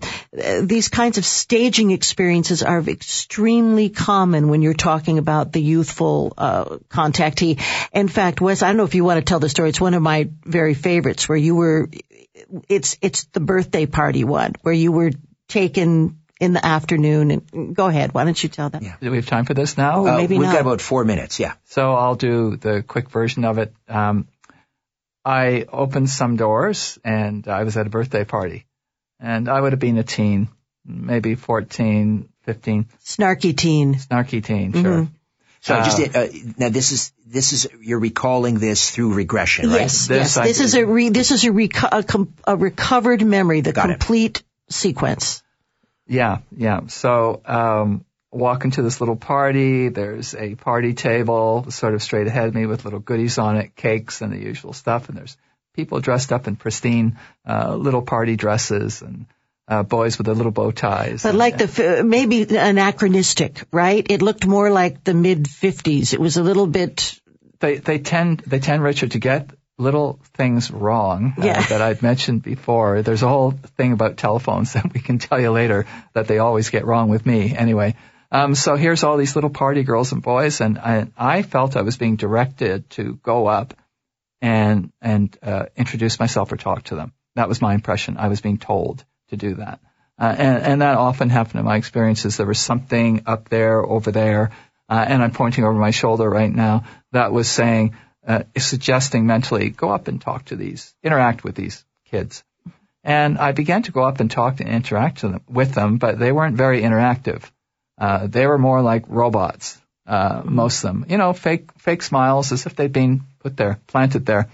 these 0.64 0.88
kinds 0.90 1.18
of 1.18 1.26
staging 1.26 1.92
experiences 1.92 2.64
are 2.64 2.80
extremely 2.80 3.90
common 3.90 4.48
when 4.50 4.62
you're 4.62 4.74
talking 4.74 5.18
about 5.18 5.52
the 5.52 5.62
youthful 5.62 6.34
uh, 6.38 6.66
contactee. 6.90 7.60
In 7.94 8.08
fact, 8.08 8.42
Wes, 8.42 8.64
I 8.64 8.68
don't 8.68 8.78
know 8.78 8.84
if 8.86 8.96
you 8.96 9.04
want 9.04 9.20
to 9.20 9.26
tell 9.26 9.40
the 9.40 9.50
story. 9.50 9.70
It's 9.70 9.82
one 9.82 9.94
of 9.94 10.02
my 10.02 10.30
very 10.46 10.74
favorites 10.74 11.28
where 11.30 11.38
you 11.38 11.56
were. 11.56 11.90
It's 12.70 12.98
it's 13.02 13.26
the 13.26 13.40
birthday 13.40 13.86
party 13.86 14.24
one 14.24 14.54
where 14.62 14.74
you 14.74 14.92
were 14.92 15.12
taken 15.48 16.18
in 16.40 16.54
the 16.54 16.66
afternoon. 16.66 17.32
And 17.32 17.76
go 17.76 17.86
ahead, 17.88 18.14
why 18.14 18.24
don't 18.24 18.42
you 18.42 18.50
tell 18.50 18.70
that? 18.70 18.82
Yeah. 18.82 18.96
Do 19.02 19.12
we 19.12 19.18
have 19.18 19.28
time 19.28 19.46
for 19.46 19.54
this 19.54 19.78
now? 19.78 19.98
Oh, 20.00 20.08
Uh, 20.08 20.18
maybe 20.18 20.38
we've 20.38 20.48
not. 20.48 20.54
got 20.54 20.62
about 20.62 20.82
four 20.82 21.04
minutes. 21.06 21.40
Yeah. 21.40 21.54
So 21.66 21.94
I'll 21.94 22.16
do 22.16 22.56
the 22.58 22.82
quick 22.82 23.10
version 23.12 23.46
of 23.46 23.58
it. 23.60 23.74
Um, 23.88 24.28
I 25.24 25.66
opened 25.72 26.10
some 26.10 26.36
doors 26.38 26.98
and 27.04 27.48
I 27.48 27.64
was 27.64 27.78
at 27.78 27.88
a 27.88 27.90
birthday 27.90 28.24
party 28.26 28.66
and 29.20 29.48
I 29.50 29.60
would 29.62 29.74
have 29.74 29.80
been 29.80 29.98
a 29.98 30.04
teen, 30.04 30.50
maybe 30.86 31.36
14, 31.36 32.28
15, 32.44 32.86
Snarky 33.06 33.56
teen. 33.56 33.96
snarky 33.96 34.44
teen, 34.44 34.74
sure. 34.74 35.08
So 35.62 35.76
Uh, 35.76 35.84
just 35.86 36.16
uh, 36.16 36.28
now, 36.58 36.70
this 36.70 36.92
is 36.92 37.12
this 37.28 37.54
is 37.54 37.68
you're 37.82 38.00
recalling 38.00 38.58
this 38.58 38.90
through 38.90 39.14
regression, 39.14 39.70
right? 39.70 39.82
Yes, 39.82 40.08
This 40.08 40.18
yes. 40.18 40.38
I 40.38 40.48
This 40.48 40.60
is 40.60 40.74
a 40.74 40.86
re, 40.86 41.10
this 41.10 41.30
is 41.30 41.44
a, 41.44 41.50
reco- 41.52 41.90
a, 41.92 42.02
com- 42.04 42.34
a 42.48 42.56
recovered 42.58 43.24
memory, 43.24 43.62
the 43.62 43.72
Got 43.72 43.92
it. 43.92 44.00
complete 44.00 44.42
sequence. 44.70 45.44
Yeah, 46.08 46.40
yeah. 46.58 46.88
So, 46.88 47.42
um, 47.46 48.04
walk 48.32 48.64
into 48.66 48.82
this 48.82 49.00
little 49.02 49.16
party. 49.16 49.90
There's 49.90 50.34
a 50.36 50.56
party 50.56 50.94
table 50.94 51.66
sort 51.70 51.94
of 51.94 52.02
straight 52.02 52.28
ahead 52.28 52.48
of 52.48 52.56
me 52.56 52.66
with 52.66 52.86
little 52.86 53.00
goodies 53.00 53.38
on 53.38 53.58
it, 53.58 53.76
cakes 53.76 54.22
and 54.22 54.32
the 54.34 54.40
usual 54.40 54.74
stuff. 54.74 55.10
And 55.10 55.18
there's 55.18 55.38
people 55.76 56.00
dressed 56.00 56.32
up 56.32 56.48
in 56.48 56.56
pristine, 56.56 57.18
uh, 57.48 57.76
little 57.76 58.02
party 58.02 58.36
dresses 58.36 59.02
and, 59.02 59.26
uh, 59.68 59.84
boys 59.84 60.18
with 60.18 60.26
their 60.26 60.36
little 60.36 60.52
bow 60.52 60.72
ties. 60.72 61.24
But 61.24 61.30
and- 61.30 61.38
like 61.38 61.58
the 61.58 62.04
maybe 62.06 62.44
anachronistic, 62.58 63.64
right? 63.72 64.06
It 64.10 64.22
looked 64.22 64.46
more 64.46 64.70
like 64.70 65.04
the 65.04 65.14
mid 65.14 65.46
'50s. 65.46 66.14
It 66.14 66.20
was 66.20 66.38
a 66.38 66.44
little 66.44 66.68
bit. 66.68 67.20
they 67.60 67.78
they 67.78 68.00
tend 68.00 68.40
they 68.48 68.60
tend 68.60 68.82
Richard 68.84 69.12
to 69.12 69.20
get 69.20 69.52
little 69.78 70.20
things 70.38 70.70
wrong 70.72 71.34
uh, 71.38 71.46
Yeah. 71.46 71.62
that 71.62 71.82
I've 71.82 72.02
mentioned 72.04 72.44
before. 72.44 73.02
There's 73.02 73.24
a 73.24 73.28
whole 73.30 73.52
thing 73.78 73.94
about 73.94 74.18
telephones 74.18 74.74
that 74.78 74.94
we 74.94 75.00
can 75.00 75.20
tell 75.20 75.40
you 75.40 75.52
later 75.52 75.86
that 76.14 76.28
they 76.28 76.40
always 76.40 76.70
get 76.70 76.86
wrong 76.86 77.10
with 77.10 77.26
me. 77.26 77.56
Anyway, 77.56 77.96
um, 78.32 78.56
so 78.56 78.76
here's 78.76 79.04
all 79.04 79.18
these 79.18 79.36
little 79.36 79.50
party 79.50 79.84
girls 79.84 80.12
and 80.12 80.22
boys, 80.22 80.62
and 80.62 80.80
I, 80.80 81.08
I 81.18 81.42
felt 81.42 81.76
I 81.76 81.82
was 81.82 81.98
being 81.98 82.16
directed 82.16 82.90
to 82.92 83.20
go 83.24 83.48
up 83.48 83.74
and 84.42 84.92
and 85.02 85.38
uh, 85.44 85.66
introduce 85.76 86.20
myself 86.20 86.52
or 86.52 86.58
talk 86.58 86.84
to 86.86 86.96
them. 86.96 87.14
That 87.36 87.50
was 87.50 87.62
my 87.62 87.74
impression. 87.74 88.18
I 88.18 88.28
was 88.28 88.42
being 88.42 88.58
told 88.58 89.04
to 89.30 89.38
do 89.38 89.56
that. 89.56 89.80
Uh, 90.20 90.36
and, 90.38 90.64
and 90.64 90.82
that 90.82 90.98
often 90.98 91.30
happened 91.30 91.60
in 91.60 91.66
my 91.66 91.78
experiences. 91.78 92.38
There 92.38 92.46
was 92.46 92.60
something 92.60 93.24
up 93.26 93.50
there, 93.50 93.82
over 93.82 94.12
there, 94.12 94.52
uh, 94.88 95.06
and 95.08 95.24
I'm 95.24 95.32
pointing 95.32 95.64
over 95.64 95.74
my 95.74 95.92
shoulder 95.92 96.30
right 96.30 96.54
now 96.54 96.84
that 97.12 97.32
was 97.32 97.50
saying, 97.50 97.96
uh, 98.28 98.44
suggesting 98.58 99.26
mentally, 99.26 99.70
go 99.70 99.90
up 99.90 100.08
and 100.08 100.22
talk 100.22 100.46
to 100.46 100.56
these, 100.56 100.94
interact 101.02 101.44
with 101.44 101.56
these 101.56 101.84
kids. 102.06 102.44
And 103.04 103.40
I 103.40 103.52
began 103.54 103.84
to 103.84 103.92
go 103.92 104.04
up 104.04 104.20
and 104.20 104.30
talk 104.30 104.60
and 104.60 104.70
interact 104.70 105.22
them, 105.22 105.42
with 105.50 105.74
them, 105.74 105.98
but 105.98 106.20
they 106.20 106.32
weren't 106.32 106.56
very 106.56 106.82
interactive. 106.82 107.50
Uh, 108.02 108.26
they 108.26 108.48
were 108.48 108.58
more 108.58 108.82
like 108.82 109.04
robots, 109.08 109.80
uh, 110.08 110.42
most 110.44 110.84
of 110.84 110.90
them. 110.90 111.06
You 111.08 111.20
know, 111.20 111.34
fake, 111.34 111.70
fake 111.78 112.02
smiles 112.02 112.52
as 112.52 112.66
if 112.66 112.76
they'd 112.76 112.92
been 112.92 113.22
put 113.40 113.56
there, 113.56 113.80
planted 113.86 114.26
there, 114.26 114.50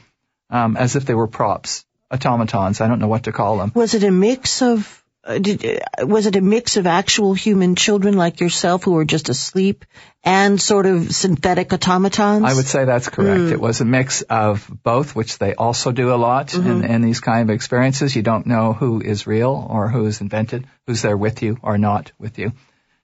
um, 0.49 0.75
as 0.75 0.97
if 0.97 1.05
they 1.05 1.13
were 1.13 1.27
props, 1.27 1.85
automatons. 2.11 2.81
I 2.81 2.89
don't 2.89 2.99
know 2.99 3.07
what 3.07 3.23
to 3.23 3.31
call 3.31 3.57
them. 3.57 3.71
Was 3.73 3.93
it 3.93 4.03
a 4.03 4.11
mix 4.11 4.61
of? 4.61 4.93
Uh, 5.23 5.39
did, 5.39 5.63
uh, 5.65 6.05
was 6.05 6.25
it 6.25 6.35
a 6.35 6.41
mix 6.41 6.75
of 6.75 6.87
actual 6.87 7.33
human 7.33 7.75
children 7.75 8.17
like 8.17 8.41
yourself 8.41 8.83
who 8.83 8.91
were 8.91 9.05
just 9.05 9.29
asleep 9.29 9.85
and 10.23 10.61
sort 10.61 10.85
of 10.85 11.11
synthetic 11.11 11.71
automatons? 11.71 12.43
I 12.43 12.53
would 12.53 12.67
say 12.67 12.85
that's 12.85 13.09
correct. 13.09 13.51
It 13.51 13.61
was 13.61 13.81
a 13.81 13.85
mix 13.85 14.21
of 14.23 14.69
both, 14.83 15.15
which 15.15 15.37
they 15.37 15.55
also 15.55 15.91
do 15.91 16.13
a 16.13 16.19
lot 16.29 16.53
in, 16.53 16.83
in 16.83 17.01
these 17.01 17.19
kind 17.21 17.49
of 17.49 17.55
experiences. 17.55 18.15
You 18.15 18.23
don't 18.23 18.45
know 18.45 18.73
who 18.73 19.01
is 19.01 19.27
real 19.27 19.67
or 19.69 19.89
who 19.89 20.05
is 20.05 20.21
invented, 20.21 20.65
who's 20.85 21.01
there 21.01 21.17
with 21.17 21.43
you 21.43 21.57
or 21.61 21.77
not 21.77 22.11
with 22.19 22.39
you. 22.39 22.51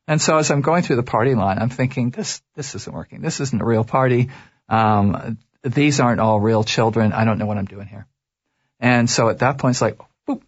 And 0.08 0.22
so 0.22 0.38
as 0.38 0.51
I'm 0.51 0.62
going 0.62 0.84
through 0.84 0.97
the 0.97 1.04
party 1.04 1.34
line, 1.36 1.58
I'm 1.60 1.70
thinking, 1.70 2.10
this, 2.10 2.41
this 2.56 2.76
isn't 2.76 2.93
working. 2.93 3.22
This 3.22 3.39
isn't 3.39 3.62
a 3.62 3.66
real 3.66 3.84
party. 3.86 4.30
Um, 4.68 5.38
these 5.64 5.99
aren't 5.99 6.20
all 6.20 6.39
real 6.41 6.64
children. 6.64 7.14
I 7.14 7.24
don't 7.24 7.38
know 7.38 7.45
what 7.45 7.58
I'm 7.58 7.66
doing 7.66 7.88
here. 7.88 8.06
And 8.80 9.10
so 9.10 9.30
at 9.30 9.39
that 9.39 9.58
point, 9.60 9.76
it's 9.76 9.82
like, 9.82 9.97
boop, 10.28 10.41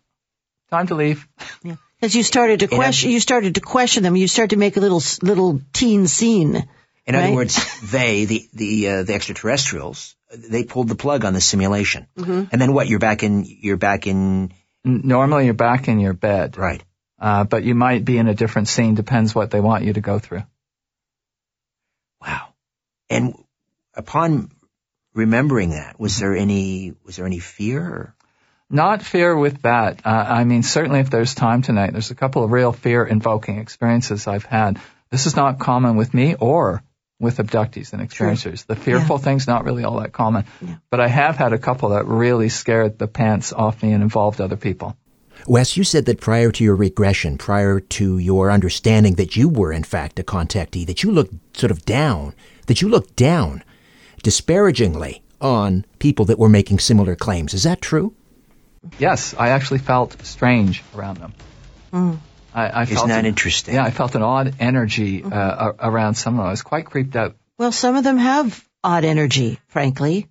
time 0.70 0.88
to 0.88 0.96
leave. 0.96 1.26
Because 1.64 2.16
you 2.16 2.24
started 2.24 2.60
to 2.62 2.68
question, 2.80 3.12
you 3.12 3.22
started 3.22 3.56
to 3.56 3.62
question 3.62 4.04
them. 4.04 4.18
You 4.18 4.28
started 4.28 4.50
to 4.52 4.58
make 4.58 4.76
a 4.76 4.82
little 4.82 5.02
little 5.22 5.62
teen 5.72 6.08
scene. 6.08 6.68
In 7.08 7.16
Right. 7.16 7.26
other 7.26 7.34
words, 7.36 7.56
they, 7.92 8.26
the 8.26 8.50
the 8.54 8.90
uh, 8.90 9.04
the 9.04 9.14
extraterrestrials, 9.14 10.16
they 10.36 10.64
pulled 10.66 10.90
the 10.90 10.96
plug 10.96 11.24
on 11.24 11.34
the 11.34 11.40
simulation. 11.42 12.08
Mm-hmm. 12.18 12.44
And 12.52 12.62
then 12.62 12.74
what? 12.74 12.88
You're 12.90 13.00
back 13.00 13.24
in. 13.24 13.46
You're 13.46 13.78
back 13.78 14.08
in. 14.08 14.52
Normally 14.84 15.46
you're 15.46 15.54
back 15.54 15.88
in 15.88 16.00
your 16.00 16.14
bed, 16.14 16.58
Right. 16.58 16.84
Uh, 17.20 17.44
but 17.44 17.64
you 17.64 17.76
might 17.76 18.06
be 18.06 18.18
in 18.18 18.28
a 18.28 18.36
different 18.36 18.68
scene. 18.68 18.96
Depends 18.96 19.34
what 19.34 19.52
they 19.52 19.60
want 19.60 19.84
you 19.84 19.94
to 19.94 20.02
go 20.02 20.20
through. 20.20 20.44
Wow. 22.22 22.48
And 23.10 23.36
upon 23.94 24.52
remembering 25.14 25.72
that, 25.72 26.00
was 26.00 26.20
there 26.20 26.36
any 26.36 26.94
was 27.06 27.16
there 27.16 27.26
any 27.26 27.40
fear? 27.40 27.82
Or? 27.82 28.16
Not 28.70 29.04
fear 29.04 29.36
with 29.38 29.62
that. 29.62 30.02
Uh, 30.06 30.10
I 30.10 30.44
mean, 30.44 30.64
certainly 30.64 31.00
if 31.00 31.10
there's 31.10 31.36
time 31.36 31.62
tonight, 31.62 31.92
there's 31.92 32.12
a 32.12 32.16
couple 32.16 32.44
of 32.44 32.52
real 32.52 32.74
fear 32.74 33.06
invoking 33.06 33.60
experiences 33.60 34.28
I've 34.28 34.46
had. 34.46 34.80
This 35.12 35.28
is 35.28 35.36
not 35.36 35.60
common 35.60 35.96
with 35.96 36.14
me 36.14 36.36
or 36.36 36.84
with 37.20 37.38
abductees 37.38 37.94
and 37.94 38.02
experiencers. 38.02 38.66
The 38.66 38.76
fearful 38.76 39.18
thing's 39.18 39.48
not 39.48 39.64
really 39.64 39.84
all 39.84 40.00
that 40.00 40.12
common. 40.12 40.46
But 40.90 41.00
I 41.00 41.08
have 41.08 41.38
had 41.38 41.54
a 41.54 41.58
couple 41.58 41.90
that 41.90 42.06
really 42.06 42.50
scared 42.50 42.98
the 42.98 43.08
pants 43.08 43.54
off 43.54 43.82
me 43.82 43.94
and 43.94 44.04
involved 44.04 44.42
other 44.42 44.58
people. 44.58 44.98
Wes, 45.48 45.78
you 45.78 45.84
said 45.84 46.06
that 46.06 46.20
prior 46.22 46.52
to 46.52 46.64
your 46.64 46.76
regression, 46.76 47.38
prior 47.38 47.80
to 47.80 48.18
your 48.18 48.50
understanding 48.52 49.16
that 49.16 49.36
you 49.36 49.48
were 49.50 49.72
in 49.72 49.84
fact 49.84 50.20
a 50.20 50.24
contactee, 50.24 50.86
that 50.88 51.04
you 51.04 51.12
looked 51.12 51.34
sort 51.58 51.72
of 51.72 51.86
down, 51.86 52.34
that 52.68 52.82
you 52.82 52.90
looked 52.90 53.16
down 53.16 53.64
disparagingly 54.24 55.22
on 55.42 55.86
people 56.00 56.26
that 56.26 56.40
were 56.40 56.50
making 56.50 56.80
similar 56.80 57.16
claims. 57.16 57.54
Is 57.54 57.64
that 57.64 57.82
true? 57.82 58.14
Yes, 59.00 59.34
I 59.38 59.50
actually 59.50 59.80
felt 59.80 60.24
strange 60.26 60.84
around 60.96 61.18
them. 61.18 62.22
I, 62.54 62.68
I 62.68 62.84
Isn't 62.84 62.96
felt 62.96 63.08
that 63.10 63.20
an- 63.20 63.26
interesting? 63.26 63.76
Yeah, 63.76 63.84
I 63.84 63.92
felt 63.92 64.16
an 64.16 64.22
odd 64.22 64.56
energy 64.60 65.24
uh, 65.24 65.72
a- 65.80 65.90
around 65.90 66.16
some 66.16 66.36
of 66.36 66.38
them. 66.40 66.48
I 66.48 66.52
was 66.52 66.62
quite 66.62 66.86
creeped 66.86 67.16
out. 67.16 67.36
Well, 67.58 67.72
some 67.72 67.96
of 67.96 68.04
them 68.04 68.18
have 68.18 68.64
odd 68.84 69.06
energy, 69.06 69.60
frankly. 69.68 70.28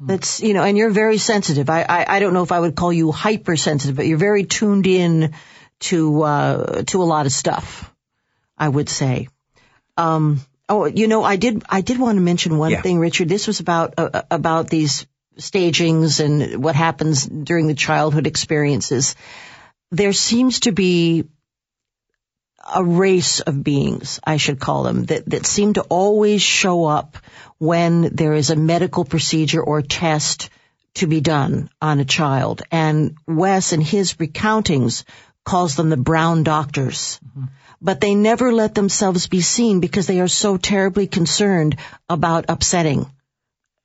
That's 0.00 0.40
you 0.40 0.54
know, 0.54 0.62
and 0.62 0.78
you're 0.78 0.90
very 0.90 1.18
sensitive. 1.18 1.68
I, 1.68 1.82
I 1.82 2.16
I 2.16 2.18
don't 2.20 2.32
know 2.34 2.42
if 2.42 2.52
I 2.52 2.60
would 2.60 2.74
call 2.74 2.92
you 2.92 3.12
hypersensitive, 3.12 3.96
but 3.96 4.06
you're 4.06 4.18
very 4.18 4.44
tuned 4.44 4.86
in 4.86 5.34
to 5.80 6.22
uh 6.22 6.82
to 6.84 7.02
a 7.02 7.04
lot 7.04 7.26
of 7.26 7.32
stuff. 7.32 7.90
I 8.56 8.68
would 8.68 8.88
say. 8.88 9.28
Um. 9.96 10.40
Oh, 10.66 10.86
you 10.86 11.08
know, 11.08 11.22
I 11.22 11.36
did 11.36 11.62
I 11.68 11.82
did 11.82 11.98
want 11.98 12.16
to 12.16 12.22
mention 12.22 12.56
one 12.56 12.70
Yeah. 12.70 12.80
thing, 12.80 12.98
Richard. 12.98 13.28
This 13.28 13.46
was 13.46 13.60
about 13.60 13.94
uh, 13.98 14.22
about 14.30 14.70
these 14.70 15.06
stagings 15.36 16.20
and 16.20 16.62
what 16.64 16.74
happens 16.74 17.26
during 17.26 17.66
the 17.66 17.74
childhood 17.74 18.26
experiences. 18.26 19.14
There 19.90 20.12
seems 20.14 20.60
to 20.60 20.72
be 20.72 21.24
a 22.72 22.84
race 22.84 23.40
of 23.40 23.62
beings, 23.62 24.20
I 24.24 24.36
should 24.36 24.60
call 24.60 24.84
them, 24.84 25.04
that, 25.04 25.28
that 25.30 25.46
seem 25.46 25.74
to 25.74 25.82
always 25.82 26.42
show 26.42 26.84
up 26.84 27.18
when 27.58 28.02
there 28.14 28.34
is 28.34 28.50
a 28.50 28.56
medical 28.56 29.04
procedure 29.04 29.62
or 29.62 29.82
test 29.82 30.50
to 30.94 31.06
be 31.06 31.20
done 31.20 31.68
on 31.82 32.00
a 32.00 32.04
child. 32.04 32.62
And 32.70 33.16
Wes, 33.26 33.72
in 33.72 33.80
his 33.80 34.14
recountings, 34.14 35.04
calls 35.44 35.76
them 35.76 35.90
the 35.90 35.96
brown 35.96 36.42
doctors. 36.42 37.20
Mm-hmm. 37.26 37.44
But 37.82 38.00
they 38.00 38.14
never 38.14 38.52
let 38.52 38.74
themselves 38.74 39.26
be 39.26 39.42
seen 39.42 39.80
because 39.80 40.06
they 40.06 40.20
are 40.20 40.28
so 40.28 40.56
terribly 40.56 41.06
concerned 41.06 41.76
about 42.08 42.46
upsetting 42.48 43.10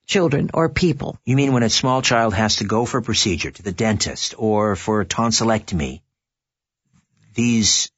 children 0.06 0.50
or 0.54 0.70
people. 0.70 1.18
You 1.26 1.36
mean 1.36 1.54
when 1.54 1.64
a 1.64 1.70
small 1.70 2.02
child 2.02 2.34
has 2.34 2.58
to 2.58 2.64
go 2.64 2.86
for 2.86 3.00
a 3.00 3.04
procedure 3.04 3.52
to 3.52 3.64
the 3.64 3.72
dentist 3.72 4.36
or 4.38 4.76
for 4.76 5.02
a 5.02 5.06
tonsillectomy? 5.06 6.02
These 7.36 7.92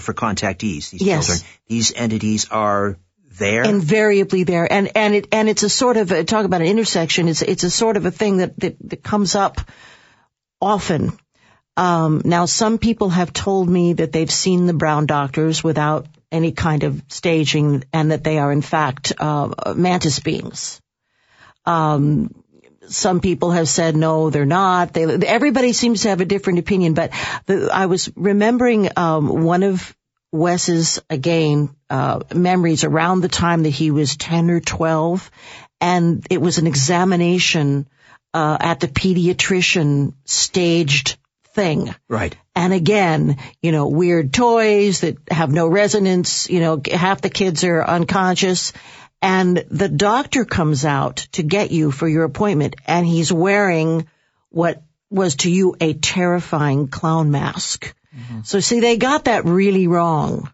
for 0.00 0.12
for 0.12 0.14
contactees, 0.14 0.90
these 0.90 1.02
Yes. 1.02 1.26
children, 1.26 1.48
these 1.68 1.92
entities 1.94 2.46
are 2.50 2.96
there. 3.38 3.64
invariably 3.64 4.44
there. 4.44 4.70
And 4.70 4.90
and 4.94 5.14
it 5.14 5.28
and 5.32 5.48
it's 5.48 5.62
a 5.62 5.68
sort 5.68 5.96
of 5.96 6.10
a, 6.10 6.24
talk 6.24 6.44
about 6.44 6.60
an 6.60 6.66
intersection. 6.68 7.28
It's 7.28 7.42
it's 7.42 7.64
a 7.64 7.70
sort 7.70 7.96
of 7.96 8.06
a 8.06 8.10
thing 8.10 8.38
that 8.38 8.58
that, 8.60 8.76
that 8.88 9.02
comes 9.02 9.34
up 9.34 9.60
often. 10.60 11.12
Um 11.76 12.22
now 12.24 12.46
some 12.46 12.78
people 12.78 13.10
have 13.10 13.32
told 13.32 13.68
me 13.68 13.94
that 13.94 14.12
they've 14.12 14.30
seen 14.30 14.66
the 14.66 14.72
brown 14.72 15.06
doctors 15.06 15.62
without 15.62 16.06
any 16.32 16.52
kind 16.52 16.82
of 16.84 17.02
staging 17.08 17.84
and 17.92 18.10
that 18.10 18.24
they 18.24 18.38
are 18.38 18.50
in 18.52 18.62
fact 18.62 19.12
uh, 19.18 19.74
mantis 19.76 20.20
beings. 20.20 20.80
Um 21.64 22.30
some 22.88 23.20
people 23.20 23.50
have 23.50 23.68
said 23.68 23.96
no, 23.96 24.30
they're 24.30 24.44
not. 24.44 24.92
They, 24.92 25.04
everybody 25.04 25.72
seems 25.72 26.02
to 26.02 26.08
have 26.10 26.20
a 26.20 26.24
different 26.24 26.58
opinion. 26.58 26.94
But 26.94 27.12
the, 27.46 27.70
I 27.72 27.86
was 27.86 28.10
remembering 28.16 28.88
um, 28.96 29.44
one 29.44 29.62
of 29.62 29.94
Wes's 30.32 31.00
again 31.08 31.70
uh, 31.88 32.20
memories 32.34 32.84
around 32.84 33.20
the 33.20 33.28
time 33.28 33.62
that 33.62 33.70
he 33.70 33.90
was 33.90 34.16
ten 34.16 34.50
or 34.50 34.60
twelve, 34.60 35.30
and 35.80 36.26
it 36.30 36.40
was 36.40 36.58
an 36.58 36.66
examination 36.66 37.88
uh, 38.34 38.56
at 38.60 38.80
the 38.80 38.88
pediatrician 38.88 40.14
staged 40.24 41.16
thing. 41.54 41.94
Right. 42.08 42.36
And 42.54 42.72
again, 42.72 43.38
you 43.62 43.72
know, 43.72 43.88
weird 43.88 44.32
toys 44.32 45.00
that 45.00 45.16
have 45.30 45.50
no 45.50 45.66
resonance. 45.66 46.48
You 46.50 46.60
know, 46.60 46.82
half 46.92 47.22
the 47.22 47.30
kids 47.30 47.64
are 47.64 47.82
unconscious 47.82 48.72
and 49.26 49.64
the 49.70 49.88
doctor 49.88 50.44
comes 50.44 50.84
out 50.84 51.16
to 51.32 51.42
get 51.42 51.72
you 51.72 51.90
for 51.90 52.06
your 52.08 52.22
appointment 52.22 52.76
and 52.86 53.04
he's 53.04 53.32
wearing 53.32 54.06
what 54.50 54.84
was 55.10 55.34
to 55.36 55.50
you 55.50 55.74
a 55.80 55.94
terrifying 55.94 56.86
clown 56.86 57.32
mask. 57.32 57.92
Mm-hmm. 58.16 58.42
So 58.44 58.60
see, 58.60 58.78
they 58.78 58.96
got 58.96 59.24
that 59.24 59.44
really 59.44 59.88
wrong. 59.88 60.48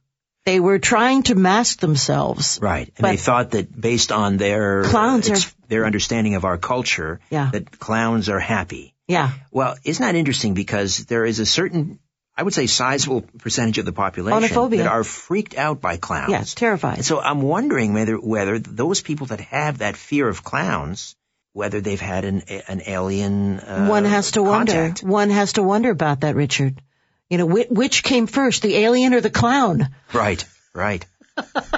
They 0.47 0.59
were 0.59 0.79
trying 0.79 1.23
to 1.25 1.35
mask 1.35 1.81
themselves. 1.81 2.59
Right. 2.62 2.91
And 2.97 3.07
they 3.07 3.18
thought 3.18 3.51
that 3.51 3.79
based 3.79 4.11
on 4.11 4.39
their 4.39 4.85
clowns 4.85 5.29
ex- 5.29 5.47
are, 5.47 5.53
their 5.68 5.85
understanding 5.85 6.35
of 6.35 6.47
our 6.47 6.57
culture, 6.57 7.20
yeah. 7.29 7.51
that 7.53 7.79
clowns 7.79 8.31
are 8.31 8.41
happy. 8.41 8.95
Yeah. 9.07 9.33
Well, 9.51 9.77
isn't 9.85 10.03
that 10.03 10.14
interesting 10.14 10.55
because 10.55 11.05
there 11.05 11.27
is 11.27 11.41
a 11.41 11.47
certain 11.47 11.99
I 12.37 12.43
would 12.43 12.55
say 12.55 12.66
sizable 12.66 13.20
percentage 13.20 13.78
of 13.78 13.85
the 13.85 13.93
population 13.93 14.70
that 14.70 14.87
are 14.87 15.05
freaked 15.05 15.55
out 15.57 15.80
by 15.80 15.99
clowns. 15.99 16.30
Yeah, 16.30 16.41
it's 16.41 16.55
terrified. 16.55 17.05
so 17.05 17.20
I'm 17.20 17.43
wondering 17.43 17.93
whether 17.93 18.16
whether 18.16 18.59
those 18.59 19.03
people 19.03 19.26
that 19.26 19.41
have 19.41 19.78
that 19.78 19.97
fear 19.97 20.28
of 20.28 20.43
clowns, 20.43 21.14
whether 21.53 21.80
they've 21.80 22.01
had 22.01 22.24
an 22.24 22.43
an 22.68 22.83
alien. 22.87 23.61
Uh, 23.61 23.87
One 23.87 24.05
has 24.07 24.30
to 24.33 24.45
contact. 24.45 25.03
wonder. 25.03 25.12
One 25.12 25.30
has 25.30 25.53
to 25.55 25.62
wonder 25.62 25.91
about 25.91 26.20
that, 26.22 26.35
Richard. 26.35 26.80
You 27.28 27.39
know, 27.39 27.47
which, 27.47 28.03
came 28.03 28.26
first, 28.26 28.61
the 28.61 28.76
alien 28.76 29.14
or 29.14 29.22
the 29.22 29.30
clown? 29.30 29.89
Right, 30.12 30.45
right. 30.74 31.07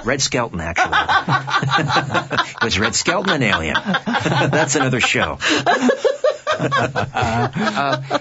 Red 0.03 0.21
Skelton, 0.21 0.59
actually. 0.59 0.91
it 2.55 2.63
was 2.63 2.77
Red 2.77 2.93
Skelton 2.93 3.31
and 3.31 3.41
Alien. 3.41 3.75
That's 4.05 4.75
another 4.75 4.99
show. 4.99 5.37
uh, 6.59 8.19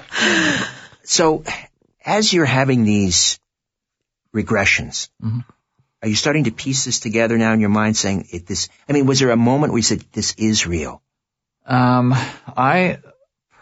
so 1.02 1.42
as 2.04 2.32
you're 2.32 2.44
having 2.44 2.84
these 2.84 3.38
regressions, 4.34 5.08
mm-hmm. 5.22 5.40
are 6.02 6.08
you 6.08 6.14
starting 6.14 6.44
to 6.44 6.52
piece 6.52 6.84
this 6.84 7.00
together 7.00 7.38
now 7.38 7.52
in 7.52 7.60
your 7.60 7.70
mind 7.70 7.96
saying 7.96 8.28
it 8.30 8.46
this, 8.46 8.68
I 8.88 8.92
mean, 8.92 9.06
was 9.06 9.20
there 9.20 9.30
a 9.30 9.36
moment 9.36 9.72
where 9.72 9.78
you 9.78 9.82
said 9.82 10.04
this 10.12 10.34
is 10.36 10.66
real? 10.66 11.02
Um, 11.66 12.12
I 12.14 12.98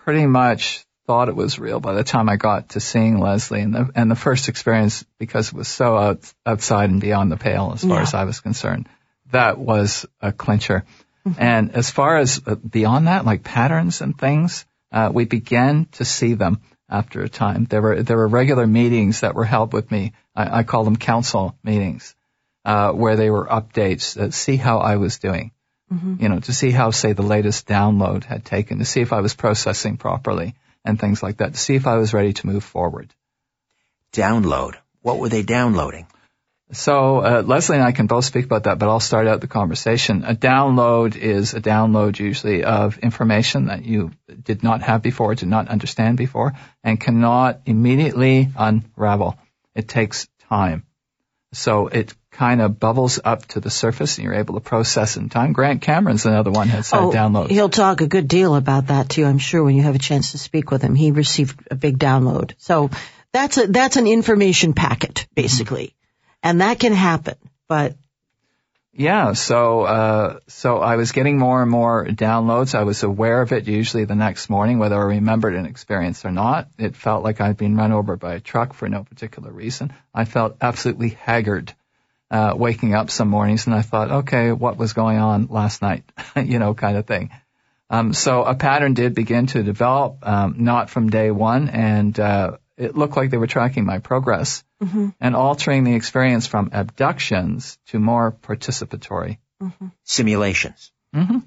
pretty 0.05 0.27
much 0.27 0.85
thought 1.07 1.29
it 1.29 1.37
was 1.37 1.59
real 1.59 1.81
by 1.81 1.95
the 1.95 2.05
time 2.05 2.29
I 2.29 2.37
got 2.37 2.71
to 2.71 2.81
seeing 2.81 3.19
Lesley 3.19 3.61
and 3.61 3.75
the, 3.75 3.91
and 3.95 4.11
the 4.11 4.17
first 4.17 4.49
experience 4.49 5.05
because 5.19 5.49
it 5.49 5.55
was 5.55 5.69
so 5.69 5.97
out, 5.97 6.33
outside 6.47 6.91
and 6.91 7.01
beyond 7.01 7.31
the 7.31 7.37
pale 7.37 7.73
as 7.75 7.83
far 7.83 7.97
yeah. 7.97 8.03
as 8.03 8.15
I 8.15 8.25
was 8.25 8.41
concerned. 8.41 8.89
That 9.31 9.59
was 9.59 10.07
a 10.21 10.33
clincher. 10.33 10.85
Mm-hmm. 11.27 11.41
And 11.41 11.75
as 11.75 11.91
far 11.91 12.19
as 12.19 12.41
uh, 12.47 12.57
beyond 12.57 13.07
that, 13.07 13.25
like 13.25 13.45
patterns 13.45 14.01
and 14.01 14.19
things, 14.19 14.67
uh, 14.91 15.11
we 15.13 15.25
began 15.25 15.87
to 15.93 16.05
see 16.05 16.35
them 16.35 16.61
after 16.93 17.23
a 17.23 17.29
time. 17.29 17.65
There 17.65 17.83
were 17.83 18.03
there 18.03 18.17
were 18.17 18.29
regular 18.29 18.67
meetings 18.67 19.21
that 19.21 19.35
were 19.35 19.45
held 19.45 19.73
with 19.73 19.91
me. 19.91 20.13
I, 20.37 20.59
I 20.59 20.63
call 20.63 20.85
them 20.85 20.97
council 20.97 21.57
meetings, 21.65 22.15
uh, 22.65 22.93
where 22.93 23.17
they 23.17 23.31
were 23.31 23.47
updates 23.47 24.15
to 24.15 24.31
see 24.31 24.57
how 24.57 24.79
I 24.79 24.97
was 24.97 25.19
doing. 25.19 25.51
Mm-hmm. 25.93 26.23
You 26.23 26.29
know, 26.29 26.41
to 26.41 26.53
see 26.53 26.71
how 26.71 26.91
say 26.91 27.13
the 27.13 27.23
latest 27.23 27.67
download 27.67 28.25
had 28.25 28.45
taken, 28.45 28.79
to 28.79 28.85
see 28.85 29.01
if 29.01 29.13
I 29.13 29.21
was 29.21 29.35
processing 29.35 29.97
properly 29.97 30.55
and 30.85 31.01
things 31.01 31.23
like 31.23 31.39
that, 31.39 31.55
to 31.55 31.59
see 31.59 31.75
if 31.75 31.87
I 31.87 31.97
was 31.97 32.15
ready 32.15 32.33
to 32.35 32.47
move 32.47 32.65
forward. 32.65 33.13
Download. 34.13 34.75
What 35.01 35.19
were 35.19 35.29
they 35.29 35.43
downloading? 35.43 36.07
So 36.73 37.19
uh, 37.19 37.43
Lesley 37.45 37.77
and 37.77 37.85
I 37.85 37.93
can 37.93 38.07
both 38.07 38.25
speak 38.25 38.47
about 38.47 38.65
that, 38.65 38.79
but 38.79 38.89
I'll 38.89 39.01
start 39.01 39.27
out 39.27 39.43
the 39.43 39.47
conversation. 39.47 40.25
A 40.25 40.35
download 40.35 41.17
is 41.17 41.53
a 41.53 41.61
download 41.61 42.19
usually 42.19 42.65
of 42.65 42.99
information 42.99 43.67
that 43.67 43.85
you 43.85 44.11
did 44.43 44.63
not 44.63 44.83
have 44.83 45.03
before, 45.03 45.35
did 45.35 45.49
not 45.49 45.69
understand 45.69 46.17
before, 46.17 46.55
and 46.83 46.99
cannot 46.99 47.61
immediately 47.67 48.49
unravel. 48.57 49.39
It 49.75 49.87
takes 49.87 50.29
time. 50.49 50.85
So 51.53 51.89
it 51.89 52.15
kind 52.31 52.63
of 52.63 52.81
bubbles 52.81 53.21
up 53.23 53.45
to 53.49 53.61
the 53.61 53.69
surface 53.69 54.17
and 54.17 54.25
you're 54.25 54.35
able 54.35 54.55
to 54.55 54.61
process 54.61 55.19
in 55.19 55.29
time. 55.29 55.53
Grant 55.53 55.83
Cameron's 55.83 56.25
another 56.25 56.51
one 56.51 56.69
has 56.69 56.91
had 56.91 57.03
oh, 57.03 57.11
downloads. 57.11 57.51
He'll 57.51 57.69
talk 57.69 58.01
a 58.01 58.07
good 58.07 58.27
deal 58.27 58.55
about 58.55 58.87
that 58.87 59.11
too, 59.11 59.27
I'm 59.27 59.37
sure, 59.37 59.63
when 59.63 59.77
you 59.77 59.83
have 59.83 59.95
a 59.95 59.99
chance 59.99 60.33
to 60.33 60.39
speak 60.39 60.71
with 60.71 60.81
him. 60.81 60.95
He 60.95 61.11
received 61.11 61.69
a 61.71 61.75
big 61.75 61.99
download. 61.99 62.55
So 62.57 62.89
that's 63.33 63.59
a, 63.59 63.67
that's 63.67 63.97
an 63.97 64.07
information 64.07 64.73
packet, 64.73 65.27
basically. 65.35 65.85
Mm-hmm 65.89 65.97
and 66.43 66.61
that 66.61 66.79
can 66.79 66.93
happen. 66.93 67.37
But 67.69 67.97
yeah, 68.95 69.33
so 69.33 69.83
uh, 69.83 70.41
so 70.49 70.79
I 70.79 70.97
was 70.97 71.13
getting 71.13 71.39
more 71.39 71.63
and 71.63 71.71
more 71.71 72.07
downloads. 72.07 72.75
I 72.75 72.83
was 72.83 73.03
aware 73.03 73.41
of 73.41 73.53
it 73.53 73.67
usually 73.67 74.05
the 74.05 74.15
next 74.15 74.51
morning, 74.51 74.79
whether 74.79 74.97
I 74.97 75.05
remembered 75.05 75.55
an 75.55 75.65
experience 75.65 76.27
or 76.27 76.31
not. 76.31 76.69
It 76.79 76.95
felt 76.95 77.25
like 77.25 77.41
I'd 77.41 77.57
been 77.57 77.77
run 77.77 77.93
over 77.93 78.17
by 78.17 78.35
a 78.35 78.41
truck 78.41 78.75
for 78.75 78.89
no 78.89 79.05
particular 79.05 79.51
reason. 79.51 79.95
I 80.15 80.27
felt 80.27 80.59
absolutely 80.61 81.11
haggard 81.11 81.73
uh, 82.31 82.55
waking 82.55 82.95
up 82.95 83.11
some 83.11 83.29
mornings, 83.29 83.67
and 83.67 83.75
I 83.75 83.83
thought, 83.83 84.11
okay, 84.11 84.53
what 84.53 84.77
was 84.77 84.93
going 84.93 85.19
on 85.19 85.47
last 85.47 85.81
night? 85.81 86.05
you 86.37 86.59
know, 86.59 86.75
kind 86.75 86.99
of 86.99 87.07
thing. 87.07 87.31
Um, 87.89 88.15
so 88.15 88.43
a 88.45 88.55
pattern 88.55 88.95
did 88.95 89.15
begin 89.15 89.47
to 89.49 89.63
develop, 89.63 90.19
um, 90.23 90.57
not 90.59 90.89
from 90.89 91.11
day 91.11 91.31
one, 91.31 91.69
and 91.69 92.19
uh, 92.19 92.57
it 92.77 92.97
looked 92.97 93.17
like 93.17 93.31
they 93.31 93.37
were 93.37 93.47
tracking 93.47 93.85
my 93.85 93.99
progress 93.99 94.65
mm-hmm. 94.83 95.11
and 95.21 95.37
altering 95.37 95.85
the 95.85 95.95
experience 95.95 96.47
from 96.47 96.71
abductions 96.73 97.79
to 97.87 97.99
more 97.99 98.33
participatory 98.33 99.39
mm-hmm. 99.63 99.87
simulations. 100.05 100.93
Mm-hmm. 101.15 101.39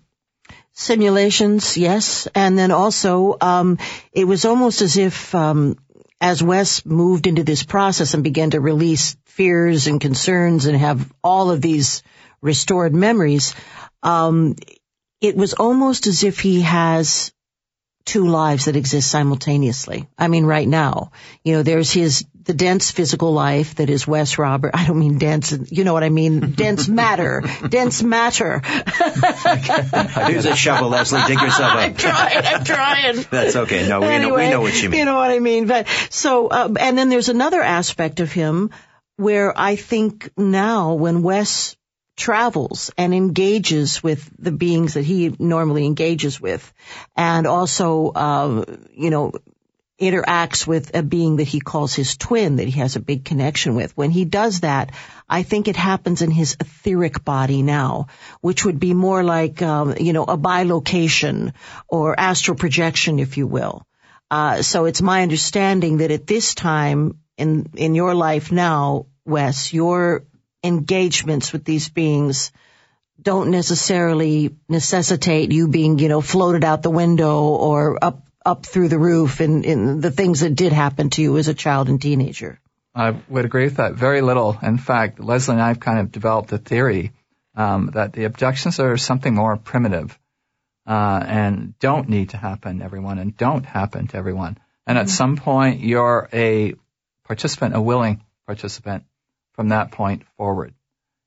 Simulations, 0.74 1.78
yes, 1.78 2.28
and 2.36 2.58
then 2.58 2.72
also 2.72 3.38
um, 3.40 3.78
it 4.12 4.26
was 4.26 4.46
almost 4.46 4.82
as 4.82 4.98
if 4.98 5.34
um, 5.34 5.78
as 6.20 6.44
Wes 6.44 6.86
moved 6.86 7.28
into 7.28 7.44
this 7.44 7.64
process 7.64 8.14
and 8.14 8.24
began 8.24 8.52
to 8.52 8.60
release 8.60 9.16
fears 9.26 9.88
and 9.88 10.00
concerns 10.00 10.66
and 10.66 10.78
have 10.78 11.12
all 11.24 11.52
of 11.52 11.62
these 11.62 12.04
restored 12.42 12.94
memories, 12.94 13.56
um, 14.04 14.56
it 15.22 15.36
was 15.36 15.54
almost 15.54 16.08
as 16.08 16.24
if 16.24 16.40
he 16.40 16.62
has 16.62 17.34
two 18.06 18.28
lives 18.28 18.66
that 18.66 18.76
exist 18.76 19.10
simultaneously. 19.10 20.08
I 20.18 20.28
mean, 20.28 20.46
right 20.46 20.68
now, 20.68 21.12
you 21.44 21.54
know, 21.54 21.64
there's 21.64 21.92
his, 21.92 22.24
the 22.44 22.54
dense 22.54 22.92
physical 22.92 23.34
life 23.34 23.76
that 23.76 23.90
is 23.90 24.08
Wes 24.08 24.38
Robert. 24.38 24.72
I 24.76 24.86
don't 24.86 25.00
mean 25.00 25.18
dense, 25.18 25.52
you 25.72 25.84
know 25.84 25.94
what 25.94 26.04
I 26.04 26.10
mean? 26.10 26.52
dense 26.52 26.88
matter. 26.88 27.44
dense 27.70 28.04
matter. 28.04 28.60
Here's 28.64 30.46
a 30.46 30.56
shovel, 30.56 30.90
Lesley. 30.90 31.22
Dig 31.28 31.42
yourself 31.42 31.72
up. 31.72 31.78
I'm 31.78 31.96
trying. 31.96 32.46
I'm 32.46 32.64
trying. 32.64 33.26
That's 33.32 33.56
okay. 33.56 33.88
No, 33.90 34.02
we, 34.02 34.08
anyway, 34.08 34.30
know, 34.30 34.36
we 34.36 34.50
know 34.52 34.62
what 34.62 34.82
you 34.82 34.90
mean. 34.90 35.00
You 35.00 35.06
know 35.06 35.16
what 35.16 35.32
I 35.32 35.40
mean? 35.40 35.66
But 35.66 35.88
so, 36.12 36.48
uh, 36.48 36.74
and 36.80 36.98
then 36.98 37.10
there's 37.10 37.30
another 37.30 37.62
aspect 37.62 38.20
of 38.20 38.32
him 38.32 38.70
where 39.18 39.58
I 39.58 39.78
think 39.78 40.30
now 40.38 40.94
when 40.94 41.24
Wes 41.24 41.75
travels 42.16 42.92
and 42.98 43.14
engages 43.14 44.02
with 44.02 44.30
the 44.40 44.52
beings 44.52 44.94
that 44.94 45.04
he 45.04 45.36
normally 45.38 45.86
engages 45.86 46.40
with 46.40 46.74
and 47.16 47.46
also, 47.46 48.12
uh, 48.12 48.66
you 48.94 49.10
know, 49.10 49.34
interacts 50.00 50.68
with 50.68 50.94
a 50.96 51.02
being 51.02 51.38
that 51.38 51.48
he 51.48 51.60
calls 51.60 51.94
his 51.94 52.18
twin 52.18 52.58
that 52.58 52.68
he 52.68 52.80
has 52.80 52.96
a 52.96 53.00
big 53.02 53.24
connection 53.24 53.76
with. 53.76 53.96
When 53.96 54.12
he 54.12 54.26
does 54.26 54.62
that, 54.62 54.92
I 55.30 55.44
think 55.44 55.68
it 55.68 55.78
happens 55.78 56.22
in 56.22 56.32
his 56.32 56.58
etheric 56.60 57.24
body 57.24 57.62
now, 57.62 58.08
which 58.42 58.66
would 58.66 58.80
be 58.80 58.94
more 58.94 59.24
like, 59.24 59.62
um, 59.62 59.96
you 59.98 60.12
know, 60.12 60.24
a 60.24 60.38
bilocation 60.38 61.54
or 61.88 62.20
astral 62.20 62.58
projection, 62.58 63.20
if 63.20 63.38
you 63.38 63.48
will. 63.48 63.84
Uh, 64.30 64.62
so 64.62 64.86
it's 64.86 65.02
my 65.02 65.22
understanding 65.22 65.98
that 65.98 66.12
at 66.12 66.28
this 66.28 66.56
time 66.56 67.20
in, 67.38 67.68
in 67.76 67.96
your 67.96 68.14
life 68.14 68.52
now, 68.52 69.06
Wes, 69.26 69.74
your 69.74 70.26
engagements 70.66 71.54
with 71.54 71.64
these 71.64 71.90
beings 71.90 72.52
don't 73.22 73.50
necessarily 73.50 74.56
necessitate 74.68 75.52
you 75.52 75.68
being, 75.68 76.00
you 76.00 76.10
know, 76.10 76.22
floated 76.22 76.64
out 76.64 76.84
the 76.84 76.90
window 76.90 77.44
or 77.44 78.04
up 78.04 78.22
up 78.46 78.66
through 78.66 78.90
the 78.90 79.00
roof 79.00 79.40
and, 79.40 79.66
and 79.66 80.02
the 80.04 80.12
things 80.12 80.42
that 80.42 80.54
did 80.54 80.72
happen 80.72 81.10
to 81.10 81.22
you 81.22 81.38
as 81.38 81.48
a 81.48 81.54
child 81.54 81.90
and 81.90 82.00
teenager. 82.00 82.60
I 82.94 83.16
would 83.28 83.44
agree 83.44 83.64
with 83.64 83.78
that 83.78 83.94
very 83.94 84.22
little. 84.22 84.58
In 84.62 84.78
fact, 84.78 85.20
Lesley 85.20 85.54
and 85.54 85.62
I 85.62 85.70
have 85.70 85.80
kind 85.80 86.00
of 86.00 86.12
developed 86.12 86.52
a 86.52 86.60
theory 86.60 87.12
um, 87.56 87.90
that 87.94 88.14
the 88.14 88.26
abductions 88.26 88.80
are 88.80 88.98
something 88.98 89.34
more 89.34 89.58
primitive 89.58 90.18
uh, 90.86 91.24
and 91.26 91.78
don't 91.80 92.08
need 92.08 92.30
to 92.30 92.38
happen 92.38 92.80
to 92.80 92.86
everyone 92.86 93.18
and 93.18 93.36
don't 93.36 93.66
happen 93.66 94.08
to 94.08 94.18
everyone. 94.18 94.58
And 94.86 94.98
at 94.98 95.08
mm-hmm. 95.08 95.10
some 95.10 95.38
point, 95.38 95.80
you're 95.80 96.30
a 96.32 96.76
participant, 97.26 97.76
a 97.76 97.82
willing 97.82 98.24
participant 98.46 99.06
from 99.56 99.70
that 99.70 99.92
point 99.92 100.24
forward. 100.38 100.74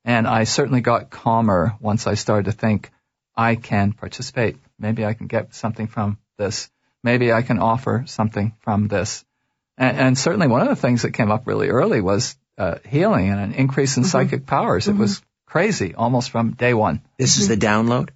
And 0.05 0.27
I 0.27 0.45
certainly 0.45 0.81
got 0.81 1.11
calmer 1.11 1.75
once 1.81 2.07
I 2.07 2.15
started 2.15 2.47
to 2.47 2.53
think 2.53 2.91
I 3.37 3.57
can 3.57 3.93
participate 3.93 4.57
Maybe 4.79 5.05
I 5.05 5.15
can 5.15 5.27
get 5.27 5.55
something 5.55 5.89
from 5.89 6.19
this. 6.37 6.71
Maybe 7.03 7.33
I 7.33 7.43
can 7.43 7.59
offer 7.59 8.05
something 8.07 8.55
from 8.61 8.89
this. 8.89 9.25
And, 9.77 9.97
and 9.97 10.19
certainly 10.19 10.47
one 10.47 10.63
of 10.63 10.69
the 10.69 10.77
things 10.77 11.03
that 11.03 11.13
came 11.13 11.31
up 11.31 11.47
really 11.47 11.69
early 11.69 12.01
was 12.01 12.37
uh, 12.57 12.77
healing 12.87 13.29
and 13.31 13.41
an 13.41 13.55
increase 13.55 13.97
in 13.97 14.05
mm-hmm. 14.05 14.11
psychic 14.11 14.47
powers. 14.47 14.87
Mm-hmm. 14.87 14.99
It 14.99 15.01
was 15.01 15.23
crazy 15.47 15.95
almost 15.95 16.31
from 16.31 16.53
day 16.53 16.75
one. 16.75 17.03
This 17.19 17.35
mm-hmm. 17.35 17.43
is 17.43 17.49
the 17.49 17.57
download? 17.57 18.11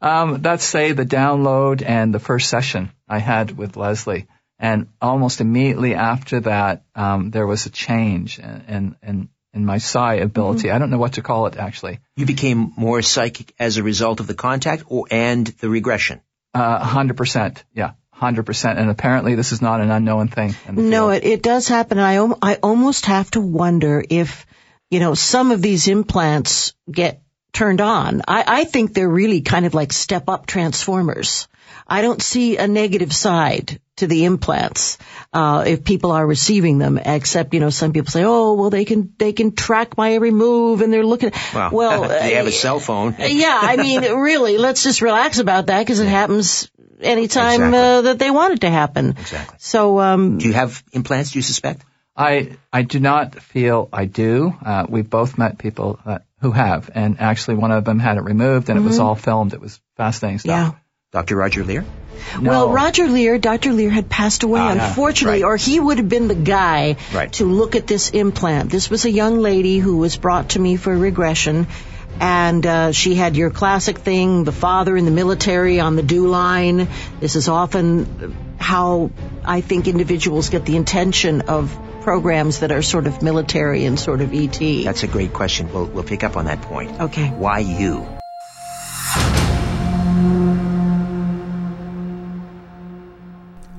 Um, 0.00 0.42
that's 0.42 0.64
say 0.64 0.92
the 0.92 1.06
download 1.06 1.82
and 1.84 2.14
the 2.14 2.18
first 2.18 2.48
session 2.48 2.92
I 3.08 3.18
had 3.18 3.56
with 3.56 3.76
Lesley. 3.76 4.26
And 4.58 4.88
almost 5.02 5.42
immediately 5.42 5.94
after 5.94 6.40
that, 6.40 6.84
um, 6.94 7.30
there 7.30 7.46
was 7.46 7.66
a 7.66 7.70
change 7.70 8.38
in, 8.38 8.64
in, 8.68 8.96
in, 9.02 9.28
in 9.56 9.64
my 9.64 9.78
psi 9.78 10.16
ability. 10.16 10.68
Mm-hmm. 10.68 10.76
I 10.76 10.78
don't 10.78 10.90
know 10.90 10.98
what 10.98 11.14
to 11.14 11.22
call 11.22 11.46
it 11.46 11.56
actually. 11.56 11.98
You 12.14 12.26
became 12.26 12.72
more 12.76 13.02
psychic 13.02 13.54
as 13.58 13.78
a 13.78 13.82
result 13.82 14.20
of 14.20 14.26
the 14.26 14.34
contact 14.34 14.84
or, 14.86 15.06
and 15.10 15.46
the 15.46 15.68
regression? 15.68 16.20
Uh, 16.54 16.86
100%. 16.86 17.62
Yeah. 17.74 17.92
100%. 18.20 18.78
And 18.78 18.90
apparently 18.90 19.34
this 19.34 19.52
is 19.52 19.60
not 19.60 19.80
an 19.80 19.90
unknown 19.90 20.28
thing. 20.28 20.54
no, 20.70 21.10
it, 21.10 21.24
it 21.24 21.42
does 21.42 21.68
happen. 21.68 21.98
I, 21.98 22.16
I 22.42 22.54
almost 22.62 23.06
have 23.06 23.30
to 23.32 23.40
wonder 23.40 24.04
if, 24.08 24.46
you 24.90 25.00
know, 25.00 25.14
some 25.14 25.50
of 25.50 25.60
these 25.60 25.88
implants 25.88 26.74
get 26.90 27.22
turned 27.52 27.80
on. 27.80 28.22
I, 28.28 28.44
I 28.46 28.64
think 28.64 28.92
they're 28.92 29.08
really 29.08 29.40
kind 29.40 29.66
of 29.66 29.74
like 29.74 29.92
step 29.92 30.28
up 30.28 30.46
transformers. 30.46 31.48
I 31.86 32.02
don't 32.02 32.22
see 32.22 32.56
a 32.56 32.68
negative 32.68 33.12
side 33.12 33.80
to 33.96 34.06
the 34.06 34.24
implants 34.24 34.98
uh, 35.32 35.64
if 35.66 35.84
people 35.84 36.12
are 36.12 36.26
receiving 36.26 36.78
them. 36.78 36.98
Except, 36.98 37.54
you 37.54 37.60
know, 37.60 37.70
some 37.70 37.92
people 37.92 38.10
say, 38.10 38.24
"Oh, 38.24 38.54
well, 38.54 38.70
they 38.70 38.84
can 38.84 39.12
they 39.18 39.32
can 39.32 39.54
track 39.54 39.96
my 39.96 40.12
every 40.12 40.30
move, 40.30 40.80
and 40.82 40.92
they're 40.92 41.06
looking." 41.06 41.32
Well, 41.54 41.70
well 41.72 42.08
they 42.08 42.34
have 42.34 42.46
a 42.46 42.52
cell 42.52 42.80
phone. 42.80 43.16
yeah, 43.18 43.58
I 43.60 43.76
mean, 43.76 44.02
really, 44.02 44.58
let's 44.58 44.82
just 44.82 45.00
relax 45.00 45.38
about 45.38 45.66
that 45.66 45.80
because 45.80 46.00
it 46.00 46.08
happens 46.08 46.70
anytime 47.00 47.62
exactly. 47.62 47.78
uh, 47.78 48.02
that 48.02 48.18
they 48.18 48.30
want 48.30 48.54
it 48.54 48.60
to 48.62 48.70
happen. 48.70 49.10
Exactly. 49.10 49.56
So, 49.60 50.00
um, 50.00 50.38
do 50.38 50.48
you 50.48 50.54
have 50.54 50.82
implants? 50.92 51.30
Do 51.30 51.38
you 51.38 51.42
suspect? 51.42 51.82
I 52.16 52.56
I 52.72 52.82
do 52.82 53.00
not 53.00 53.34
feel 53.36 53.88
I 53.92 54.06
do. 54.06 54.54
Uh, 54.64 54.86
we've 54.88 55.08
both 55.08 55.38
met 55.38 55.58
people 55.58 55.98
that, 56.06 56.24
who 56.40 56.50
have, 56.50 56.90
and 56.94 57.20
actually 57.20 57.56
one 57.56 57.72
of 57.72 57.84
them 57.84 57.98
had 57.98 58.16
it 58.16 58.22
removed, 58.22 58.68
and 58.68 58.78
mm-hmm. 58.78 58.86
it 58.86 58.88
was 58.88 58.98
mm-hmm. 58.98 59.06
all 59.06 59.14
filmed. 59.14 59.52
It 59.52 59.60
was 59.60 59.80
fascinating 59.96 60.38
stuff. 60.38 60.74
Yeah. 60.74 60.78
Dr. 61.12 61.36
Roger 61.36 61.64
Leir? 61.64 61.84
No. 62.40 62.50
Well, 62.50 62.70
Roger 62.70 63.06
Leir, 63.06 63.38
Dr. 63.38 63.72
Leir 63.72 63.90
had 63.90 64.08
passed 64.08 64.42
away, 64.42 64.60
ah, 64.60 64.72
unfortunately, 64.72 65.42
right. 65.42 65.48
or 65.48 65.56
he 65.56 65.78
would 65.78 65.98
have 65.98 66.08
been 66.08 66.28
the 66.28 66.34
guy 66.34 66.96
right. 67.14 67.32
to 67.34 67.44
look 67.44 67.76
at 67.76 67.86
this 67.86 68.10
implant. 68.10 68.70
This 68.70 68.90
was 68.90 69.04
a 69.04 69.10
young 69.10 69.38
lady 69.38 69.78
who 69.78 69.98
was 69.98 70.16
brought 70.16 70.50
to 70.50 70.58
me 70.58 70.76
for 70.76 70.96
regression, 70.96 71.68
and 72.20 72.66
uh, 72.66 72.92
she 72.92 73.14
had 73.14 73.36
your 73.36 73.50
classic 73.50 73.98
thing, 73.98 74.44
the 74.44 74.52
father 74.52 74.96
in 74.96 75.04
the 75.04 75.10
military 75.10 75.78
on 75.78 75.94
the 75.94 76.02
DEW 76.02 76.26
Line. 76.26 76.88
This 77.20 77.36
is 77.36 77.48
often 77.48 78.56
how 78.58 79.10
I 79.44 79.60
think 79.60 79.86
individuals 79.86 80.48
get 80.48 80.64
the 80.64 80.76
intention 80.76 81.42
of 81.42 81.78
programs 82.02 82.60
that 82.60 82.72
are 82.72 82.82
sort 82.82 83.06
of 83.06 83.22
military 83.22 83.84
and 83.84 83.98
sort 83.98 84.20
of 84.20 84.34
ET. 84.34 84.58
That's 84.84 85.02
a 85.04 85.06
great 85.06 85.32
question. 85.32 85.72
We'll, 85.72 85.86
we'll 85.86 86.04
pick 86.04 86.24
up 86.24 86.36
on 86.36 86.46
that 86.46 86.62
point. 86.62 87.00
Okay. 87.00 87.28
Why 87.28 87.60
you? 87.60 88.15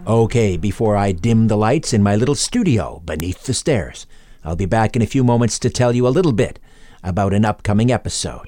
Okay, 0.08 0.56
before 0.56 0.96
I 0.96 1.12
dim 1.12 1.50
the 1.50 1.58
lights 1.58 1.92
in 1.92 2.02
my 2.02 2.16
little 2.16 2.34
studio 2.34 3.02
beneath 3.04 3.44
the 3.44 3.54
stairs, 3.54 4.08
I'll 4.42 4.56
be 4.56 4.66
back 4.66 4.96
in 4.96 5.02
a 5.02 5.06
few 5.06 5.22
moments 5.22 5.60
to 5.60 5.70
tell 5.70 5.94
you 5.94 6.08
a 6.08 6.16
little 6.16 6.32
bit 6.32 6.60
about 7.04 7.34
an 7.34 7.44
upcoming 7.44 7.92
episode. 7.92 8.48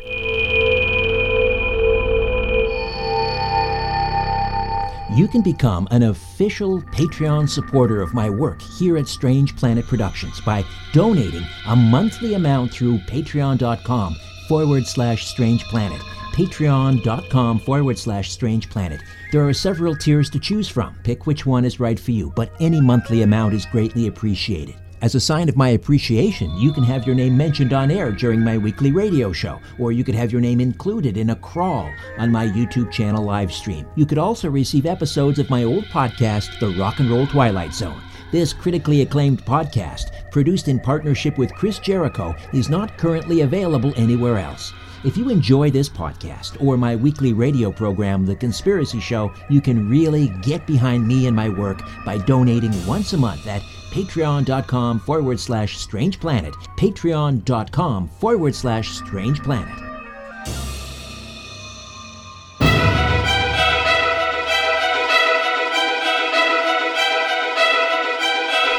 You 5.13 5.27
can 5.27 5.41
become 5.41 5.85
an 5.91 6.03
official 6.03 6.81
Patreon 6.93 7.49
supporter 7.49 8.01
of 8.01 8.13
my 8.13 8.29
work 8.29 8.61
here 8.61 8.97
at 8.97 9.09
Strange 9.09 9.57
Planet 9.57 9.85
Productions 9.85 10.39
by 10.39 10.63
donating 10.93 11.45
a 11.67 11.75
monthly 11.75 12.35
amount 12.35 12.71
through 12.71 12.99
patreon.com 12.99 14.15
forward 14.47 14.87
slash 14.87 15.27
strange 15.27 15.65
planet. 15.65 16.01
Patreon.com 16.39 17.59
forward 17.59 17.99
slash 17.99 18.31
strange 18.31 18.69
planet. 18.69 19.01
There 19.33 19.45
are 19.45 19.53
several 19.53 19.93
tiers 19.93 20.29
to 20.29 20.39
choose 20.39 20.69
from. 20.69 20.95
Pick 21.03 21.27
which 21.27 21.45
one 21.45 21.65
is 21.65 21.81
right 21.81 21.99
for 21.99 22.11
you, 22.11 22.31
but 22.33 22.53
any 22.61 22.79
monthly 22.79 23.23
amount 23.23 23.53
is 23.53 23.65
greatly 23.65 24.07
appreciated. 24.07 24.75
As 25.01 25.15
a 25.15 25.19
sign 25.19 25.49
of 25.49 25.57
my 25.57 25.69
appreciation, 25.69 26.55
you 26.57 26.71
can 26.71 26.83
have 26.83 27.05
your 27.05 27.15
name 27.15 27.35
mentioned 27.35 27.73
on 27.73 27.91
air 27.91 28.13
during 28.13 28.39
my 28.39 28.57
weekly 28.57 28.93
radio 28.93 29.33
show, 29.33 29.59
or 29.77 29.91
you 29.91 30.05
could 30.05 30.15
have 30.15 30.31
your 30.31 30.39
name 30.39 30.61
included 30.61 31.17
in 31.17 31.31
a 31.31 31.35
crawl 31.35 31.91
on 32.17 32.31
my 32.31 32.47
YouTube 32.47 32.89
channel 32.89 33.23
live 33.23 33.51
stream. 33.51 33.85
You 33.97 34.05
could 34.05 34.17
also 34.17 34.49
receive 34.49 34.85
episodes 34.85 35.39
of 35.39 35.49
my 35.49 35.65
old 35.65 35.83
podcast, 35.85 36.57
The 36.61 36.69
Rock 36.79 36.99
and 36.99 37.09
Roll 37.09 37.27
Twilight 37.27 37.73
Zone. 37.73 38.01
This 38.31 38.53
critically 38.53 39.01
acclaimed 39.01 39.43
podcast, 39.43 40.31
produced 40.31 40.69
in 40.69 40.79
partnership 40.79 41.37
with 41.37 41.53
Chris 41.53 41.79
Jericho, 41.79 42.33
is 42.53 42.69
not 42.69 42.97
currently 42.97 43.41
available 43.41 43.93
anywhere 43.97 44.37
else. 44.37 44.71
If 45.05 45.15
you 45.15 45.29
enjoy 45.29 45.71
this 45.71 45.87
podcast 45.87 46.61
or 46.61 46.75
my 46.75 46.93
weekly 46.93 47.31
radio 47.31 47.71
program, 47.71 48.25
The 48.25 48.35
Conspiracy 48.35 48.99
Show, 48.99 49.31
you 49.49 49.61
can 49.61 49.87
really 49.87 50.27
get 50.41 50.67
behind 50.67 51.07
me 51.07 51.27
and 51.27 51.35
my 51.35 51.47
work 51.47 51.81
by 52.03 52.17
donating 52.17 52.73
once 52.85 53.13
a 53.13 53.17
month 53.17 53.47
at 53.47 53.61
patreon.com 53.91 54.99
forward 54.99 55.39
slash 55.39 55.77
strange 55.77 56.19
planet. 56.19 56.53
Patreon.com 56.77 58.09
forward 58.09 58.53
slash 58.53 58.89
strange 58.89 59.41
planet. 59.41 59.73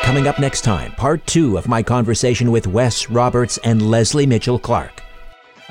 Coming 0.03 0.27
up 0.27 0.39
next 0.39 0.62
time, 0.62 0.93
part 0.93 1.27
two 1.27 1.57
of 1.57 1.66
my 1.66 1.83
conversation 1.83 2.51
with 2.51 2.66
Wes 2.66 3.09
Roberts 3.09 3.59
and 3.59 3.81
Lesley 3.91 4.27
Mitchell-Clarke. 4.27 5.03